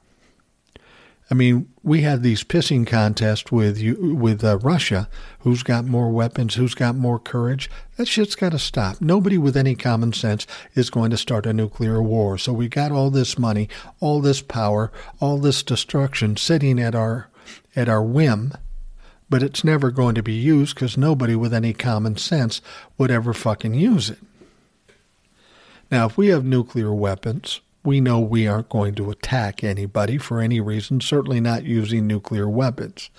I 1.30 1.34
mean, 1.34 1.72
we 1.84 2.00
had 2.00 2.22
these 2.22 2.42
pissing 2.42 2.84
contests 2.86 3.52
with 3.52 3.78
you, 3.78 4.16
with 4.16 4.42
uh, 4.42 4.58
Russia. 4.58 5.08
Who's 5.40 5.62
got 5.62 5.84
more 5.84 6.10
weapons? 6.10 6.56
Who's 6.56 6.74
got 6.74 6.96
more 6.96 7.20
courage? 7.20 7.70
That 7.96 8.08
shit's 8.08 8.34
got 8.34 8.50
to 8.50 8.58
stop. 8.58 9.00
Nobody 9.00 9.38
with 9.38 9.56
any 9.56 9.76
common 9.76 10.12
sense 10.12 10.46
is 10.74 10.90
going 10.90 11.10
to 11.12 11.16
start 11.16 11.46
a 11.46 11.52
nuclear 11.52 12.02
war. 12.02 12.36
So 12.36 12.52
we 12.52 12.68
got 12.68 12.90
all 12.90 13.10
this 13.10 13.38
money, 13.38 13.68
all 14.00 14.20
this 14.20 14.42
power, 14.42 14.90
all 15.20 15.38
this 15.38 15.62
destruction 15.62 16.36
sitting 16.36 16.80
at 16.80 16.96
our 16.96 17.28
at 17.76 17.88
our 17.88 18.02
whim 18.02 18.52
but 19.30 19.44
it's 19.44 19.62
never 19.62 19.92
going 19.92 20.16
to 20.16 20.22
be 20.24 20.34
used 20.34 20.74
because 20.74 20.98
nobody 20.98 21.36
with 21.36 21.54
any 21.54 21.72
common 21.72 22.16
sense 22.16 22.60
would 22.98 23.12
ever 23.12 23.32
fucking 23.32 23.74
use 23.74 24.10
it. 24.10 24.18
Now, 25.90 26.06
if 26.06 26.18
we 26.18 26.28
have 26.28 26.44
nuclear 26.44 26.92
weapons, 26.92 27.60
we 27.82 28.00
know 28.00 28.20
we 28.20 28.46
aren't 28.46 28.68
going 28.68 28.94
to 28.96 29.10
attack 29.10 29.64
anybody 29.64 30.18
for 30.18 30.40
any 30.40 30.60
reason, 30.60 31.00
certainly 31.00 31.40
not 31.40 31.64
using 31.64 32.06
nuclear 32.06 32.48
weapons. 32.48 33.10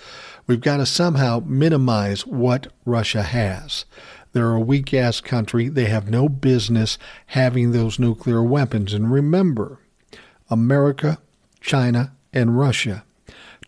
We've 0.46 0.60
got 0.60 0.76
to 0.76 0.86
somehow 0.86 1.42
minimize 1.44 2.26
what 2.26 2.68
Russia 2.84 3.22
has. 3.22 3.84
They're 4.32 4.52
a 4.52 4.60
weak 4.60 4.94
ass 4.94 5.20
country. 5.20 5.68
They 5.68 5.86
have 5.86 6.08
no 6.08 6.28
business 6.28 6.96
having 7.26 7.72
those 7.72 7.98
nuclear 7.98 8.42
weapons. 8.42 8.94
And 8.94 9.12
remember, 9.12 9.78
America, 10.48 11.18
China, 11.60 12.12
and 12.32 12.58
Russia 12.58 13.04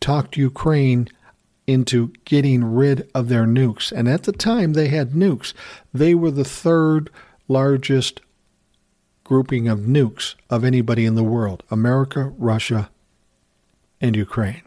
talked 0.00 0.36
Ukraine 0.36 1.08
into 1.66 2.12
getting 2.24 2.64
rid 2.64 3.08
of 3.14 3.28
their 3.28 3.46
nukes. 3.46 3.90
And 3.90 4.08
at 4.08 4.24
the 4.24 4.32
time 4.32 4.72
they 4.72 4.88
had 4.88 5.12
nukes, 5.12 5.54
they 5.92 6.14
were 6.14 6.30
the 6.30 6.44
third 6.44 7.10
largest 7.48 8.20
grouping 9.24 9.66
of 9.66 9.80
nukes 9.80 10.34
of 10.50 10.64
anybody 10.64 11.06
in 11.06 11.14
the 11.14 11.24
world 11.24 11.62
America, 11.70 12.32
Russia, 12.38 12.90
and 14.00 14.14
Ukraine. 14.14 14.62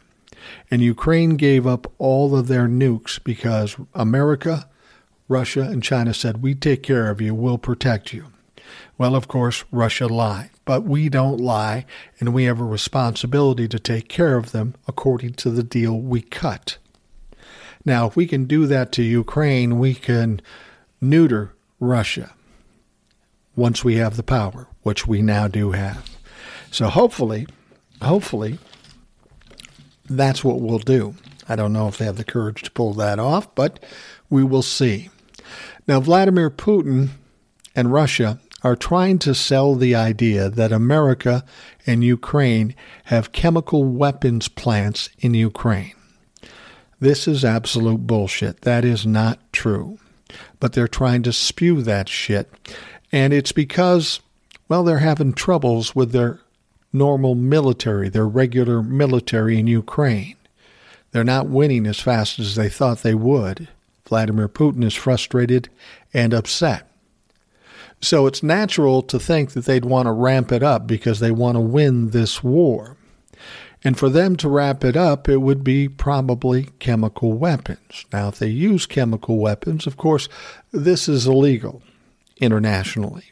And 0.72 0.82
Ukraine 0.82 1.38
gave 1.38 1.68
up 1.68 1.92
all 1.98 2.36
of 2.36 2.48
their 2.48 2.68
nukes 2.68 3.24
because 3.24 3.78
America, 3.94 4.68
Russia, 5.28 5.62
and 5.62 5.84
China 5.84 6.14
said, 6.14 6.42
We 6.42 6.56
take 6.56 6.84
care 6.84 7.10
of 7.10 7.22
you, 7.22 7.36
we'll 7.36 7.58
protect 7.58 8.14
you. 8.14 8.28
Well, 8.98 9.16
of 9.16 9.28
course, 9.28 9.64
Russia 9.72 10.08
lied, 10.08 10.50
but 10.66 10.84
we 10.84 11.08
don't 11.08 11.40
lie, 11.40 11.86
and 12.20 12.34
we 12.34 12.46
have 12.46 12.60
a 12.60 12.66
responsibility 12.66 13.68
to 13.68 13.80
take 13.80 14.10
care 14.10 14.38
of 14.38 14.52
them 14.52 14.76
according 14.88 15.34
to 15.36 15.50
the 15.50 15.64
deal 15.64 15.98
we 15.98 16.22
cut. 16.22 16.78
Now, 17.86 18.08
if 18.08 18.16
we 18.16 18.26
can 18.26 18.46
do 18.46 18.66
that 18.66 18.92
to 18.94 19.04
Ukraine, 19.04 19.80
we 19.80 19.94
can 19.94 20.42
neuter 21.00 21.54
Russia 21.80 22.34
once 23.58 23.84
we 23.84 23.96
have 23.96 24.16
the 24.16 24.24
power, 24.24 24.68
which 24.84 25.06
we 25.06 25.22
now 25.22 25.50
do 25.50 25.72
have. 25.72 26.10
So 26.72 26.88
hopefully, 26.88 27.48
hopefully, 28.02 28.60
that's 30.06 30.44
what 30.44 30.62
we'll 30.62 30.80
do. 30.80 31.16
I 31.50 31.58
don't 31.58 31.74
know 31.74 31.90
if 31.90 31.98
they 31.98 32.06
have 32.06 32.18
the 32.18 32.24
courage 32.24 32.64
to 32.64 32.72
pull 32.72 32.94
that 32.94 33.20
off, 33.20 33.54
but 33.56 33.84
we 34.30 34.44
will 34.44 34.62
see. 34.62 35.10
Now, 35.88 36.00
Vladimir 36.00 36.50
Putin 36.50 37.10
and 37.76 37.92
Russia 37.92 38.40
are 38.64 38.76
trying 38.76 39.20
to 39.20 39.34
sell 39.34 39.76
the 39.76 39.96
idea 39.96 40.50
that 40.50 40.72
America 40.72 41.44
and 41.86 42.04
Ukraine 42.04 42.76
have 43.06 43.32
chemical 43.32 43.86
weapons 43.86 44.48
plants 44.48 45.10
in 45.20 45.34
Ukraine. 45.34 45.94
This 47.00 47.28
is 47.28 47.46
absolute 47.46 48.08
bullshit. 48.08 48.62
That 48.62 48.84
is 48.84 49.06
not 49.06 49.40
true. 49.54 50.00
But 50.60 50.74
they're 50.74 50.88
trying 50.88 51.24
to 51.24 51.32
spew 51.32 51.82
that 51.84 52.10
shit. 52.10 52.52
And 53.12 53.34
it's 53.34 53.52
because, 53.52 54.20
well, 54.68 54.84
they're 54.84 55.00
having 55.00 55.34
troubles 55.34 55.96
with 55.96 56.12
their 56.12 56.40
normal 56.92 57.36
military, 57.36 58.10
their 58.10 58.28
regular 58.28 58.82
military 58.82 59.60
in 59.60 59.68
Ukraine. 59.68 60.36
They're 61.12 61.24
not 61.24 61.48
winning 61.48 61.86
as 61.88 62.00
fast 62.00 62.40
as 62.40 62.56
they 62.56 62.70
thought 62.70 63.00
they 63.00 63.16
would. 63.16 63.70
Vladimir 64.08 64.48
Putin 64.50 64.84
is 64.84 64.94
frustrated 64.94 65.70
and 66.14 66.34
upset. 66.34 66.88
So 68.02 68.28
it's 68.28 68.44
natural 68.44 69.02
to 69.04 69.20
think 69.20 69.52
that 69.52 69.66
they'd 69.66 69.86
want 69.86 70.06
to 70.06 70.12
ramp 70.12 70.52
it 70.52 70.64
up 70.64 70.86
because 70.86 71.20
they 71.20 71.32
want 71.32 71.56
to 71.56 71.62
win 71.62 72.12
this 72.12 72.44
war. 72.44 72.96
And 73.84 73.98
for 73.98 74.10
them 74.10 74.36
to 74.38 74.50
wrap 74.50 74.84
it 74.84 74.96
up, 74.96 75.30
it 75.30 75.38
would 75.38 75.64
be 75.64 75.88
probably 75.88 76.70
chemical 76.80 77.34
weapons. 77.34 78.06
Now, 78.12 78.28
if 78.28 78.40
they 78.40 78.48
use 78.48 78.86
chemical 78.86 79.38
weapons, 79.38 79.88
of 79.88 79.98
course, 79.98 80.30
this 80.72 81.08
is 81.08 81.28
illegal 81.28 81.82
internationally, 82.40 83.32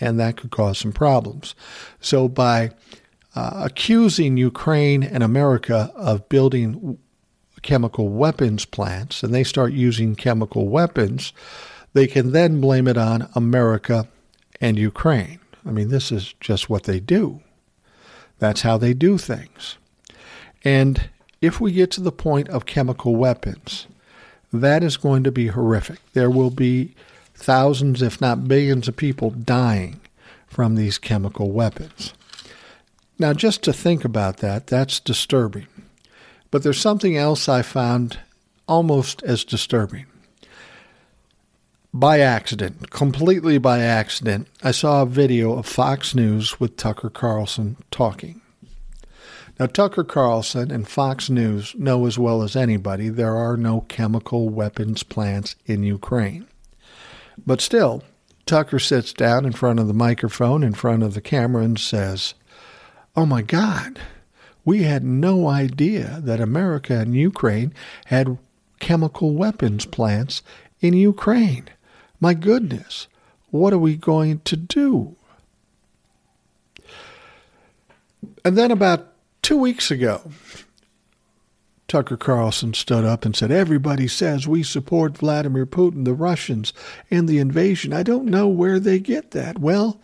and 0.00 0.18
that 0.18 0.36
could 0.36 0.50
cause 0.50 0.78
some 0.78 0.92
problems. 0.92 1.54
So, 2.00 2.28
by 2.28 2.70
uh, 3.34 3.62
accusing 3.64 4.36
Ukraine 4.36 5.02
and 5.02 5.22
America 5.22 5.92
of 5.94 6.28
building 6.28 6.98
chemical 7.62 8.08
weapons 8.08 8.64
plants, 8.64 9.22
and 9.22 9.34
they 9.34 9.44
start 9.44 9.72
using 9.72 10.14
chemical 10.14 10.68
weapons, 10.68 11.32
they 11.92 12.06
can 12.06 12.32
then 12.32 12.60
blame 12.60 12.88
it 12.88 12.96
on 12.96 13.28
America 13.34 14.08
and 14.60 14.78
Ukraine. 14.78 15.40
I 15.66 15.70
mean, 15.70 15.88
this 15.88 16.10
is 16.10 16.34
just 16.40 16.70
what 16.70 16.84
they 16.84 17.00
do. 17.00 17.40
That's 18.38 18.62
how 18.62 18.78
they 18.78 18.94
do 18.94 19.18
things. 19.18 19.76
And 20.64 21.10
if 21.40 21.60
we 21.60 21.72
get 21.72 21.90
to 21.92 22.00
the 22.00 22.12
point 22.12 22.48
of 22.48 22.66
chemical 22.66 23.16
weapons, 23.16 23.86
that 24.52 24.82
is 24.82 24.96
going 24.96 25.24
to 25.24 25.32
be 25.32 25.48
horrific. 25.48 25.98
There 26.12 26.30
will 26.30 26.50
be 26.50 26.94
thousands, 27.38 28.02
if 28.02 28.20
not 28.20 28.48
billions, 28.48 28.88
of 28.88 28.96
people 28.96 29.30
dying 29.30 30.00
from 30.46 30.74
these 30.74 30.98
chemical 30.98 31.52
weapons. 31.52 32.12
Now, 33.18 33.32
just 33.32 33.62
to 33.64 33.72
think 33.72 34.04
about 34.04 34.38
that, 34.38 34.66
that's 34.66 35.00
disturbing. 35.00 35.66
But 36.50 36.62
there's 36.62 36.80
something 36.80 37.16
else 37.16 37.48
I 37.48 37.62
found 37.62 38.18
almost 38.66 39.22
as 39.22 39.44
disturbing. 39.44 40.06
by 41.92 42.20
accident, 42.20 42.90
completely 42.90 43.58
by 43.58 43.80
accident, 43.80 44.46
I 44.62 44.72
saw 44.72 45.02
a 45.02 45.06
video 45.06 45.56
of 45.56 45.66
Fox 45.66 46.14
News 46.14 46.60
with 46.60 46.76
Tucker 46.76 47.10
Carlson 47.10 47.76
talking. 47.90 48.40
Now, 49.58 49.66
Tucker 49.66 50.04
Carlson 50.04 50.70
and 50.70 50.86
Fox 50.86 51.28
News 51.30 51.74
know 51.76 52.06
as 52.06 52.18
well 52.18 52.42
as 52.42 52.54
anybody 52.54 53.08
there 53.08 53.34
are 53.36 53.56
no 53.56 53.82
chemical 53.82 54.48
weapons 54.48 55.02
plants 55.02 55.56
in 55.66 55.82
Ukraine. 55.82 56.46
But 57.46 57.60
still, 57.60 58.02
Tucker 58.46 58.78
sits 58.78 59.12
down 59.12 59.44
in 59.44 59.52
front 59.52 59.78
of 59.78 59.86
the 59.86 59.94
microphone, 59.94 60.62
in 60.62 60.72
front 60.72 61.02
of 61.02 61.14
the 61.14 61.20
camera, 61.20 61.62
and 61.62 61.78
says, 61.78 62.34
Oh 63.16 63.26
my 63.26 63.42
God, 63.42 64.00
we 64.64 64.82
had 64.82 65.04
no 65.04 65.48
idea 65.48 66.20
that 66.22 66.40
America 66.40 66.98
and 66.98 67.14
Ukraine 67.14 67.72
had 68.06 68.38
chemical 68.80 69.34
weapons 69.34 69.86
plants 69.86 70.42
in 70.80 70.94
Ukraine. 70.94 71.68
My 72.20 72.34
goodness, 72.34 73.08
what 73.50 73.72
are 73.72 73.78
we 73.78 73.96
going 73.96 74.40
to 74.40 74.56
do? 74.56 75.16
And 78.44 78.56
then 78.56 78.70
about 78.70 79.12
two 79.42 79.56
weeks 79.56 79.90
ago, 79.90 80.30
Tucker 81.88 82.18
Carlson 82.18 82.74
stood 82.74 83.06
up 83.06 83.24
and 83.24 83.34
said, 83.34 83.50
Everybody 83.50 84.06
says 84.06 84.46
we 84.46 84.62
support 84.62 85.16
Vladimir 85.16 85.64
Putin, 85.64 86.04
the 86.04 86.12
Russians, 86.12 86.74
and 87.10 87.26
the 87.26 87.38
invasion. 87.38 87.94
I 87.94 88.02
don't 88.02 88.26
know 88.26 88.46
where 88.46 88.78
they 88.78 88.98
get 88.98 89.30
that. 89.30 89.58
Well, 89.58 89.98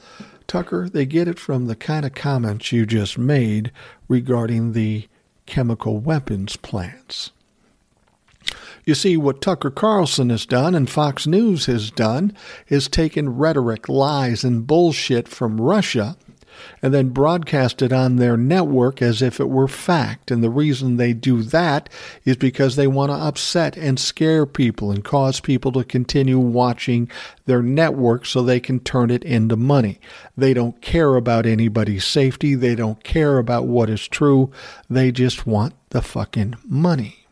Tucker, 0.47 0.89
they 0.89 1.05
get 1.05 1.28
it 1.28 1.39
from 1.39 1.66
the 1.66 1.76
kind 1.76 2.07
of 2.07 2.14
comments 2.14 2.72
you 2.72 2.87
just 2.87 3.18
made 3.18 3.70
regarding 4.09 4.72
the 4.72 5.07
chemical 5.45 5.99
weapons 5.99 6.57
plants. 6.57 7.32
You 8.87 8.95
see, 8.95 9.18
what 9.18 9.43
Tucker 9.43 9.70
Carlson 9.70 10.30
has 10.30 10.47
done 10.47 10.74
and 10.74 10.89
Fox 10.89 11.26
News 11.26 11.66
has 11.66 11.91
done 11.91 12.35
is 12.68 12.89
taken 12.89 13.37
rhetoric, 13.37 13.91
lies, 13.91 14.43
and 14.43 14.66
bullshit 14.66 15.28
from 15.28 15.61
Russia 15.61 16.16
and 16.82 16.92
then 16.92 17.08
broadcast 17.10 17.82
it 17.82 17.92
on 17.92 18.16
their 18.16 18.36
network 18.36 19.00
as 19.00 19.22
if 19.22 19.40
it 19.40 19.48
were 19.48 19.68
fact. 19.68 20.30
And 20.30 20.42
the 20.42 20.50
reason 20.50 20.96
they 20.96 21.12
do 21.12 21.42
that 21.42 21.88
is 22.24 22.36
because 22.36 22.76
they 22.76 22.86
want 22.86 23.10
to 23.10 23.16
upset 23.16 23.76
and 23.76 23.98
scare 23.98 24.46
people 24.46 24.90
and 24.90 25.04
cause 25.04 25.40
people 25.40 25.72
to 25.72 25.84
continue 25.84 26.38
watching 26.38 27.10
their 27.46 27.62
network 27.62 28.26
so 28.26 28.42
they 28.42 28.60
can 28.60 28.80
turn 28.80 29.10
it 29.10 29.24
into 29.24 29.56
money. 29.56 30.00
They 30.36 30.54
don't 30.54 30.80
care 30.80 31.16
about 31.16 31.46
anybody's 31.46 32.04
safety. 32.04 32.54
They 32.54 32.74
don't 32.74 33.02
care 33.04 33.38
about 33.38 33.66
what 33.66 33.90
is 33.90 34.08
true. 34.08 34.50
They 34.88 35.12
just 35.12 35.46
want 35.46 35.74
the 35.90 36.02
fucking 36.02 36.56
money. 36.64 37.26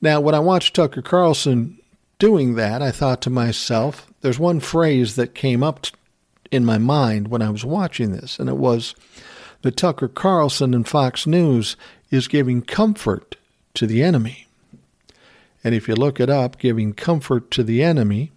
Now, 0.00 0.20
when 0.20 0.34
I 0.34 0.40
watched 0.40 0.74
Tucker 0.74 1.02
Carlson 1.02 1.78
doing 2.18 2.54
that, 2.54 2.82
I 2.82 2.90
thought 2.90 3.22
to 3.22 3.30
myself, 3.30 4.12
there's 4.20 4.38
one 4.38 4.60
phrase 4.60 5.16
that 5.16 5.34
came 5.34 5.62
up 5.62 5.86
in 6.50 6.64
my 6.64 6.78
mind 6.78 7.28
when 7.28 7.42
I 7.42 7.50
was 7.50 7.64
watching 7.64 8.12
this, 8.12 8.38
and 8.38 8.48
it 8.48 8.56
was 8.56 8.94
that 9.62 9.76
Tucker 9.76 10.08
Carlson 10.08 10.74
and 10.74 10.86
Fox 10.86 11.26
News 11.26 11.76
is 12.10 12.28
giving 12.28 12.62
comfort 12.62 13.36
to 13.74 13.86
the 13.86 14.02
enemy. 14.02 14.46
And 15.64 15.74
if 15.74 15.88
you 15.88 15.94
look 15.94 16.20
it 16.20 16.30
up, 16.30 16.58
giving 16.58 16.92
comfort 16.92 17.50
to 17.52 17.64
the 17.64 17.82
enemy 17.82 18.30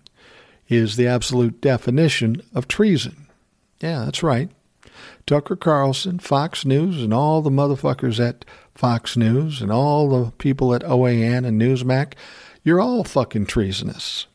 is 0.67 0.95
the 0.95 1.07
absolute 1.07 1.61
definition 1.61 2.41
of 2.53 2.67
treason. 2.67 3.27
Yeah, 3.79 4.05
that's 4.05 4.23
right. 4.23 4.49
Tucker 5.25 5.55
Carlson, 5.55 6.19
Fox 6.19 6.65
News, 6.65 7.01
and 7.03 7.13
all 7.13 7.41
the 7.41 7.51
motherfuckers 7.51 8.19
at 8.19 8.45
Fox 8.73 9.15
News 9.15 9.61
and 9.61 9.71
all 9.71 10.09
the 10.09 10.31
people 10.31 10.73
at 10.73 10.81
OAN 10.83 11.45
and 11.45 11.61
Newsmax, 11.61 12.13
you're 12.63 12.81
all 12.81 13.03
fucking 13.03 13.45
treasonous. 13.45 14.25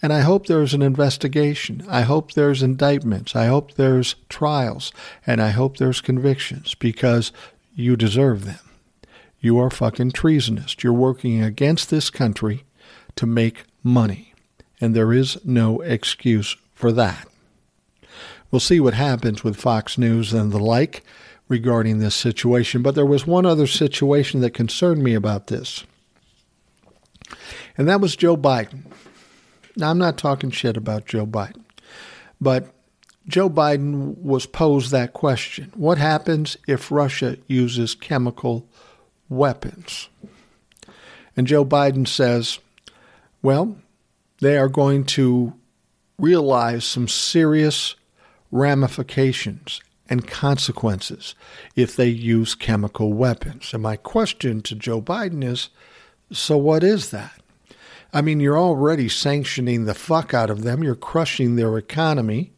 And 0.00 0.12
I 0.12 0.20
hope 0.20 0.46
there's 0.46 0.74
an 0.74 0.82
investigation. 0.82 1.84
I 1.88 2.02
hope 2.02 2.32
there's 2.32 2.62
indictments. 2.62 3.34
I 3.34 3.46
hope 3.46 3.74
there's 3.74 4.14
trials. 4.28 4.92
And 5.26 5.40
I 5.40 5.50
hope 5.50 5.76
there's 5.76 6.00
convictions 6.00 6.74
because 6.74 7.32
you 7.74 7.96
deserve 7.96 8.44
them. 8.44 8.60
You 9.40 9.58
are 9.58 9.70
fucking 9.70 10.12
treasonous. 10.12 10.76
You're 10.82 10.92
working 10.92 11.42
against 11.42 11.90
this 11.90 12.10
country 12.10 12.64
to 13.16 13.26
make 13.26 13.64
money. 13.82 14.34
And 14.80 14.94
there 14.94 15.12
is 15.12 15.38
no 15.44 15.80
excuse 15.80 16.56
for 16.74 16.92
that. 16.92 17.26
We'll 18.50 18.60
see 18.60 18.80
what 18.80 18.94
happens 18.94 19.42
with 19.42 19.56
Fox 19.56 19.98
News 19.98 20.32
and 20.32 20.52
the 20.52 20.58
like 20.58 21.02
regarding 21.48 21.98
this 21.98 22.14
situation. 22.14 22.82
But 22.82 22.94
there 22.94 23.06
was 23.06 23.26
one 23.26 23.46
other 23.46 23.66
situation 23.66 24.40
that 24.40 24.50
concerned 24.50 25.02
me 25.02 25.14
about 25.14 25.48
this, 25.48 25.84
and 27.76 27.88
that 27.88 28.00
was 28.00 28.16
Joe 28.16 28.36
Biden. 28.36 28.84
Now, 29.76 29.90
I'm 29.90 29.98
not 29.98 30.16
talking 30.16 30.50
shit 30.50 30.76
about 30.76 31.04
Joe 31.06 31.26
Biden, 31.26 31.62
but 32.40 32.72
Joe 33.28 33.50
Biden 33.50 34.16
was 34.18 34.46
posed 34.46 34.90
that 34.90 35.12
question 35.12 35.72
What 35.74 35.98
happens 35.98 36.56
if 36.66 36.90
Russia 36.90 37.36
uses 37.46 37.94
chemical 37.94 38.66
weapons? 39.28 40.08
And 41.36 41.46
Joe 41.46 41.64
Biden 41.64 42.08
says, 42.08 42.58
Well, 43.42 43.76
they 44.40 44.56
are 44.56 44.68
going 44.68 45.04
to 45.04 45.52
realize 46.18 46.84
some 46.84 47.08
serious 47.08 47.94
ramifications 48.50 49.80
and 50.08 50.26
consequences 50.26 51.34
if 51.74 51.96
they 51.96 52.08
use 52.08 52.54
chemical 52.54 53.12
weapons. 53.12 53.74
And 53.74 53.82
my 53.82 53.96
question 53.96 54.62
to 54.62 54.74
Joe 54.74 55.02
Biden 55.02 55.44
is 55.44 55.68
so 56.32 56.56
what 56.56 56.82
is 56.82 57.10
that? 57.10 57.40
I 58.16 58.22
mean, 58.22 58.40
you're 58.40 58.58
already 58.58 59.10
sanctioning 59.10 59.84
the 59.84 59.92
fuck 59.92 60.32
out 60.32 60.48
of 60.48 60.62
them. 60.62 60.82
You're 60.82 60.94
crushing 60.94 61.56
their 61.56 61.76
economy. 61.76 62.50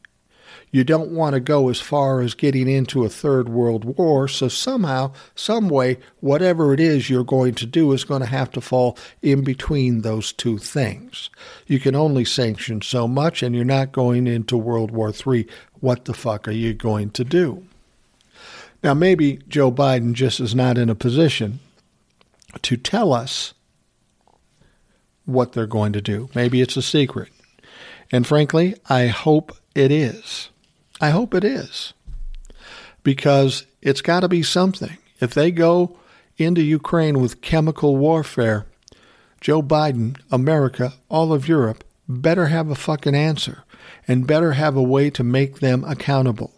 You 0.71 0.85
don't 0.85 1.11
want 1.11 1.35
to 1.35 1.41
go 1.41 1.69
as 1.69 1.81
far 1.81 2.21
as 2.21 2.35
getting 2.35 2.69
into 2.69 3.05
a 3.05 3.09
third 3.09 3.49
world 3.49 3.85
war. 3.85 4.29
So 4.29 4.47
somehow, 4.47 5.15
some 5.35 5.69
way, 5.69 5.99
whatever 6.21 6.73
it 6.73 6.79
is 6.79 7.11
you're 7.11 7.25
going 7.25 7.57
to 7.57 7.67
do 7.67 7.91
is 7.91 8.05
going 8.05 8.21
to 8.21 8.29
have 8.29 8.53
to 8.53 8.61
fall 8.61 8.97
in 9.21 9.43
between 9.43 10.03
those 10.03 10.33
two 10.33 10.59
things. 10.59 11.29
You 11.67 11.81
can 11.81 11.97
only 11.97 12.25
sanction 12.25 12.81
so 12.81 13.09
much, 13.09 13.43
and 13.43 13.53
you're 13.53 13.65
not 13.65 13.91
going 13.91 14.29
into 14.29 14.57
World 14.57 14.93
War 14.93 15.13
III. 15.13 15.45
What 15.81 16.05
the 16.05 16.15
fuck 16.15 16.47
are 16.47 16.53
you 16.53 16.73
going 16.73 17.11
to 17.11 17.25
do? 17.25 17.65
Now, 18.85 18.95
maybe 18.95 19.41
Joe 19.49 19.73
Biden 19.73 20.13
just 20.13 20.39
is 20.39 20.55
not 20.55 20.79
in 20.79 20.89
a 20.89 20.95
position 20.95 21.59
to 22.63 22.77
tell 22.77 23.13
us 23.13 23.55
what 25.29 25.53
they're 25.53 25.67
going 25.67 25.93
to 25.93 26.01
do. 26.01 26.31
Maybe 26.35 26.63
it's 26.63 26.77
a 26.77 26.83
secret. 26.83 27.29
And 28.11 28.27
frankly, 28.27 28.75
I 28.89 29.09
hope 29.09 29.55
it 29.75 29.93
is. 29.93 30.49
I 31.01 31.11
hope 31.11 31.35
it 31.35 31.45
is. 31.45 31.93
Because 33.03 33.67
it's 33.83 34.01
got 34.01 34.21
to 34.21 34.29
be 34.29 34.43
something. 34.43 34.97
If 35.21 35.35
they 35.35 35.51
go 35.51 35.99
into 36.39 36.63
Ukraine 36.63 37.21
with 37.21 37.43
chemical 37.43 37.97
warfare, 37.97 38.67
Joe 39.43 39.63
Biden, 39.63 40.19
America, 40.31 40.95
all 41.11 41.33
of 41.33 41.47
Europe 41.47 41.85
better 42.09 42.47
have 42.47 42.71
a 42.71 42.75
fucking 42.75 43.15
answer 43.15 43.65
and 44.07 44.27
better 44.27 44.53
have 44.53 44.77
a 44.77 44.83
way 44.83 45.11
to 45.11 45.23
make 45.23 45.61
them 45.61 45.85
accountable. 45.85 46.55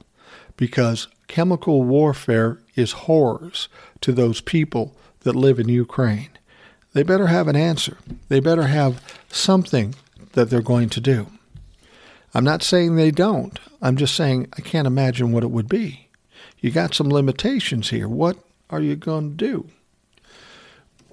Because 0.57 1.09
chemical 1.27 1.83
warfare 1.83 2.61
is 2.77 2.93
horrors 2.93 3.69
to 4.03 4.13
those 4.13 4.41
people 4.41 4.97
that 5.21 5.35
live 5.35 5.59
in 5.59 5.69
Ukraine 5.69 6.31
they 6.93 7.03
better 7.03 7.29
have 7.29 7.49
an 7.49 7.57
answer. 7.57 7.99
They 8.29 8.41
better 8.41 8.65
have 8.65 9.03
something 9.29 9.95
that 10.33 10.51
they're 10.51 10.63
going 10.63 10.89
to 10.91 11.01
do. 11.01 11.27
I'm 12.35 12.45
not 12.45 12.63
saying 12.63 12.95
they 12.97 13.11
don't. 13.11 13.59
I'm 13.83 13.97
just 13.97 14.15
saying 14.15 14.49
I 14.57 14.61
can't 14.61 14.87
imagine 14.87 15.33
what 15.33 15.43
it 15.43 15.51
would 15.51 15.69
be. 15.69 16.09
You 16.61 16.71
got 16.71 16.95
some 16.95 17.09
limitations 17.09 17.91
here. 17.91 18.09
What 18.09 18.37
are 18.69 18.81
you 18.81 18.97
going 18.97 19.31
to 19.31 19.37
do? 19.37 19.69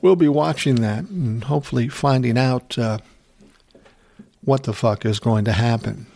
We'll 0.01 0.15
be 0.15 0.27
watching 0.27 0.75
that 0.75 1.05
and 1.05 1.43
hopefully 1.43 1.87
finding 1.87 2.37
out 2.37 2.77
uh, 2.77 2.99
what 4.43 4.63
the 4.63 4.73
fuck 4.73 5.05
is 5.05 5.19
going 5.19 5.45
to 5.45 5.53
happen. 5.53 6.07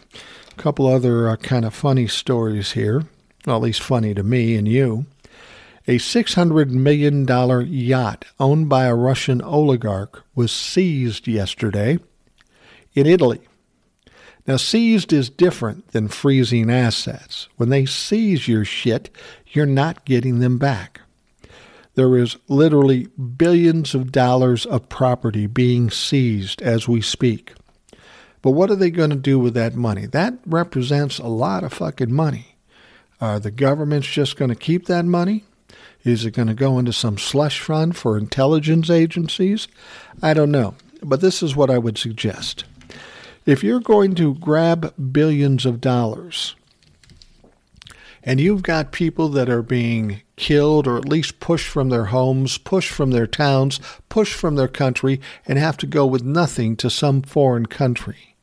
A 0.51 0.62
couple 0.62 0.86
other 0.86 1.30
uh, 1.30 1.36
kind 1.38 1.66
of 1.66 1.74
funny 1.74 2.07
stories 2.07 2.74
here, 2.74 3.03
well, 3.45 3.55
at 3.55 3.62
least 3.64 3.82
funny 3.82 4.14
to 4.14 4.22
me 4.22 4.55
and 4.55 4.68
you. 4.68 5.05
A 5.88 5.98
$600 5.98 6.70
million 6.70 7.26
yacht 7.72 8.26
owned 8.40 8.70
by 8.70 8.86
a 8.86 8.96
Russian 8.96 9.42
oligarch 9.42 10.24
was 10.36 10.52
seized 10.52 11.28
yesterday 11.28 11.98
in 12.94 13.08
Italy. 13.08 13.42
Now, 14.48 14.58
seized 14.58 15.14
is 15.14 15.30
different 15.30 15.90
than 15.90 16.08
freezing 16.08 16.70
assets. 16.72 17.48
When 17.58 17.70
they 17.70 17.86
seize 17.86 18.48
your 18.48 18.66
shit, 18.66 19.10
you're 19.48 19.66
not 19.66 20.06
getting 20.06 20.40
them 20.40 20.58
back. 20.58 21.02
There 21.96 22.18
is 22.18 22.38
literally 22.48 23.08
billions 23.08 23.94
of 23.94 24.12
dollars 24.12 24.66
of 24.66 24.90
property 24.90 25.46
being 25.46 25.90
seized 25.90 26.62
as 26.62 26.88
we 26.88 27.02
speak. 27.02 27.54
But 28.42 28.52
what 28.52 28.72
are 28.72 28.76
they 28.76 28.90
going 28.90 29.10
to 29.10 29.16
do 29.16 29.38
with 29.38 29.54
that 29.56 29.76
money? 29.76 30.06
That 30.06 30.36
represents 30.46 31.20
a 31.20 31.28
lot 31.28 31.64
of 31.64 31.74
fucking 31.74 32.14
money. 32.14 32.56
Are 33.20 33.40
the 33.40 33.52
governments 33.52 34.08
just 34.08 34.38
going 34.38 34.50
to 34.50 34.56
keep 34.56 34.88
that 34.88 35.06
money? 35.06 35.44
Is 36.04 36.26
it 36.26 36.32
going 36.32 36.47
to 36.47 36.54
go 36.54 36.80
into 36.80 36.93
some 36.93 37.18
slush 37.18 37.60
fund 37.60 37.95
for 37.95 38.18
intelligence 38.18 38.89
agencies? 38.89 39.68
I 40.22 40.34
don't 40.34 40.52
know. 40.52 40.76
but 41.04 41.22
this 41.22 41.41
is 41.41 41.56
what 41.56 41.72
I 41.72 41.80
would 41.80 41.97
suggest. 41.97 42.64
If 43.45 43.64
you're 43.64 43.80
going 43.80 44.14
to 44.16 44.36
grab 44.36 44.93
billions 45.12 45.66
of 45.66 45.82
dollars 45.82 46.56
and 48.24 48.39
you've 48.39 48.62
got 48.62 48.91
people 48.91 49.30
that 49.30 49.49
are 49.49 49.64
being 49.64 50.22
killed 50.36 50.88
or 50.88 50.97
at 50.97 51.10
least 51.10 51.39
pushed 51.39 51.68
from 51.68 51.89
their 51.89 52.06
homes, 52.06 52.60
pushed 52.60 52.91
from 52.91 53.12
their 53.12 53.26
towns, 53.26 53.80
pushed 54.10 54.34
from 54.36 54.56
their 54.56 54.68
country, 54.68 55.20
and 55.47 55.58
have 55.58 55.78
to 55.78 55.88
go 55.88 56.06
with 56.06 56.24
nothing 56.24 56.76
to 56.78 56.89
some 56.89 57.24
foreign 57.24 57.66
country. 57.66 58.36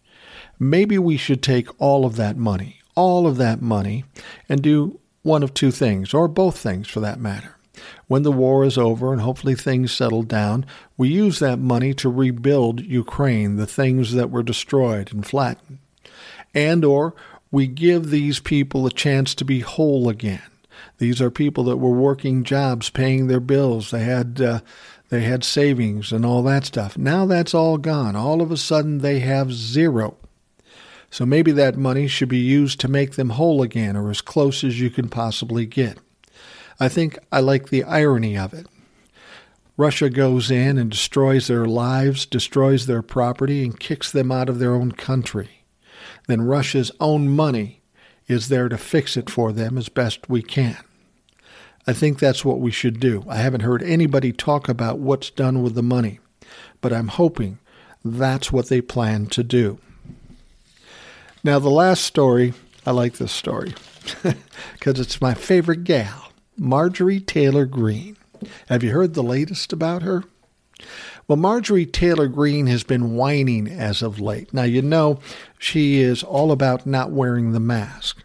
Maybe 0.59 0.99
we 0.99 1.17
should 1.17 1.43
take 1.43 1.69
all 1.81 2.05
of 2.05 2.17
that 2.17 2.37
money, 2.37 2.81
all 2.97 3.27
of 3.29 3.37
that 3.37 3.63
money, 3.63 4.05
and 4.49 4.61
do 4.61 4.99
one 5.23 5.43
of 5.43 5.55
two 5.55 5.71
things, 5.71 6.15
or 6.15 6.29
both 6.29 6.59
things 6.59 6.89
for 6.89 7.01
that 7.01 7.21
matter. 7.21 7.57
When 8.07 8.23
the 8.23 8.33
war 8.33 8.65
is 8.65 8.79
over 8.79 9.13
and 9.13 9.21
hopefully 9.23 9.55
things 9.55 9.93
settle 9.93 10.23
down, 10.23 10.67
we 10.97 11.09
use 11.09 11.39
that 11.39 11.59
money 11.59 11.95
to 11.95 12.09
rebuild 12.09 12.81
Ukraine, 12.81 13.57
the 13.57 13.67
things 13.67 14.15
that 14.15 14.31
were 14.31 14.43
destroyed 14.43 15.13
and 15.13 15.27
flattened. 15.27 15.79
And 16.55 16.85
or 16.85 17.15
we 17.51 17.67
give 17.67 18.11
these 18.11 18.41
people 18.41 18.87
a 18.87 18.91
chance 18.91 19.35
to 19.37 19.45
be 19.45 19.61
whole 19.61 20.09
again. 20.09 20.43
These 20.99 21.21
are 21.21 21.31
people 21.31 21.65
that 21.65 21.77
were 21.77 21.91
working 21.91 22.45
jobs, 22.45 22.91
paying 22.91 23.27
their 23.27 23.41
bills. 23.41 23.91
They 23.91 24.03
had 24.03 24.41
uh, 24.41 24.61
they 25.09 25.23
had 25.23 25.45
savings 25.45 26.13
and 26.13 26.27
all 26.27 26.43
that 26.45 26.65
stuff. 26.65 26.99
Now 26.99 27.27
that's 27.27 27.55
all 27.55 27.79
gone. 27.79 28.17
All 28.17 28.43
of 28.43 28.51
a 28.51 28.57
sudden 28.57 28.99
they 28.99 29.21
have 29.21 29.53
zero. 29.53 30.17
So 31.11 31.25
maybe 31.25 31.53
that 31.53 31.77
money 31.77 32.07
should 32.07 32.29
be 32.29 32.39
used 32.39 32.81
to 32.81 32.89
make 32.89 33.13
them 33.13 33.31
whole 33.31 33.63
again 33.63 33.97
or 33.97 34.11
as 34.11 34.21
close 34.21 34.63
as 34.63 34.81
you 34.81 34.91
can 34.91 35.09
possibly 35.09 35.67
get. 35.67 35.99
I 36.79 36.89
think 36.89 37.19
I 37.33 37.41
like 37.41 37.69
the 37.69 37.85
irony 37.85 38.37
of 38.37 38.53
it. 38.53 38.67
Russia 39.77 40.11
goes 40.11 40.51
in 40.51 40.77
and 40.77 40.91
destroys 40.91 41.47
their 41.47 41.67
lives, 41.67 42.27
destroys 42.27 42.87
their 42.87 43.03
property, 43.03 43.65
and 43.65 43.79
kicks 43.79 44.11
them 44.11 44.31
out 44.33 44.49
of 44.49 44.59
their 44.59 44.75
own 44.75 44.93
country 44.93 45.59
then 46.29 46.43
Russia's 46.43 46.93
own 47.01 47.29
money 47.29 47.81
is 48.29 48.49
there 48.49 48.69
to 48.69 48.79
fix 48.79 49.17
it 49.17 49.29
for 49.29 49.51
them 49.51 49.77
as 49.77 49.89
best 49.89 50.29
we 50.29 50.43
can. 50.43 50.77
I 51.87 51.95
think 51.95 52.19
that's 52.19 52.45
what 52.45 52.61
we 52.61 52.71
should 52.71 53.01
do. 53.01 53.25
I 53.27 53.37
haven't 53.37 53.63
heard 53.63 53.83
anybody 53.83 54.33
talk 54.33 54.69
about 54.69 54.99
what's 54.99 55.31
done 55.31 55.63
with 55.63 55.75
the 55.75 55.83
money, 55.83 56.21
but 56.83 56.93
I'm 56.93 57.09
hoping 57.09 57.59
that's 58.05 58.53
what 58.53 58.69
they 58.69 58.83
plan 58.83 59.27
to 59.27 59.43
do. 59.43 59.79
Now, 61.45 61.59
the 61.59 61.71
last 61.71 62.05
story, 62.05 62.53
I 62.85 62.91
like 62.91 63.15
this 63.15 63.33
story 63.33 63.75
because 64.73 64.99
it's 64.99 65.21
my 65.21 65.35
favorite 65.35 65.85
gal, 65.85 66.33
Marjorie 66.57 67.21
Taylor 67.21 67.65
Greene. 67.65 68.17
Have 68.69 68.83
you 68.83 68.91
heard 68.91 69.15
the 69.15 69.23
latest 69.23 69.73
about 69.73 70.03
her? 70.03 70.25
Well, 71.29 71.37
Marjorie 71.37 71.87
Taylor 71.87 72.27
Greene 72.27 72.67
has 72.67 72.83
been 72.83 73.15
whining 73.15 73.69
as 73.69 74.03
of 74.03 74.19
late. 74.19 74.53
Now, 74.53 74.65
you 74.65 74.83
know, 74.83 75.21
she 75.59 76.01
is 76.01 76.23
all 76.23 76.51
about 76.51 76.87
not 76.87 77.11
wearing 77.11 77.53
the 77.53 77.61
mask. 77.61 78.23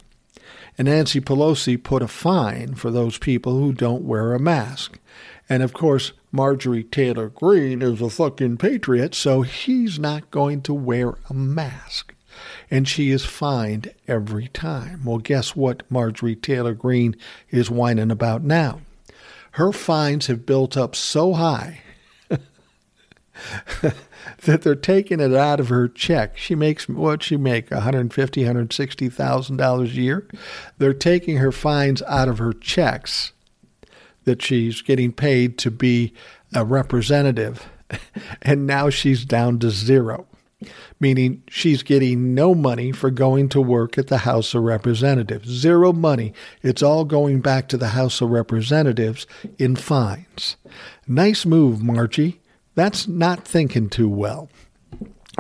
And 0.78 0.88
Nancy 0.88 1.22
Pelosi 1.22 1.82
put 1.82 2.02
a 2.02 2.08
fine 2.08 2.74
for 2.74 2.90
those 2.90 3.18
people 3.20 3.60
who 3.60 3.74
don't 3.74 4.04
wear 4.06 4.34
a 4.34 4.40
mask. 4.40 5.00
And 5.48 5.62
of 5.62 5.74
course, 5.74 6.14
Marjorie 6.32 6.84
Taylor 6.84 7.30
Greene 7.30 7.84
is 7.84 8.02
a 8.02 8.10
fucking 8.10 8.58
patriot, 8.58 9.14
so 9.14 9.42
he's 9.42 10.00
not 10.00 10.32
going 10.32 10.62
to 10.62 10.74
wear 10.74 11.18
a 11.30 11.34
mask. 11.34 12.13
And 12.72 12.88
she 12.88 13.12
is 13.12 13.26
fined 13.26 13.94
every 14.08 14.48
time. 14.50 15.06
Well, 15.06 15.20
guess 15.20 15.56
what 15.56 15.90
Marjorie 15.92 16.36
Taylor 16.36 16.74
Greene 16.74 17.16
is 17.50 17.70
whining 17.70 18.12
about 18.12 18.44
now? 18.44 18.82
Her 19.52 19.72
fines 19.72 20.28
have 20.28 20.46
built 20.46 20.76
up 20.76 20.96
so 20.96 21.34
high 21.34 21.82
that 24.44 24.62
they're 24.62 24.76
taking 24.76 25.20
it 25.20 25.34
out 25.34 25.60
of 25.60 25.70
her 25.70 25.88
check. 25.88 26.38
She 26.38 26.56
makes 26.56 26.88
what 26.88 27.24
she 27.24 27.38
make, 27.38 27.72
one 27.72 27.82
hundred 27.82 28.14
fifty, 28.14 28.42
one 28.42 28.48
hundred 28.56 28.74
sixty 28.74 29.10
thousand 29.10 29.58
dollars 29.58 29.92
a 29.92 30.02
year. 30.02 30.28
They're 30.78 30.94
taking 30.94 31.38
her 31.38 31.52
fines 31.52 32.02
out 32.04 32.28
of 32.28 32.38
her 32.40 32.54
checks 32.54 33.34
that 34.26 34.42
she's 34.42 34.82
getting 34.82 35.12
paid 35.12 35.58
to 35.60 35.72
be 35.72 36.14
a 36.54 36.64
representative, 36.64 37.68
and 38.42 38.66
now 38.66 38.90
she's 38.90 39.26
down 39.26 39.60
to 39.60 39.70
zero. 39.70 40.28
Meaning 41.00 41.44
she's 41.48 41.84
getting 41.84 42.34
no 42.34 42.54
money 42.56 42.92
for 42.92 43.10
going 43.12 43.50
to 43.50 43.62
work 43.62 43.98
at 43.98 44.08
the 44.08 44.20
House 44.20 44.54
of 44.54 44.64
Representatives. 44.64 45.50
Zero 45.50 45.94
money. 45.94 46.34
It's 46.62 46.84
all 46.84 47.06
going 47.06 47.42
back 47.42 47.68
to 47.70 47.78
the 47.78 47.90
House 47.90 48.22
of 48.22 48.30
Representatives 48.30 49.28
in 49.58 49.76
fines. 49.76 50.58
Nice 51.08 51.46
move, 51.46 51.82
Margie. 51.82 52.42
That's 52.76 53.08
not 53.08 53.46
thinking 53.46 53.90
too 53.90 54.10
well. 54.10 54.50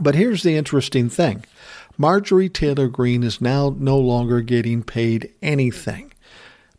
But 0.01 0.15
here's 0.15 0.43
the 0.43 0.55
interesting 0.55 1.09
thing 1.09 1.45
Marjorie 1.97 2.49
Taylor 2.49 2.87
Greene 2.87 3.23
is 3.23 3.41
now 3.41 3.75
no 3.77 3.97
longer 3.97 4.41
getting 4.41 4.83
paid 4.83 5.31
anything. 5.41 6.11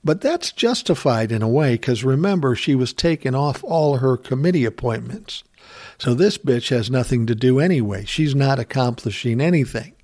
But 0.05 0.21
that's 0.21 0.53
justified 0.53 1.33
in 1.33 1.41
a 1.41 1.49
way 1.49 1.75
because 1.75 2.05
remember, 2.05 2.55
she 2.55 2.75
was 2.75 2.93
taking 2.93 3.35
off 3.35 3.65
all 3.65 3.99
her 3.99 4.17
committee 4.17 4.65
appointments. 4.65 5.45
So 6.05 6.13
this 6.13 6.37
bitch 6.37 6.69
has 6.69 6.91
nothing 6.91 7.25
to 7.29 7.35
do 7.35 7.59
anyway. 7.59 8.05
She's 8.05 8.35
not 8.35 8.59
accomplishing 8.59 9.41
anything. 9.41 9.95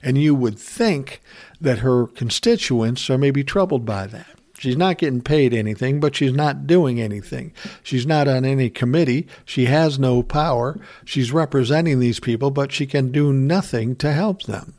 And 0.00 0.16
you 0.16 0.32
would 0.32 0.56
think 0.56 1.20
that 1.60 1.80
her 1.80 2.06
constituents 2.06 3.10
are 3.10 3.18
maybe 3.18 3.42
troubled 3.42 3.84
by 3.84 4.06
that. 4.06 4.28
She's 4.56 4.76
not 4.76 4.98
getting 4.98 5.20
paid 5.20 5.52
anything, 5.52 5.98
but 5.98 6.14
she's 6.14 6.32
not 6.32 6.68
doing 6.68 7.00
anything. 7.00 7.52
She's 7.82 8.06
not 8.06 8.28
on 8.28 8.44
any 8.44 8.70
committee. 8.70 9.26
She 9.44 9.64
has 9.64 9.98
no 9.98 10.22
power. 10.22 10.78
She's 11.04 11.32
representing 11.32 11.98
these 11.98 12.20
people, 12.20 12.52
but 12.52 12.70
she 12.70 12.86
can 12.86 13.10
do 13.10 13.32
nothing 13.32 13.96
to 13.96 14.12
help 14.12 14.44
them. 14.44 14.74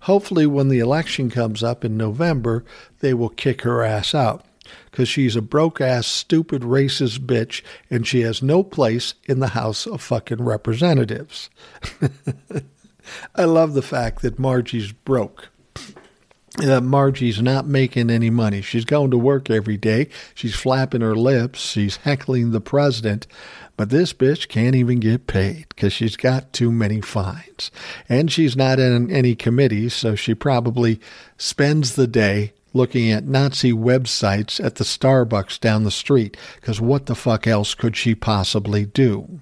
Hopefully, 0.00 0.46
when 0.46 0.70
the 0.70 0.78
election 0.78 1.28
comes 1.28 1.62
up 1.62 1.84
in 1.84 1.98
November, 1.98 2.64
they 3.00 3.12
will 3.12 3.28
kick 3.28 3.60
her 3.62 3.82
ass 3.82 4.14
out 4.14 4.46
because 4.90 5.08
she's 5.08 5.36
a 5.36 5.42
broke 5.42 5.80
ass, 5.80 6.06
stupid, 6.06 6.62
racist 6.62 7.20
bitch, 7.20 7.62
and 7.90 8.06
she 8.06 8.20
has 8.20 8.42
no 8.42 8.62
place 8.62 9.14
in 9.24 9.40
the 9.40 9.48
House 9.48 9.86
of 9.86 10.00
fucking 10.00 10.42
Representatives. 10.42 11.50
I 13.34 13.44
love 13.44 13.74
the 13.74 13.82
fact 13.82 14.22
that 14.22 14.38
Margie's 14.38 14.92
broke 14.92 15.50
that 16.58 16.82
Margie's 16.82 17.42
not 17.42 17.66
making 17.66 18.10
any 18.10 18.30
money. 18.30 18.62
She's 18.62 18.84
going 18.84 19.10
to 19.10 19.18
work 19.18 19.50
every 19.50 19.76
day. 19.76 20.08
She's 20.34 20.54
flapping 20.54 21.00
her 21.00 21.16
lips. 21.16 21.60
She's 21.60 21.96
heckling 21.96 22.52
the 22.52 22.60
president. 22.60 23.26
But 23.76 23.90
this 23.90 24.12
bitch 24.12 24.46
can't 24.48 24.76
even 24.76 25.00
get 25.00 25.26
paid 25.26 25.66
because 25.70 25.92
she's 25.92 26.16
got 26.16 26.52
too 26.52 26.70
many 26.70 27.00
fines. 27.00 27.72
And 28.08 28.30
she's 28.30 28.56
not 28.56 28.78
in 28.78 29.10
any 29.10 29.34
committees, 29.34 29.94
so 29.94 30.14
she 30.14 30.34
probably 30.34 31.00
spends 31.36 31.96
the 31.96 32.06
day 32.06 32.52
looking 32.74 33.10
at 33.10 33.24
Nazi 33.24 33.72
websites 33.72 34.62
at 34.62 34.74
the 34.74 34.84
Starbucks 34.84 35.58
down 35.58 35.84
the 35.84 35.90
street 35.90 36.36
because 36.56 36.80
what 36.80 37.06
the 37.06 37.14
fuck 37.14 37.46
else 37.46 37.74
could 37.74 37.96
she 37.96 38.14
possibly 38.14 38.84
do? 38.84 39.40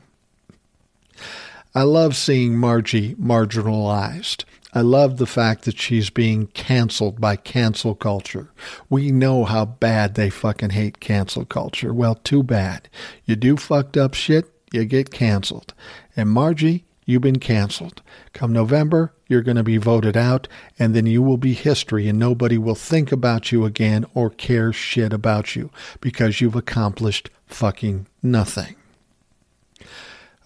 I 1.74 1.83
love 1.83 2.14
seeing 2.14 2.57
Margie 2.57 3.14
marginalized. 3.14 4.45
I 4.74 4.80
love 4.83 5.16
the 5.16 5.26
fact 5.26 5.64
that 5.64 5.78
she's 5.78 6.11
being 6.11 6.47
canceled 6.49 7.20
by 7.20 7.37
cancel 7.37 7.95
culture. 7.95 8.51
We 8.89 9.11
know 9.11 9.45
how 9.45 9.66
bad 9.66 10.14
they 10.14 10.30
fucking 10.30 10.70
hate 10.70 11.01
cancel 11.01 11.45
culture. 11.45 11.93
Well, 11.93 12.14
too 12.14 12.43
bad. 12.43 12.89
You 13.24 13.37
do 13.37 13.57
fucked 13.57 13.97
up 13.97 14.14
shit, 14.14 14.51
you 14.72 14.85
get 14.85 15.11
canceled. 15.11 15.74
And 16.16 16.30
Margie, 16.30 16.85
you've 17.05 17.22
been 17.22 17.39
canceled. 17.39 18.03
Come 18.33 18.53
November, 18.53 19.12
you're 19.33 19.43
going 19.43 19.57
to 19.57 19.62
be 19.62 19.78
voted 19.78 20.16
out, 20.16 20.47
and 20.78 20.95
then 20.95 21.07
you 21.07 21.22
will 21.22 21.39
be 21.39 21.55
history, 21.55 22.07
and 22.07 22.18
nobody 22.18 22.59
will 22.59 22.74
think 22.74 23.11
about 23.11 23.51
you 23.51 23.64
again 23.64 24.05
or 24.14 24.28
care 24.28 24.72
shit 24.72 25.12
about 25.12 25.57
you 25.57 25.70
because 26.01 26.41
you've 26.41 26.55
accomplished 26.55 27.30
fucking 27.47 28.07
nothing. 28.22 28.76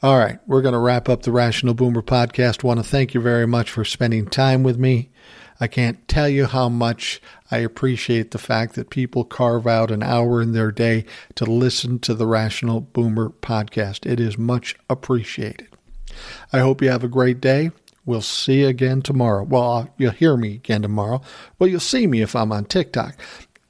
All 0.03 0.18
right, 0.18 0.39
we're 0.47 0.62
going 0.62 0.72
to 0.72 0.78
wrap 0.78 1.09
up 1.09 1.22
the 1.22 1.32
Rational 1.32 1.74
Boomer 1.74 2.03
podcast. 2.03 2.62
Want 2.62 2.78
to 2.78 2.84
thank 2.84 3.12
you 3.12 3.20
very 3.20 3.47
much 3.47 3.70
for 3.70 3.84
spending 3.84 4.26
time 4.26 4.62
with 4.62 4.78
me. 4.78 5.11
I 5.59 5.66
can't 5.66 6.07
tell 6.07 6.28
you 6.28 6.47
how 6.47 6.68
much 6.68 7.20
I 7.51 7.59
appreciate 7.59 8.30
the 8.30 8.39
fact 8.39 8.74
that 8.74 8.91
people 8.91 9.24
carve 9.24 9.66
out 9.66 9.91
an 9.91 10.03
hour 10.03 10.41
in 10.41 10.53
their 10.53 10.70
day 10.70 11.07
to 11.34 11.45
listen 11.45 11.99
to 12.01 12.14
the 12.14 12.26
Rational 12.26 12.80
Boomer 12.80 13.30
podcast. 13.30 14.07
It 14.07 14.20
is 14.20 14.39
much 14.39 14.76
appreciated. 14.89 15.68
I 16.53 16.61
hope 16.61 16.82
you 16.82 16.91
have 16.91 17.05
a 17.05 17.09
great 17.09 17.41
day. 17.41 17.70
We'll 18.07 18.22
see 18.22 18.61
you 18.61 18.68
again 18.68 19.02
tomorrow. 19.02 19.42
Well, 19.42 19.72
uh, 19.72 19.86
you'll 19.98 20.12
hear 20.12 20.36
me 20.36 20.54
again 20.54 20.82
tomorrow. 20.82 21.20
Well, 21.59 21.68
you'll 21.68 21.80
see 21.80 22.07
me 22.07 22.22
if 22.22 22.34
I'm 22.36 22.52
on 22.52 22.64
TikTok. 22.64 23.16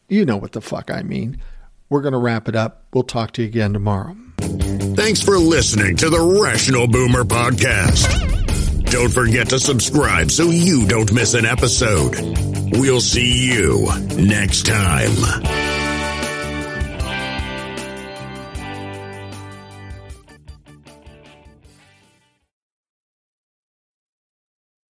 You 0.09 0.25
know 0.25 0.37
what 0.37 0.53
the 0.53 0.61
fuck 0.61 0.91
I 0.91 1.03
mean. 1.03 1.41
We're 1.89 2.03
going 2.03 2.13
to 2.13 2.19
wrap 2.19 2.49
it 2.49 2.55
up. 2.55 2.83
We'll 2.93 3.03
talk 3.03 3.33
to 3.33 3.43
you 3.43 3.49
again 3.49 3.73
tomorrow. 3.73 4.15
Thanks 4.39 5.23
for 5.23 5.39
listening 5.39 5.97
to 5.97 6.11
the 6.11 6.21
Rational 6.43 6.87
Boomer 6.87 7.25
Podcast. 7.25 8.91
Don't 8.91 9.13
forget 9.13 9.49
to 9.49 9.59
subscribe 9.59 10.31
so 10.31 10.45
you 10.45 10.87
don't 10.87 11.13
miss 11.13 11.35
an 11.35 11.45
episode. 11.45 12.15
We'll 12.73 13.01
see 13.01 13.53
you 13.53 13.89
next 14.17 14.67
time. 14.67 15.76